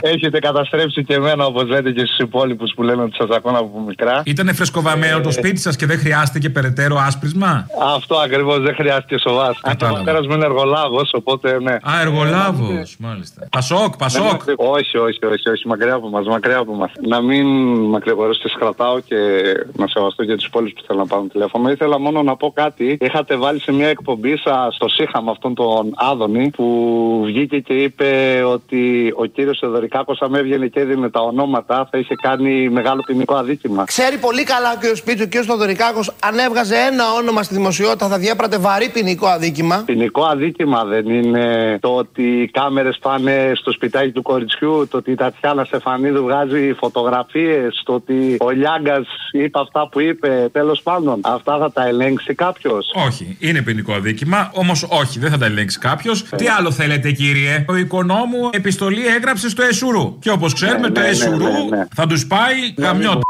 Έχετε 0.00 0.38
καταστρέψει 0.38 1.04
και 1.04 1.14
εμένα, 1.14 1.44
όπως 1.44 1.68
λέτε 1.68 1.90
και 1.90 2.04
στους 2.06 2.18
υπόλοιπους 2.18 2.72
που 2.74 2.82
λένε 2.82 3.02
ότι 3.02 3.16
σας 3.16 3.36
ακούνε 3.36 3.58
από 3.58 3.80
μικρά. 3.86 4.22
Ήταν 4.24 4.54
φρεσκοβαμένο 4.54 5.20
το 5.20 5.30
σπίτι 5.30 5.60
σας 5.60 5.76
και 5.76 5.86
δεν 5.86 5.98
χρειάστηκε 5.98 6.50
περαιτέρω 6.50 6.96
άσπρισμα; 7.06 7.66
Αυτό 7.94 8.16
ακριβώς 8.16 8.60
δεν 8.60 8.74
χρειάστηκε 8.74 9.18
σοβαρά. 9.28 9.54
Αν 9.62 9.76
ο 10.00 10.02
πέρα 10.04 10.22
μου 10.22 10.32
είναι 10.32 10.44
εργολάβος, 10.44 11.10
οπότε 11.12 11.60
ναι. 11.60 11.76
Α, 11.90 12.00
εργολάβος, 12.00 12.96
μάλιστα. 12.98 13.48
Πασόκ, 13.50 13.96
Πασόκ. 13.96 14.42
Όχι, 14.56 14.98
όχι, 14.98 15.24
όχι, 15.26 15.48
όχι, 15.50 15.68
μακριά 15.68 15.94
από 15.94 16.08
μας, 16.08 16.26
μακριά 16.26 16.58
από 16.58 16.74
μας. 16.74 16.90
Να 17.06 17.20
μην 17.20 17.46
μακρηγορήσω, 17.84 18.42
τι 18.42 18.54
κρατάω 18.58 19.00
και 19.00 19.16
να 19.76 19.86
σεβαστώ 19.86 20.24
και 20.24 20.34
τους 20.34 20.46
υπόλοιπους 20.46 20.80
που 20.80 20.86
θέλω 20.86 20.98
να 20.98 21.06
πάρουν 21.06 21.28
τηλέφωνο. 21.28 21.70
Ήθελα 21.70 21.98
μόνο 21.98 22.22
να 22.22 22.36
πω 22.36 22.52
κάτι. 22.54 22.98
Είχατε 23.00 23.36
βάλει 23.36 23.60
σε 23.60 23.72
μια 23.72 23.88
εκπομπή 23.88 24.36
σας 24.36 24.74
στο 24.74 24.88
ΣΥΧΑ 24.88 25.22
με 25.22 25.30
αυτόν 25.30 25.54
τον 25.54 25.92
Άδωνη 25.94 26.50
που 26.50 26.66
βγήκε 27.24 27.58
και 27.58 27.72
είπε 27.72 28.42
ότι 28.46 29.12
ο 29.16 29.24
κύριος 29.24 29.60
Εδωρικάκο, 29.60 30.16
αν 30.20 30.34
έβγαινε 30.34 30.66
και 30.66 30.80
έδινε 30.80 31.10
τα 31.10 31.20
ονόματα, 31.20 31.88
θα 31.90 31.98
είχε 31.98 32.14
κάνει 32.22 32.68
μεγάλο 32.68 33.00
ποινικό 33.06 33.34
αδίκημα. 33.34 33.84
Ξέρει 33.84 34.18
πολύ 34.18 34.44
καλά 34.44 34.72
ο 34.72 34.78
κ. 34.80 34.96
Σπίτσου, 34.96 35.24
ο 35.24 35.28
κ. 35.28 35.44
Θοδωρικάκο, 35.46 36.00
αν 36.20 36.38
έβγαζε 36.38 36.74
ένα 36.76 37.04
όνομα 37.12 37.42
στη 37.42 37.54
δημοσιότητα 37.54 38.08
θα 38.08 38.18
διέπρατε 38.18 38.58
βαρύ 38.58 38.88
ποινικό 38.88 39.26
αδίκημα. 39.26 39.82
Ποινικό 39.86 40.24
αδίκημα 40.24 40.84
δεν 40.84 41.10
είναι 41.10 41.61
το 41.80 41.88
ότι 41.96 42.22
οι 42.22 42.48
κάμερες 42.48 42.98
πάνε 42.98 43.52
στο 43.54 43.72
σπιτάκι 43.72 44.10
του 44.10 44.22
κοριτσιού, 44.22 44.88
το 44.90 44.96
ότι 44.96 45.10
η 45.10 45.14
Τατιάνα 45.14 45.64
Στεφανίδου 45.64 46.22
βγάζει 46.22 46.72
φωτογραφίες, 46.72 47.82
το 47.84 47.92
ότι 47.92 48.36
ο 48.40 48.50
Λιάγκας 48.50 49.06
είπε 49.32 49.58
αυτά 49.58 49.88
που 49.88 50.00
είπε, 50.00 50.48
τέλος 50.52 50.82
πάντων. 50.82 51.20
Αυτά 51.22 51.58
θα 51.58 51.72
τα 51.72 51.86
ελέγξει 51.86 52.34
κάποιος; 52.34 52.92
Όχι, 53.06 53.36
είναι 53.40 53.62
ποινικό 53.62 53.92
αδίκημα, 53.92 54.50
όμως 54.54 54.86
όχι, 54.88 55.18
δεν 55.18 55.30
θα 55.30 55.38
τα 55.38 55.46
ελέγξει 55.46 55.78
κάποιος. 55.78 56.22
Τι 56.22 56.46
άλλο 56.58 56.70
θέλετε, 56.70 57.10
κύριε; 57.10 57.64
Ο 57.68 57.76
οικονόμου 57.76 58.48
επιστολή 58.52 59.06
έγραψε 59.06 59.48
στο 59.48 59.62
Εσουρού. 59.62 60.18
Και 60.18 60.30
όπως 60.30 60.52
ξέρουμε, 60.52 60.90
το 60.90 61.00
Εσουρού 61.00 61.68
θα 61.94 62.06
τους 62.06 62.26
πάει 62.26 62.54
γαμιώντα. 62.78 63.20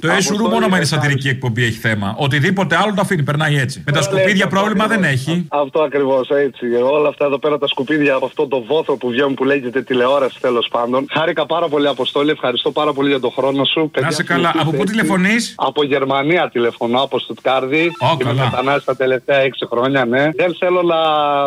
Το 0.00 0.10
Εσουρού 0.10 0.48
μόνο 0.48 0.68
με 0.68 0.76
είναι 0.76 0.84
σατυρική 0.84 1.28
εκπομπή 1.28 1.64
έχει 1.64 1.78
θέμα. 1.78 2.14
Οτιδήποτε 2.18 2.76
άλλο 2.76 2.94
το 2.94 3.00
αφήνει, 3.00 3.22
περνάει 3.22 3.56
έτσι. 3.56 3.82
Με 3.86 3.92
τα 3.92 4.02
σκουπίδια 4.02 4.46
πρόβλημα 4.46 4.86
δεν 4.86 5.04
έχει. 5.04 5.46
Αυτό 5.48 5.82
ακριβώς 5.82 6.28
έτσι. 6.30 6.66
Όλα 6.66 7.08
αυτά 7.08 7.24
εδώ 7.24 7.38
πέρα 7.38 7.49
τα 7.58 7.66
σκουπίδια 7.66 8.14
από 8.14 8.26
αυτό 8.26 8.48
το 8.48 8.62
βόθρο 8.62 8.96
που 8.96 9.08
βγαίνουν 9.08 9.34
που 9.34 9.44
λέγεται 9.44 9.82
τηλεόραση 9.82 10.40
τέλος 10.40 10.68
πάντων. 10.70 11.06
Χάρηκα 11.10 11.46
πάρα 11.46 11.68
πολύ, 11.68 11.86
Αποστόλη. 11.86 12.30
Ευχαριστώ 12.30 12.70
πάρα 12.70 12.92
πολύ 12.92 13.08
για 13.08 13.20
τον 13.20 13.30
χρόνο 13.30 13.64
σου. 13.64 13.90
Να 14.00 14.10
σε 14.10 14.22
καλά. 14.22 14.52
Από 14.58 14.70
πού 14.70 14.84
τηλεφωνείς; 14.84 15.54
Από 15.56 15.84
Γερμανία 15.84 16.48
τηλεφωνώ, 16.52 17.02
από 17.02 17.18
Στουτκάρδη. 17.18 17.90
Oh, 18.00 18.22
Είμαι 18.22 18.32
μετανάστης 18.32 18.84
τα 18.84 18.96
τελευταία 18.96 19.40
6 19.40 19.66
χρόνια, 19.70 20.04
ναι. 20.04 20.30
Δεν 20.34 20.54
θέλω 20.58 20.82
να 20.82 20.96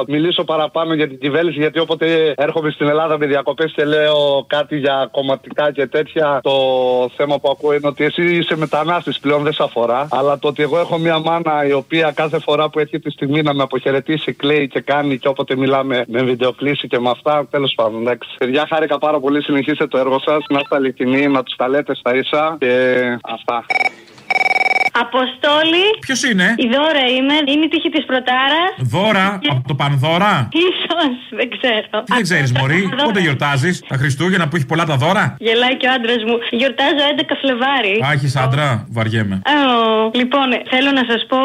μιλήσω 0.07 0.43
παραπάνω 0.43 0.93
για 0.93 1.07
την 1.07 1.19
κυβέρνηση, 1.19 1.59
γιατί 1.59 1.79
όποτε 1.79 2.33
έρχομαι 2.37 2.69
στην 2.69 2.87
Ελλάδα 2.87 3.17
με 3.17 3.25
διακοπές 3.25 3.71
και 3.75 3.85
λέω 3.85 4.45
κάτι 4.47 4.77
για 4.77 5.07
κομματικά 5.11 5.71
και 5.71 5.87
τέτοια, 5.87 6.39
το 6.43 6.51
θέμα 7.15 7.39
που 7.39 7.49
ακούω 7.49 7.73
είναι 7.73 7.87
ότι 7.87 8.03
εσύ 8.03 8.23
είσαι 8.23 8.55
μετανάστης 8.57 9.19
πλέον, 9.19 9.43
δεν 9.43 9.53
σε 9.53 9.63
αφορά. 9.63 10.07
Αλλά 10.11 10.39
το 10.39 10.47
ότι 10.47 10.63
εγώ 10.63 10.79
έχω 10.79 10.97
μια 10.97 11.19
μάνα 11.19 11.65
η 11.67 11.73
οποία 11.73 12.11
κάθε 12.11 12.39
φορά 12.39 12.69
που 12.69 12.79
έρχεται 12.79 13.09
τη 13.09 13.11
στιγμή 13.11 13.41
να 13.41 13.53
με 13.53 13.63
αποχαιρετήσει, 13.63 14.33
κλαίει 14.33 14.67
και 14.67 14.79
κάνει 14.81 15.17
και 15.17 15.27
όποτε 15.27 15.55
μιλάμε 15.55 15.92
με 16.07 16.23
βιντεοκλήση 16.23 16.87
και 16.87 16.99
με 16.99 17.09
αυτά, 17.09 17.47
τέλος 17.49 17.73
πάντων. 17.75 18.01
Εντάξει. 18.01 18.29
Παιδιά, 18.37 18.65
χάρηκα 18.69 18.97
πάρα 18.97 19.19
πολύ. 19.19 19.43
Συνεχίστε 19.43 19.87
το 19.87 19.97
έργο 19.97 20.19
σας. 20.19 20.45
Να 20.49 20.59
είστε 20.59 20.75
αληθινοί, 20.75 21.27
να 21.27 21.43
τους 21.43 21.55
τα 21.55 21.67
λέτε 21.67 21.95
στα 21.95 22.15
ίσα 22.15 22.57
και 22.59 22.99
αυτά. 23.23 23.65
Αποστόλη. 25.03 25.85
Ποιος 25.99 26.23
είναι; 26.29 26.47
Η 26.65 26.67
δώρα 26.75 27.03
είμαι. 27.15 27.35
Είναι 27.51 27.65
η 27.65 27.71
τύχη 27.73 27.89
της 27.89 28.05
Πρωτάρα. 28.05 28.63
Δώρα, 28.77 29.39
από 29.49 29.67
το 29.67 29.75
Πανδώρα; 29.81 30.33
σω, 30.83 30.99
δεν 31.39 31.47
ξέρω. 31.55 31.97
Τι 32.05 32.13
δεν 32.17 32.23
ξέρεις, 32.23 32.51
Μωρή, 32.51 32.81
πότε 33.05 33.19
γιορτάζεις, 33.19 33.75
τα 33.87 33.97
Χριστούγεννα 34.01 34.47
που 34.47 34.55
έχει 34.55 34.65
πολλά 34.65 34.85
τα 34.85 34.95
δώρα; 35.03 35.35
Γελάει 35.39 35.75
και 35.77 35.87
ο 35.87 35.91
άντρας 35.97 36.21
μου. 36.27 36.35
Γιορτάζω 36.59 37.03
11 37.17 37.35
Φλεβάρι. 37.41 37.95
Α, 38.05 38.07
έχεις 38.17 38.35
άντρα, 38.35 38.67
βαριέμαι. 38.95 39.41
Ω, 39.45 40.11
Λοιπόν, 40.21 40.47
θέλω 40.73 40.89
να 40.99 41.03
σας 41.09 41.21
πω 41.31 41.39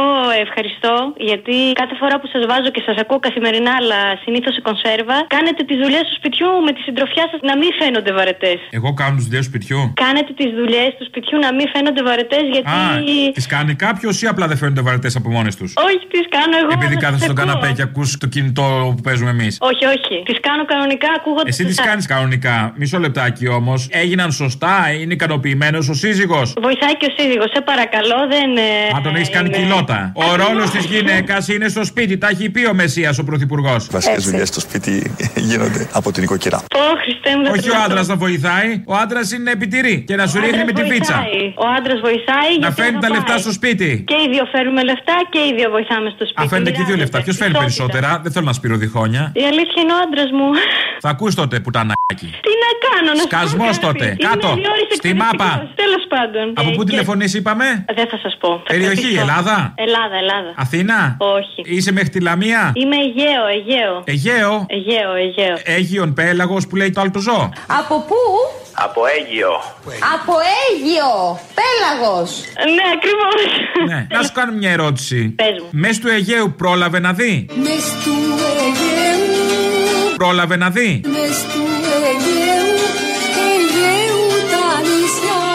ευχαριστώ 0.47 0.95
γιατί 1.31 1.57
κάθε 1.81 1.95
φορά 2.01 2.15
που 2.21 2.27
σας 2.35 2.43
βάζω 2.51 2.71
και 2.75 2.83
σας 2.89 2.97
ακούω 3.03 3.19
καθημερινά, 3.29 3.73
αλλά 3.81 4.01
συνήθως 4.25 4.53
σε 4.57 4.61
κονσέρβα, 4.69 5.17
κάνετε 5.37 5.61
τις 5.69 5.79
δουλειές 5.83 6.05
του 6.09 6.15
σπιτιού 6.21 6.51
με 6.67 6.71
τη 6.77 6.81
συντροφιά 6.87 7.25
σας 7.33 7.41
να 7.49 7.55
μην 7.61 7.71
φαίνονται 7.81 8.13
βαρετές. 8.19 8.59
Εγώ 8.79 8.91
κάνω 9.01 9.15
τις 9.19 9.27
δουλειές 9.29 9.45
του 9.45 9.51
σπιτιού. 9.53 9.81
Κάνετε 10.05 10.31
τις 10.41 10.51
δουλειές 10.61 10.91
του 10.99 11.05
σπιτιού 11.11 11.37
να 11.47 11.51
μην 11.57 11.67
φαίνονται 11.73 12.03
βαρετές 12.09 12.45
γιατί. 12.55 12.79
Α, 12.79 13.38
τις 13.39 13.47
κάνει 13.47 13.75
κάποιος 13.75 14.23
ή 14.23 14.27
απλά 14.27 14.47
δεν 14.51 14.57
φαίνονται 14.57 14.81
βαρετές 14.81 15.17
από 15.17 15.29
μόνες 15.31 15.55
τους; 15.57 15.73
Όχι, 15.89 16.05
τις 16.15 16.25
κάνω 16.37 16.55
εγώ. 16.63 16.71
Επειδή 16.81 16.95
να 16.95 17.01
κάθεσαι 17.01 17.25
σας 17.25 17.31
στον 17.31 17.39
ακούω. 17.39 17.53
καναπέ 17.55 17.73
και 17.77 17.83
ακούς 17.83 18.19
το 18.19 18.27
κινητό 18.27 18.93
που 18.97 19.03
παίζουμε 19.03 19.31
εμείς. 19.31 19.57
Όχι, 19.61 19.85
όχι. 19.85 20.17
Τις 20.29 20.39
κάνω 20.41 20.65
κανονικά 20.65 21.09
ακούγοντα. 21.19 21.49
Εσύ 21.53 21.65
τις 21.65 21.81
κάνεις 21.81 22.07
κανονικά. 22.07 22.73
Μισό 22.77 22.99
λεπτάκι 22.99 23.49
όμως. 23.49 23.89
Έγιναν 23.91 24.33
σωστά, 24.33 24.75
είναι 25.01 25.13
ικανοποιημένος 25.13 25.89
ο 25.89 25.95
σύζυγος; 25.95 26.53
Βοηθάει 26.63 26.97
και 26.97 27.07
ο 27.11 27.13
σύζυγος, 27.23 27.51
σε 27.55 27.61
παρακαλώ, 27.61 28.19
δεν. 28.35 28.57
ε, 28.57 28.97
Αν 28.97 29.03
τον 29.03 29.15
έχεις 29.17 29.31
κάνει 29.31 29.49
είναι- 29.49 29.59
κοιλότα. 29.59 30.13
Ο 30.15 30.35
ρόλος 30.37 30.71
της 30.71 30.85
γυναίκας 30.85 31.49
είναι 31.49 31.69
στο 31.69 31.85
σπίτι. 31.85 32.19
Τα 32.19 32.29
έχει 32.29 32.51
πει 32.51 32.67
ο 32.67 32.75
Μεσία 32.75 33.15
ο 33.21 33.25
Πρωθυπουργός. 33.25 33.87
Βασικές 33.91 34.25
δουλειές 34.25 34.49
στο 34.49 34.61
σπίτι 34.61 35.15
γίνονται 35.35 35.89
από 35.93 36.13
την 36.13 36.23
οικοκυρά. 36.23 36.57
Ω, 36.59 36.81
Χριστέ 37.03 37.37
μου, 37.37 37.43
δεν 37.43 37.53
Όχι 37.53 37.69
ο 37.71 37.73
θέλω. 37.73 37.85
άντρας 37.85 38.07
να 38.07 38.17
βοηθάει, 38.17 38.83
ο 38.87 38.95
άντρας 38.95 39.33
είναι 39.33 39.51
επιτηρή 39.51 40.05
και 40.07 40.17
να 40.17 40.27
σου 40.27 40.39
Ο 40.39 40.41
ρίχνει 40.45 40.57
με 40.57 40.63
άντρας 40.63 40.81
την 40.81 40.89
πίτσα. 40.89 41.15
βοηθάει. 41.15 41.43
Ο 41.65 41.67
άντρας 41.79 42.01
βοηθάει. 42.01 42.53
Να 42.61 42.67
γιατί 42.67 42.81
φέρνει 42.81 42.99
τα 42.99 43.07
αγαπάει. 43.07 43.28
Λεφτά 43.29 43.43
στο 43.45 43.53
σπίτι. 43.59 43.91
Και 44.11 44.15
οι 44.23 44.27
δύο 44.35 44.45
φέρνουμε 44.53 44.83
λεφτά 44.91 45.17
και 45.33 45.39
οι 45.47 45.51
δύο 45.59 45.69
βοηθάμε 45.77 46.09
στο 46.17 46.25
σπίτι. 46.31 46.43
Α, 46.47 46.49
φέρνετε 46.53 46.71
και 46.75 46.81
οι 46.83 46.87
δύο 46.89 46.97
Μοιράζεται. 46.97 47.17
λεφτά. 47.17 47.19
Ποιος 47.27 47.37
φέρνει 47.43 47.57
Ισότητα. 47.59 47.65
περισσότερα, 47.65 48.11
δεν 48.25 48.31
θέλω 48.35 48.47
να 48.53 48.57
σπείρω 48.59 48.77
διχόνια. 48.85 49.23
Η 49.43 49.45
αλήθεια 49.53 49.79
είναι 49.83 49.93
ο 49.97 49.99
άντρας 50.05 50.31
μου. 50.39 50.49
Θα 51.05 51.09
ακού 51.15 51.27
τότε 51.41 51.55
πουτανάκι. 51.65 52.29
Τι 52.47 52.53
να 52.65 52.71
κάνω, 52.87 53.11
να 53.19 53.23
Σκασμός 53.29 53.77
τότε. 53.87 54.07
Κάτω. 54.29 54.49
Στη 55.01 55.11
μάπα. 55.23 55.51
Τέλος 55.83 56.05
πάντων. 56.15 56.47
Από 56.61 56.71
Ε, 56.71 56.75
πού 56.77 56.83
και- 56.85 56.91
τηλεφωνείς, 56.91 57.31
είπαμε; 57.39 57.67
Δεν 57.99 58.07
θα 58.13 58.19
σας 58.25 58.35
πω. 58.41 58.51
Θα 58.67 58.73
Περιοχή, 58.73 58.95
κρατήσω. 59.01 59.21
Ελλάδα; 59.21 59.57
Ελλάδα, 59.87 60.17
Ελλάδα. 60.23 60.51
Αθήνα; 60.57 60.99
Όχι. 61.19 61.59
Είσαι 61.75 61.93
μέχρι 61.93 62.09
τη 62.09 62.21
Λαμία; 62.21 62.73
Είμαι 62.75 62.97
Αιγαίο, 63.05 63.45
Αιγαίο. 63.55 63.95
Αιγαίο; 64.13 64.53
Αιγαίο, 64.75 65.11
Αιγαίο. 65.25 65.57
Αίγιον 65.65 66.13
πέλαγος 66.15 66.67
που 66.67 66.77
λέει 66.77 66.91
το 66.91 67.01
άλλο 67.01 67.11
το 67.11 67.19
ζώο. 67.29 67.53
Από 67.81 67.95
πού; 68.09 68.17
Από 68.87 69.01
Αίγιο. 69.17 69.53
Από 70.15 70.33
Αίγιο. 70.63 71.11
Πέλαγος. 71.59 72.31
Ναι, 72.77 72.89
ακριβώς. 73.27 73.89
ναι. 73.89 74.07
Να 74.11 74.23
σου 74.23 74.33
κάνω 74.33 74.53
μια 74.53 74.71
ερώτηση. 74.71 75.29
Πες 75.37 75.47
μου. 75.63 75.69
Μες 75.73 75.99
του 75.99 76.09
Αιγαίου 76.09 76.55
πρόλαβε 76.57 76.99
να 76.99 77.13
δει; 77.13 77.47
Μες 77.63 77.85
του 78.05 78.15
Αιγαίου. 78.65 80.17
Πρόλαβε 80.17 80.57
να 80.57 80.71
δει; 80.71 81.01
Μες 81.05 81.37
του 81.53 81.63
Αιγαίου. 82.09 82.75
Αιγαίου 83.49 84.23
τα 84.53 84.81
νησιά. 84.89 85.48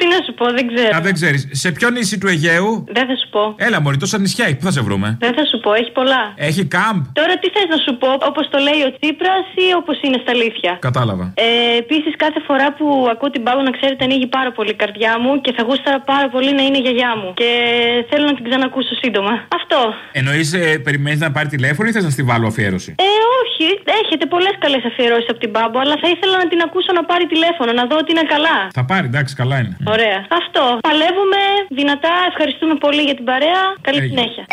Τώρα 0.00 0.12
τι 0.12 0.16
να 0.16 0.20
σου 0.26 0.32
πω, 0.38 0.44
δεν 0.58 0.64
ξέρω. 0.72 0.96
Α, 0.96 1.00
δεν 1.00 1.14
ξέρεις. 1.18 1.40
Σε 1.62 1.68
ποιο 1.76 1.88
νησί 1.90 2.16
του 2.18 2.28
Αιγαίου; 2.32 2.70
Δεν 2.98 3.06
θα 3.10 3.16
σου 3.20 3.28
πω. 3.34 3.42
Έλα, 3.66 3.80
Μωρή, 3.80 3.96
τόσα 3.96 4.18
νησιά 4.18 4.44
έχει. 4.48 4.56
Πού 4.56 4.64
θα 4.68 4.72
σε 4.76 4.80
βρούμε; 4.86 5.08
Δεν 5.24 5.32
θα 5.38 5.44
σου 5.50 5.56
πω, 5.64 5.70
έχει 5.80 5.90
πολλά. 5.98 6.22
Έχει 6.48 6.62
κάμπ. 6.76 6.98
Τώρα 7.20 7.34
τι 7.40 7.48
θες 7.54 7.66
να 7.74 7.78
σου 7.84 7.92
πω, 8.02 8.08
όπως 8.30 8.44
το 8.52 8.58
λέει 8.66 8.80
ο 8.88 8.90
Τσίπρας 8.98 9.44
ή 9.64 9.66
όπως 9.80 9.96
είναι 10.04 10.18
στα 10.22 10.30
αλήθεια; 10.36 10.72
Κατάλαβα. 10.88 11.24
Ε, 11.34 11.48
Επίσης, 11.82 12.12
κάθε 12.24 12.40
φορά 12.48 12.66
που 12.76 12.86
ακούω 13.12 13.30
την 13.36 13.42
πάγο, 13.46 13.62
να 13.68 13.72
ξέρετε, 13.78 14.04
ανοίγει 14.04 14.26
πάρα 14.38 14.50
πολύ 14.56 14.70
η 14.76 14.78
καρδιά 14.82 15.12
μου 15.22 15.40
και 15.44 15.52
θα 15.56 15.62
γούσταρα 15.68 16.00
πάρα 16.12 16.28
πολύ 16.34 16.50
να 16.58 16.62
είναι 16.66 16.78
η 16.82 16.84
γιαγιά 16.86 17.12
μου. 17.20 17.28
Και 17.40 17.50
θέλω 18.10 18.24
να 18.30 18.34
την 18.38 18.44
ξανακούσω 18.48 18.94
σύντομα. 19.02 19.32
Αυτό. 19.58 19.80
Εννοείς, 20.20 20.48
ε, 20.52 20.78
περιμένεις 20.86 21.20
να 21.26 21.30
πάρει 21.36 21.48
τηλέφωνο 21.56 21.88
ή 21.88 21.92
θες 21.92 22.04
να 22.08 22.10
στη 22.16 22.22
βάλω 22.30 22.46
αφιέρωση; 22.52 22.90
Ε, 23.08 23.10
όχι. 23.42 23.68
Έχετε 24.02 24.24
πολλές 24.34 24.54
καλές 24.64 24.82
αφιερώσεις 24.90 25.28
από 25.32 25.40
την 25.44 25.50
Μπάμπο, 25.50 25.78
αλλά 25.84 25.96
θα 26.02 26.08
ήθελα 26.14 26.36
να 26.42 26.46
την 26.52 26.60
ακούσω 26.66 26.90
να 26.98 27.02
πάρει 27.10 27.24
τηλέφωνο, 27.34 27.70
να 27.72 27.84
δω 27.90 27.96
ότι 28.02 28.10
είναι 28.14 28.26
καλά. 28.34 28.56
Θα 28.78 28.84
πάρει, 28.90 29.06
εντάξει, 29.12 29.32
καλά 29.34 29.56
είναι. 29.62 29.76
Ωραία. 29.94 30.26
Αυτό. 30.40 30.78
Παλεύουμε 30.80 31.42
δυνατά. 31.68 32.14
Ευχαριστούμε 32.28 32.74
πολύ 32.74 33.02
για 33.02 33.14
την 33.14 33.24
παρέα. 33.24 33.60
Καλή 33.80 33.98
Έγινε. 33.98 34.20
συνέχεια. 34.20 34.44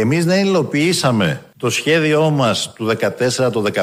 Εμείς 0.00 0.24
δεν 0.24 0.38
υλοποιήσαμε 0.46 1.42
το 1.58 1.70
σχέδιό 1.70 2.30
μας 2.30 2.72
του 2.74 2.96
14 3.46 3.52
το 3.52 3.64
15 3.74 3.82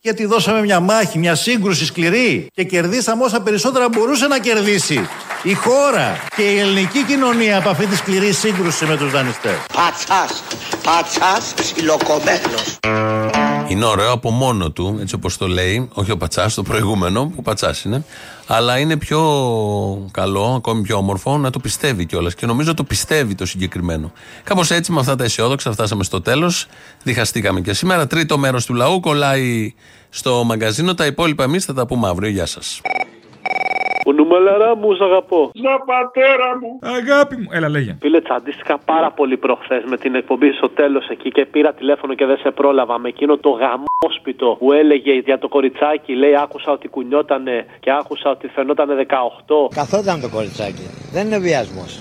γιατί 0.00 0.26
δώσαμε 0.26 0.60
μια 0.60 0.80
μάχη, 0.80 1.18
μια 1.18 1.34
σύγκρουση 1.34 1.86
σκληρή 1.86 2.46
και 2.52 2.64
κερδίσαμε 2.64 3.24
όσα 3.24 3.40
περισσότερα 3.40 3.88
μπορούσε 3.88 4.26
να 4.26 4.38
κερδίσει 4.38 5.08
η 5.42 5.54
χώρα 5.54 6.16
και 6.36 6.42
η 6.42 6.58
ελληνική 6.58 7.04
κοινωνία 7.04 7.56
από 7.56 7.68
αυτή 7.68 7.86
τη 7.86 7.96
σκληρή 7.96 8.32
σύγκρουση 8.32 8.84
με 8.84 8.96
τους 8.96 9.10
δανειστές. 9.10 9.56
Πατσάς, 9.72 10.42
πατσάς 10.82 11.54
ψιλοκομμένος. 11.54 12.78
Είναι 13.68 13.84
ωραίο 13.84 14.12
από 14.12 14.30
μόνο 14.30 14.70
του, 14.70 14.98
έτσι 15.00 15.14
όπως 15.14 15.36
το 15.36 15.48
λέει, 15.48 15.88
όχι 15.92 16.10
ο 16.10 16.16
Πατσάς, 16.16 16.54
το 16.54 16.62
προηγούμενο, 16.62 17.32
που 17.36 17.42
Πατσάς 17.42 17.84
είναι. 17.84 18.04
Αλλά 18.46 18.78
είναι 18.78 18.96
πιο 18.96 19.20
καλό, 20.10 20.54
ακόμη 20.56 20.82
πιο 20.82 20.96
όμορφο, 20.96 21.38
να 21.38 21.50
το 21.50 21.58
πιστεύει 21.58 22.06
κιόλας. 22.06 22.34
Και 22.34 22.46
νομίζω 22.46 22.74
το 22.74 22.84
πιστεύει 22.84 23.34
το 23.34 23.46
συγκεκριμένο. 23.46 24.12
Κάπως 24.44 24.70
έτσι, 24.70 24.92
με 24.92 25.00
αυτά 25.00 25.16
τα 25.16 25.24
αισιόδοξα, 25.24 25.72
φτάσαμε 25.72 26.04
στο 26.04 26.20
τέλος. 26.20 26.66
Διχαστήκαμε 27.02 27.60
και 27.60 27.72
σήμερα. 27.72 28.06
Τρίτο 28.06 28.38
μέρος 28.38 28.66
του 28.66 28.74
λαού 28.74 29.00
κολλάει 29.00 29.74
στο 30.08 30.44
μαγκαζίνο. 30.44 30.94
Τα 30.94 31.06
υπόλοιπα 31.06 31.44
εμείς 31.44 31.64
θα 31.64 31.74
τα 31.74 31.86
πούμε 31.86 32.08
αύριο. 32.08 32.30
Γεια 32.30 32.46
σας. 32.46 32.80
Κουνούμελαρά 34.04 34.76
μου, 34.76 34.94
σ' 34.94 35.00
αγαπώ. 35.00 35.50
Να 35.54 35.74
πατέρα 35.90 36.48
μου. 36.60 36.70
Αγάπη 36.98 37.36
μου. 37.36 37.48
Έλα, 37.50 37.68
λέγε. 37.68 37.96
Φίλε, 38.00 38.20
τσαντίστηκα 38.20 38.78
πάρα 38.78 39.10
πολύ 39.10 39.36
προχθές 39.36 39.82
με 39.86 39.96
την 39.96 40.14
εκπομπή 40.14 40.52
στο 40.52 40.68
τέλος 40.68 41.08
εκεί 41.08 41.30
και 41.30 41.44
πήρα 41.46 41.72
τηλέφωνο 41.72 42.14
και 42.14 42.26
δεν 42.26 42.38
σε 42.38 42.50
πρόλαβα. 42.50 42.98
Με 42.98 43.08
εκείνο 43.08 43.36
το 43.36 43.50
γαμόσπιτο 43.50 44.56
που 44.58 44.72
έλεγε 44.72 45.12
για 45.12 45.38
το 45.38 45.48
κοριτσάκι. 45.48 46.12
Λέει, 46.14 46.34
άκουσα 46.36 46.70
ότι 46.72 46.88
κουνιότανε 46.88 47.66
και 47.80 47.90
άκουσα 48.00 48.30
ότι 48.30 48.48
φαινότανε 48.48 48.94
18. 48.94 49.68
Καθόταν 49.74 50.20
το 50.20 50.28
κοριτσάκι. 50.28 50.86
Δεν 51.12 51.26
είναι 51.26 51.38
βιασμός. 51.38 52.00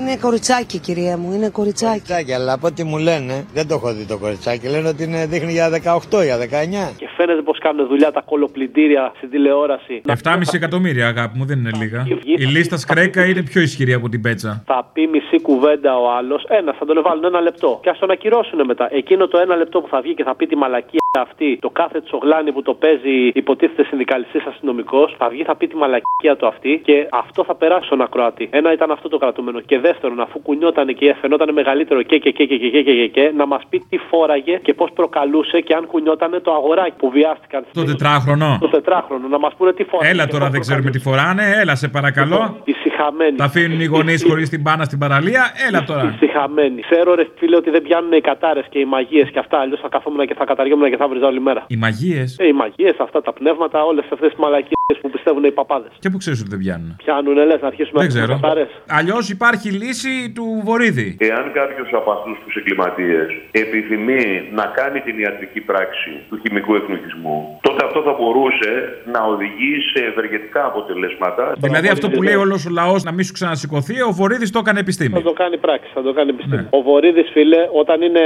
Είναι 0.00 0.16
κοριτσάκι, 0.16 0.78
κυρία 0.78 1.16
μου, 1.16 1.32
είναι 1.32 1.48
κοριτσάκι. 1.48 1.90
Κοριτσάκι, 1.90 2.32
αλλά 2.32 2.52
από 2.52 2.66
ό,τι 2.66 2.84
μου 2.84 2.98
λένε, 2.98 3.46
δεν 3.52 3.68
το 3.68 3.74
έχω 3.74 3.92
δει 3.92 4.04
το 4.06 4.18
κοριτσάκι. 4.18 4.68
Λένε 4.68 4.88
ότι 4.88 5.02
είναι, 5.02 5.26
δείχνει 5.26 5.52
για 5.52 5.70
18, 6.10 6.22
για 6.24 6.38
19. 6.38 6.92
Και 6.96 7.05
φαίνεται 7.16 7.42
πως 7.42 7.58
κάνουν 7.58 7.86
δουλειά 7.86 8.12
τα 8.12 8.20
κολοπλυντήρια 8.20 9.12
στην 9.16 9.30
τηλεόραση. 9.30 10.00
7,5 10.06 10.40
εκατομμύρια, 10.54 11.06
αγάπη 11.06 11.38
μου, 11.38 11.44
δεν 11.44 11.58
είναι 11.58 11.70
λίγα. 11.80 12.06
Η 12.36 12.44
λίστα 12.44 12.76
σκρέκα 12.76 13.24
είναι 13.26 13.42
πιο 13.42 13.60
ισχυρή 13.60 13.92
από 13.92 14.08
την 14.08 14.20
πέτσα. 14.20 14.62
Θα 14.66 14.90
πει 14.92 15.06
μισή 15.06 15.40
κουβέντα 15.40 15.98
ο 15.98 16.10
άλλος. 16.10 16.44
Ένα, 16.48 16.72
θα 16.78 16.84
τον 16.86 17.02
βάλουν 17.02 17.24
ένα 17.24 17.40
λεπτό. 17.40 17.80
Και 17.82 17.90
ας 17.90 17.98
τον 17.98 18.10
ακυρώσουν 18.10 18.64
μετά. 18.64 18.88
Εκείνο 18.90 19.28
το 19.28 19.38
ένα 19.38 19.56
λεπτό 19.56 19.80
που 19.80 19.88
θα 19.88 20.00
βγει 20.00 20.14
και 20.14 20.24
θα 20.24 20.34
πει 20.34 20.46
τη 20.46 20.56
μαλακία 20.56 21.00
αυτή, 21.20 21.58
το 21.60 21.70
κάθε 21.70 22.00
τσογλάνι 22.00 22.52
που 22.52 22.62
το 22.62 22.74
παίζει 22.74 23.30
υποτίθεται 23.34 23.84
συνδικαλιστής 23.84 24.44
αστυνομικός, 24.44 25.14
θα 25.18 25.28
βγει, 25.28 25.42
θα 25.42 25.56
πει 25.56 25.66
τη 25.66 25.76
μαλακία 25.76 26.36
του 26.36 26.46
αυτή 26.46 26.80
και 26.84 27.08
αυτό 27.12 27.44
θα 27.44 27.54
περάσει 27.54 27.86
στον 27.86 28.00
ακροατή. 28.00 28.48
Ένα 28.52 28.72
ήταν 28.72 28.90
αυτό 28.90 29.08
το 29.08 29.18
κρατούμενο. 29.18 29.60
Και 29.60 29.78
δεύτερον, 29.78 30.20
αφού 30.20 30.40
κουνιόταν 30.42 30.94
και 30.94 31.14
φαινόταν 31.20 31.52
μεγαλύτερο 31.52 32.02
και 32.02 32.18
και 32.18 32.30
και 32.30 32.44
και 32.46 32.58
και 32.58 32.70
και 32.70 32.82
και, 32.82 32.94
και, 32.94 33.06
και 33.06 33.32
να 33.36 33.46
μας 33.46 33.62
πει 33.68 33.78
τι 33.88 33.98
φόραγε 33.98 34.60
και 34.62 34.74
πώς 34.74 34.90
προκαλούσε 34.94 35.60
και 35.60 35.74
αν 35.74 35.86
κουνιόταν 35.86 36.40
το 36.42 36.52
αγοράκι 36.52 36.94
που 37.06 37.12
βιάστηκαν. 37.18 37.60
Το 37.72 37.84
τετράχρονο. 37.84 38.58
Το 38.60 38.68
τετράχρονο, 38.68 39.28
να 39.28 39.38
μας 39.38 39.52
πούνε 39.56 39.72
τι 39.72 39.84
φόραγε. 39.84 40.10
Έλα 40.12 40.26
τώρα, 40.26 40.46
δεν 40.50 40.60
ξέρουμε 40.60 40.90
τι 40.90 40.98
φοράνε. 40.98 41.44
Έλα, 41.60 41.74
σε 41.74 41.88
παρακαλώ. 41.88 42.40
Ησυχαμένοι. 42.64 43.36
Τα 43.36 43.44
αφήνουν 43.44 43.80
οι 43.80 43.84
γονείς 43.84 44.24
χωρίς 44.28 44.48
την 44.48 44.62
πάνα 44.62 44.84
στην 44.84 44.98
παραλία. 44.98 45.42
Έλα 45.68 45.82
τώρα. 45.90 46.14
Ησυχαμένοι. 46.14 46.80
Ξέρω 46.80 47.14
ρε 47.14 47.26
φίλε 47.38 47.56
ότι 47.56 47.70
δεν 47.70 47.82
πιάνουν 47.82 48.12
οι 48.12 48.20
κατάρες 48.20 48.66
και 48.68 48.78
οι 48.78 48.84
μαγείες 48.84 49.30
και 49.30 49.38
αυτά. 49.38 49.58
Αλλιώς 49.58 49.80
θα 49.80 49.88
καθόμουν 49.88 50.26
και 50.26 50.34
θα 50.34 50.44
καταργόμουν 50.44 50.90
και 50.90 50.96
θα 50.96 51.08
βρίζα 51.08 51.26
όλη 51.26 51.40
μέρα. 51.40 51.64
Οι 51.66 51.76
μαγείες; 51.76 52.38
Ε, 52.38 52.46
οι 52.46 52.52
μαγείες, 52.52 52.96
αυτά 52.98 53.22
τα 53.22 53.32
πνεύματα, 53.32 53.84
όλες 53.84 54.04
αυτές 54.12 54.28
τις 54.28 54.38
μαλακίες 54.38 54.75
που 54.94 55.10
πιστεύουν 55.10 55.44
οι 55.44 55.52
παπάδες. 55.52 55.90
Και 55.98 56.10
πού 56.10 56.16
ξέρεις 56.16 56.40
ότι 56.40 56.50
δεν 56.50 56.58
πιάνουν. 56.58 56.96
Πιάνουν, 57.04 57.34
λες, 57.34 57.60
να 57.60 57.66
αρχίσουμε 57.66 57.98
Δεν 58.00 58.08
να 58.08 58.14
ξέρω. 58.14 58.32
κατάρες. 58.40 58.68
Αλλιώς 58.88 59.28
υπάρχει 59.30 59.68
λύση 59.70 60.32
του 60.34 60.44
Βορύδη. 60.64 61.16
Εάν 61.20 61.52
κάποιος 61.52 61.88
από 61.92 62.10
αυτούς 62.16 62.36
τους 62.44 62.54
εγκληματίες 62.56 63.26
επιθυμεί 63.50 64.24
να 64.52 64.64
κάνει 64.78 65.00
την 65.00 65.18
ιατρική 65.18 65.60
πράξη 65.60 66.10
του 66.28 66.40
χημικού 66.42 66.74
εκνοχισμού, 66.74 67.58
τότε 67.62 67.84
αυτό 67.84 68.02
θα 68.02 68.12
μπορούσε 68.18 68.72
να 69.12 69.20
οδηγεί 69.32 69.74
σε 69.92 70.04
ευεργετικά 70.04 70.64
αποτελέσματα. 70.64 71.52
Δηλαδή 71.58 71.88
αυτό 71.88 72.10
που 72.10 72.22
λέει 72.22 72.34
όλος 72.34 72.66
ο 72.66 72.70
λαός 72.70 73.02
να 73.04 73.12
μην 73.12 73.24
σου 73.24 73.32
ξανασηκωθεί, 73.32 74.02
ο 74.02 74.10
Βορύδης 74.12 74.50
το 74.50 74.58
έκανε 74.58 74.80
επιστήμη. 74.80 75.14
Θα 75.14 75.22
το 75.22 75.32
κάνει 75.32 75.56
πράξη, 75.58 75.90
θα 75.94 76.02
το 76.02 76.12
κάνει 76.12 76.30
επιστήμη. 76.30 76.62
Ναι. 76.62 76.68
Ο 76.70 76.82
Βορύδης, 76.82 77.28
φίλε, 77.32 77.68
όταν 77.72 78.02
είναι 78.02 78.24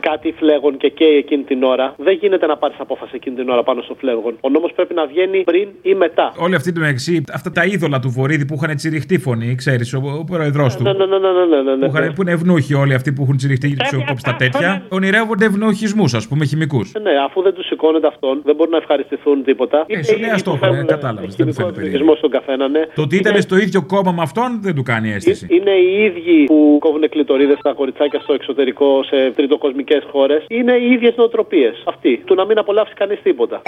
κάτι 0.00 0.34
φλέγον 0.38 0.76
και 0.76 0.88
καίει 0.88 1.16
εκείνη 1.16 1.42
την 1.42 1.62
ώρα, 1.62 1.94
δεν 1.96 2.14
γίνεται 2.14 2.46
να 2.46 2.56
πάρεις 2.56 2.76
απόφαση 2.80 3.12
εκείνη 3.14 3.36
την 3.36 3.48
ώρα 3.48 3.62
πάνω 3.62 3.82
στο 3.82 3.94
φλέγον. 3.94 4.36
Ο 4.40 4.48
νόμος 4.48 4.72
πρέπει 4.72 4.94
να 4.94 5.06
βγαίνει 5.06 5.42
πριν 5.44 5.68
ή 5.82 5.94
μετά. 5.94 6.32
Όλοι 6.36 6.54
αυτοί 6.54 6.72
του 6.72 6.80
μεταξύ, 6.80 7.22
αυτά 7.32 7.52
τα 7.52 7.64
είδωλα 7.64 7.98
του 8.00 8.10
Βορύδη 8.10 8.44
που 8.44 8.54
είχαν 8.62 8.76
τσιριχτή 8.76 9.18
φωνή, 9.18 9.54
ξέρεις, 9.54 9.94
ο, 9.94 10.00
ο 10.18 10.24
πρόεδρός 10.24 10.76
του. 10.76 10.82
Ναι, 10.82 10.92
ναι, 10.92 11.06
ναι, 11.06 11.18
ναι, 11.18 11.28
ναι, 11.28 11.62
ναι, 11.62 11.74
ναι. 11.76 11.88
Που, 11.88 11.96
είχαν, 11.96 12.12
που 12.12 12.22
είναι 12.22 12.30
ευνούχοι 12.30 12.74
όλοι 12.74 12.94
αυτοί 12.94 13.12
που 13.12 13.22
έχουν 13.22 13.36
τσιριχτεί 13.36 13.68
και 13.68 13.76
τους 13.76 14.04
κόψει 14.06 14.24
τα 14.24 14.34
τέτοια. 14.34 14.82
Ονειρεύονται 14.88 15.44
ευνούχισμού, 15.44 16.04
ας 16.14 16.28
πούμε, 16.28 16.44
χημικούς. 16.44 16.92
Ναι, 17.02 17.10
αφού 17.26 17.42
δεν 17.42 17.54
τους 17.54 17.66
σηκώνεται 17.66 18.06
αυτόν, 18.06 18.40
δεν 18.44 18.54
μπορούν 18.54 18.72
να 18.72 18.78
ευχαριστηθούν 18.78 19.44
τίποτα. 19.44 19.84
Ε, 19.86 20.02
σου 20.02 20.18
λέει 20.18 20.30
αυτό, 20.30 20.58
κατάλαβες. 20.86 21.34
Δεν 21.34 21.46
μου 21.46 21.52
φαίνεται 21.52 21.74
περίεργο. 21.74 21.96
Εθνικισμό 21.96 22.14
στον 22.14 22.30
καθένα, 22.30 22.68
ναι. 22.68 22.82
Το 22.94 23.02
ότι 23.02 23.16
ήταν 23.16 23.40
στο 23.42 23.56
ίδιο 23.56 23.82
κόμμα 23.82 24.12
με 24.12 24.22
αυτόν 24.22 24.58
δεν 24.60 24.74
του 24.74 24.82
κάνει 24.82 25.12
αίσθηση. 25.12 25.46
Είναι 25.50 25.70
οι 25.70 26.04
ίδιοι 26.04 26.44
που 26.44 26.76
κόβουν 26.80 27.08
κλειτορίδε 27.08 27.56
στα 27.58 27.72
κοριτσάκια 27.72 28.20
στο 28.20 28.32
εξωτερικό 28.32 29.02
σε 29.02 29.32
τριτοκοσμικές 29.36 30.02
χώρες. 30.12 30.44
Είναι 30.48 30.72
οι 30.72 30.92
ίδιες 30.92 31.14
νοοτροπίες. 31.16 31.82
Αυτή. 31.86 32.22
Του 32.24 32.34
να 32.34 32.44
μην 32.44 32.58
απολαύσει 32.58 32.94
κανείς 32.94 33.22
τίποτα. 33.22 33.62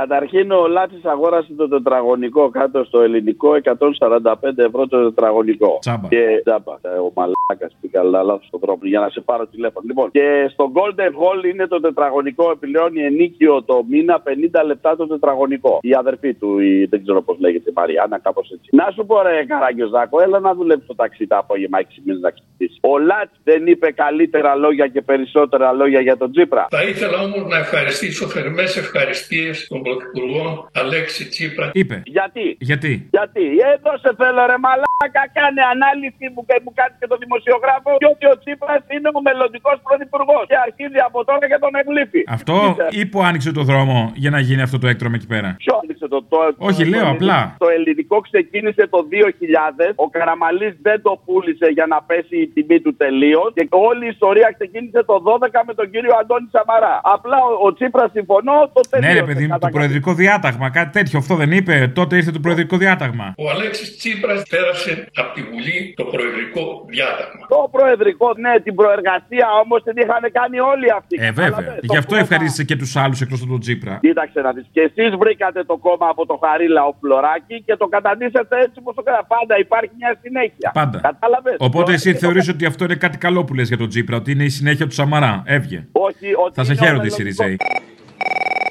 Καταρχήν 0.00 0.50
ο 0.50 0.66
Λάτσι 0.66 1.00
αγόρασε 1.02 1.52
το 1.56 1.68
τετραγωνικό 1.68 2.50
κάτω 2.50 2.84
στο 2.84 3.00
ελληνικό 3.00 3.50
145 3.62 4.34
ευρώ 4.56 4.86
το 4.86 4.98
τετραγωνικό. 5.08 5.78
Τσάμπα. 5.80 6.08
Και 6.08 6.40
τσάμπα. 6.44 6.74
Ε, 6.82 6.88
Ο 6.88 7.10
μαλάκας 7.14 7.76
πήγα 7.80 8.02
λάθος 8.02 8.46
στον 8.46 8.60
δρόμο 8.62 8.80
για 8.82 9.00
να 9.00 9.08
σε 9.08 9.20
πάρω 9.20 9.46
τηλέφωνο. 9.46 9.84
Λοιπόν, 9.88 10.10
και 10.10 10.26
στο 10.52 10.72
Golden 10.76 11.12
Hall 11.20 11.44
είναι 11.52 11.66
το 11.66 11.80
τετραγωνικό 11.80 12.50
επιλέγει 12.50 13.04
ενίκιο 13.10 13.62
το 13.62 13.84
μήνα 13.90 14.22
50 14.26 14.64
λεπτά 14.66 14.96
το 14.96 15.06
τετραγωνικό. 15.06 15.78
Η 15.82 15.94
αδερφή 15.94 16.34
του, 16.34 16.58
η, 16.58 16.84
δεν 16.84 17.02
ξέρω 17.02 17.22
πώς 17.22 17.36
λέγεται, 17.38 17.70
η 17.70 17.72
Μαριάννα, 17.76 18.18
κάπως 18.18 18.50
έτσι. 18.50 18.68
Να 18.72 18.90
σου 18.94 19.06
πω 19.06 19.22
ρε 19.22 19.44
Καραγκιόζάκο, 19.44 20.22
έλα 20.22 20.38
να 20.38 20.54
δουλέψεις 20.54 20.86
το 20.86 20.94
ταξί 20.94 21.26
το 21.26 21.36
απόγευμα 21.36 21.78
6 21.80 21.84
μήνε 22.04 22.18
να 22.18 22.30
ξυπνήσεις. 22.30 22.78
Ο 22.80 22.98
Λάτς 22.98 23.34
δεν 23.44 23.66
είπε 23.66 23.92
καλύτερα 23.92 24.54
λόγια 24.54 24.86
και 24.86 25.00
περισσότερα 25.00 25.72
λόγια 25.72 26.00
για 26.00 26.16
τον 26.16 26.32
Τζίπρα. 26.32 26.66
Θα 26.70 26.82
ήθελα 26.82 27.18
όμως 27.22 27.44
να 27.48 27.56
ευχαριστήσω 27.58 28.26
θερμές 28.26 28.76
ευχαριστίες 28.76 29.66
τον 29.68 29.82
Πρωθυπουργό 29.90 30.44
Αλέξη 30.82 31.22
Τσίπρα. 31.32 31.66
Είπε. 31.80 31.96
Γιατί; 32.16 32.46
Γιατί; 32.70 32.92
Γιατί; 33.16 33.44
Εδώ 33.74 33.92
σε 34.02 34.10
θέλω 34.20 34.40
ρε 34.52 34.58
μαλάκα, 34.66 35.22
κάνε 35.38 35.62
ανάλυση 35.74 36.24
μου 36.34 36.40
και 36.48 36.56
μου 36.64 36.72
κάνεις 36.78 36.96
και 37.00 37.08
το 37.12 37.16
δημοσιογράφο 37.24 37.90
και 38.02 38.08
ότι 38.14 38.24
ο 38.32 38.36
Τσίπρας 38.42 38.82
είναι 38.94 39.08
ο 39.18 39.20
μελλοντικός 39.28 39.76
πρωθυπουργός. 39.86 40.44
Και 40.50 40.58
αρχίζει 40.68 40.98
από 41.08 41.18
τώρα 41.28 41.44
και 41.50 41.58
τον 41.64 41.72
εγλήφει. 41.80 42.20
Αυτό 42.36 42.54
ή 43.00 43.02
που 43.10 43.18
άνοιξε 43.28 43.50
το 43.58 43.62
δρόμο 43.70 43.96
για 44.24 44.30
να 44.34 44.40
γίνει 44.46 44.62
αυτό 44.66 44.76
το 44.82 44.86
έκτρωμα 44.92 45.16
εκεί 45.20 45.28
πέρα; 45.34 45.48
Ποιο 45.64 45.74
άνοιξε 45.82 46.06
το, 46.12 46.18
το, 46.32 46.38
Όχι, 46.70 46.82
το- 46.84 46.90
λέω 46.92 47.04
το- 47.08 47.14
απλά. 47.14 47.40
Το 47.64 47.68
ελληνικό 47.76 48.16
ξεκίνησε 48.28 48.82
το 48.94 48.98
2000. 49.12 49.92
Ο 50.04 50.06
Καραμαλής 50.14 50.74
δεν 50.86 50.98
το 51.06 51.12
πούλησε 51.24 51.66
για 51.76 51.86
να 51.92 51.98
πέσει 52.08 52.36
η 52.44 52.48
τιμή 52.54 52.78
του 52.84 52.92
τελείως. 53.02 53.48
Και 53.54 53.66
όλη 53.88 54.02
η 54.04 54.10
ιστορία 54.16 54.48
ξεκίνησε 54.58 55.00
το 55.10 55.14
12 55.28 55.60
με 55.68 55.72
τον 55.78 55.86
κύριο 55.92 56.12
Αντώνη 56.20 56.48
Σαμαρά. 56.54 56.94
Απλά 57.14 57.36
ο, 57.48 57.66
ο 57.66 57.72
Τσίπρας 57.74 58.10
συμφωνώ, 58.16 58.56
το 58.76 58.80
Ναι, 58.82 58.88
τελείωσε. 58.92 59.18
ρε 59.20 59.24
παιδί 59.28 59.42
μου, 59.46 59.52
το 59.52 59.66
Κατά- 59.66 59.70
προεδρικό 59.80 60.12
διάταγμα. 60.14 60.66
Κάτι 60.78 60.90
τέτοιο 60.98 61.18
αυτό 61.22 61.34
δεν 61.42 61.50
είπε. 61.58 61.74
Τότε 61.98 62.12
ήρθε 62.16 62.30
το 62.30 62.40
προεδρικό 62.44 62.76
διάταγμα. 62.84 63.26
Ο 63.44 63.50
Αλέξης 63.54 63.88
Τσίπρας 63.98 64.42
πέρασε 64.52 64.92
από 65.20 65.30
τη 65.36 65.42
Βουλή 65.50 65.78
το 66.00 66.04
προεδρικό 66.04 66.62
διάταγμα. 66.94 67.44
Το 67.54 67.60
προεδρικό, 67.76 68.28
ναι, 68.44 68.52
την 68.66 68.74
προεργασία 68.80 69.46
όμως 69.62 69.78
την 69.86 69.96
είχαν 70.02 70.24
κάνει 70.38 70.58
όλοι 70.72 70.88
αυτοί. 70.98 71.14
Ε, 71.20 71.30
βέβαια. 71.32 71.50
Κατάλαβες, 71.50 71.78
Γι' 71.82 71.86
το 71.86 71.98
αυτό 72.02 72.08
κόμμα. 72.14 72.20
ευχαρίστησε 72.24 72.64
και 72.68 72.76
τους 72.82 72.92
άλλους 73.02 73.18
εκτός 73.24 73.38
από 73.42 73.50
τον 73.54 73.60
Τζίπρα. 73.64 73.94
Κοίταξε 74.06 74.40
να 74.46 74.50
δεις. 74.56 74.66
Και 74.74 74.80
εσείς 74.88 75.10
βρήκατε 75.22 75.60
το 75.70 75.76
κόμμα 75.86 76.06
από 76.14 76.22
το 76.30 76.34
Χαρίλα 76.44 76.82
ο 76.90 76.92
Φλωράκη 77.00 77.56
και 77.66 77.74
το 77.76 77.86
καταντήσατε 77.94 78.54
έτσι 78.64 78.76
όπως 78.82 78.92
το 78.96 79.02
έκανα. 79.06 79.22
Πάντα 79.34 79.54
υπάρχει 79.64 79.92
μια 80.00 80.12
συνέχεια. 80.22 80.70
Πάντα. 80.80 80.98
Κατάλαβες; 81.10 81.54
Οπότε 81.68 81.90
εσύ 81.92 82.08
θεωρείς 82.22 82.48
ότι 82.54 82.64
αυτό 82.70 82.82
είναι 82.84 82.98
κάτι 83.04 83.18
καλό 83.26 83.40
που 83.44 83.54
λες 83.58 83.68
για 83.72 83.78
τον 83.82 83.88
Τζίπρα, 83.88 84.16
ότι 84.16 84.30
είναι 84.34 84.44
η 84.44 84.52
συνέχεια 84.58 84.86
του 84.88 84.94
Σαμαρά. 84.94 85.42
Έβγε. 85.46 85.78
Όχι, 85.92 86.28
ότι 86.44 86.54
Θα 86.54 86.64
σε 86.64 86.72
είναι 86.72 86.80
ο 86.80 86.84
χαίρονται 86.84 87.06
οι 87.06 87.10
μελλοντικός. 87.10 87.34
Σιριζέοι. 87.36 87.56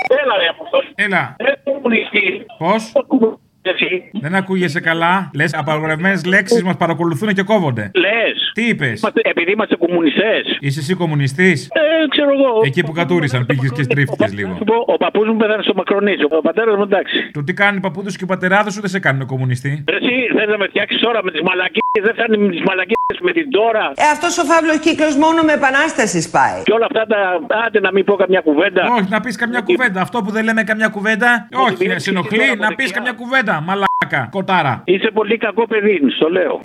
Έλα 0.10 0.38
ρε 0.41 0.47
από 0.49 0.64
αυτό. 0.64 0.78
Έλα. 0.95 1.36
Πώς; 2.57 2.91
Δεν 4.12 4.36
ακούγεσαι 4.36 4.80
καλά. 4.80 5.30
Λες 5.34 5.53
απαγορευμένες 5.53 6.26
λέξεις 6.26 6.64
μας 6.64 6.78
παρακολουθούν 6.78 7.34
και 7.34 7.43
κόβονται. 7.43 7.91
Λες. 7.95 8.51
Τι 8.53 8.68
είπες; 8.68 9.12
Επειδή 9.22 9.51
είμαστε 9.51 9.76
κομμουνιστές. 9.76 10.57
Είσαι 10.60 10.80
εσύ 10.80 10.93
κομμουνιστής; 10.93 11.68
Ε, 11.72 12.07
ξέρω 12.10 12.30
εγώ. 12.34 12.62
Εκεί 12.66 12.84
που 12.84 12.91
κατούρισαν, 12.91 13.45
πήγες 13.45 13.72
και 13.72 13.84
στρίφτηκες 13.84 14.34
λίγο. 14.34 14.57
Ο 14.86 14.97
παππούς 14.97 15.28
μου 15.28 15.36
πέθανε 15.38 15.64
στο 15.64 15.74
Μακρονίζο. 15.76 16.28
Ο 16.30 16.41
πατέρας 16.41 16.76
μου 16.76 16.84
εντάξει. 16.84 17.32
Το 17.32 17.43
τι 17.43 17.53
κάνουν 17.53 17.78
οι 17.78 17.82
παππούδες 17.82 18.18
και 18.18 18.24
οι 18.24 18.28
πατεράδες 18.28 18.74
σου 18.74 18.82
δεν 18.82 18.89
σε 18.89 18.99
κάνουν 18.99 19.26
κομμουνιστή. 19.26 19.84
Εσύ 19.88 20.16
θες 20.36 20.47
να 20.47 20.57
με 20.57 20.68
φτιάξεις 20.68 21.01
τώρα 21.01 21.24
με 21.24 21.32
τις 21.32 21.41
μαλακίες; 21.41 21.89
Δεν 21.92 22.14
φτάνει 22.14 22.38
με 22.38 22.50
τις 22.50 22.62
μαλακίες 22.62 23.20
με 23.22 23.32
την 23.32 23.52
τώρα. 23.52 23.92
Ε, 23.96 24.04
αυτός 24.12 24.38
ο 24.38 24.44
φαύλος 24.44 24.80
κύκλος 24.80 25.16
μόνο 25.16 25.42
με 25.44 25.54
επανάστασης 25.54 26.30
πάει. 26.30 26.62
Και 26.64 26.74
όλα 26.74 26.86
αυτά 26.86 27.06
τα. 27.06 27.40
Άντε 27.66 27.80
να 27.80 27.92
μην 27.92 28.04
πω 28.06 28.16
καμιά 28.16 28.42
κουβέντα. 28.42 28.82
Όχι, 28.98 29.08
να 29.10 29.20
πεις 29.20 29.36
καμιά 29.36 29.62
κουβέντα. 29.62 30.02
Αυτό 30.02 30.22
που 30.22 30.32
δεν 30.32 30.44
λέμε 30.44 30.64
καμιά 30.64 30.88
κουβέντα. 30.88 31.48
Όχι, 31.54 31.86
είναι 31.86 32.00
σε 32.00 32.10
ενοχλεί 32.10 32.40
ψυχή, 32.40 32.58
να 32.58 32.76
πεις 32.76 32.92
καμιά 32.92 33.12
κουβέντα. 33.12 33.62
Μαλάκα, 33.62 34.28
κοτάρα. 34.32 34.82
Είσαι 34.86 35.12
πολύ 35.14 35.38
κακό 35.38 35.68
παιδί, 35.68 36.00
στο 36.16 36.30
λέω. 36.30 36.62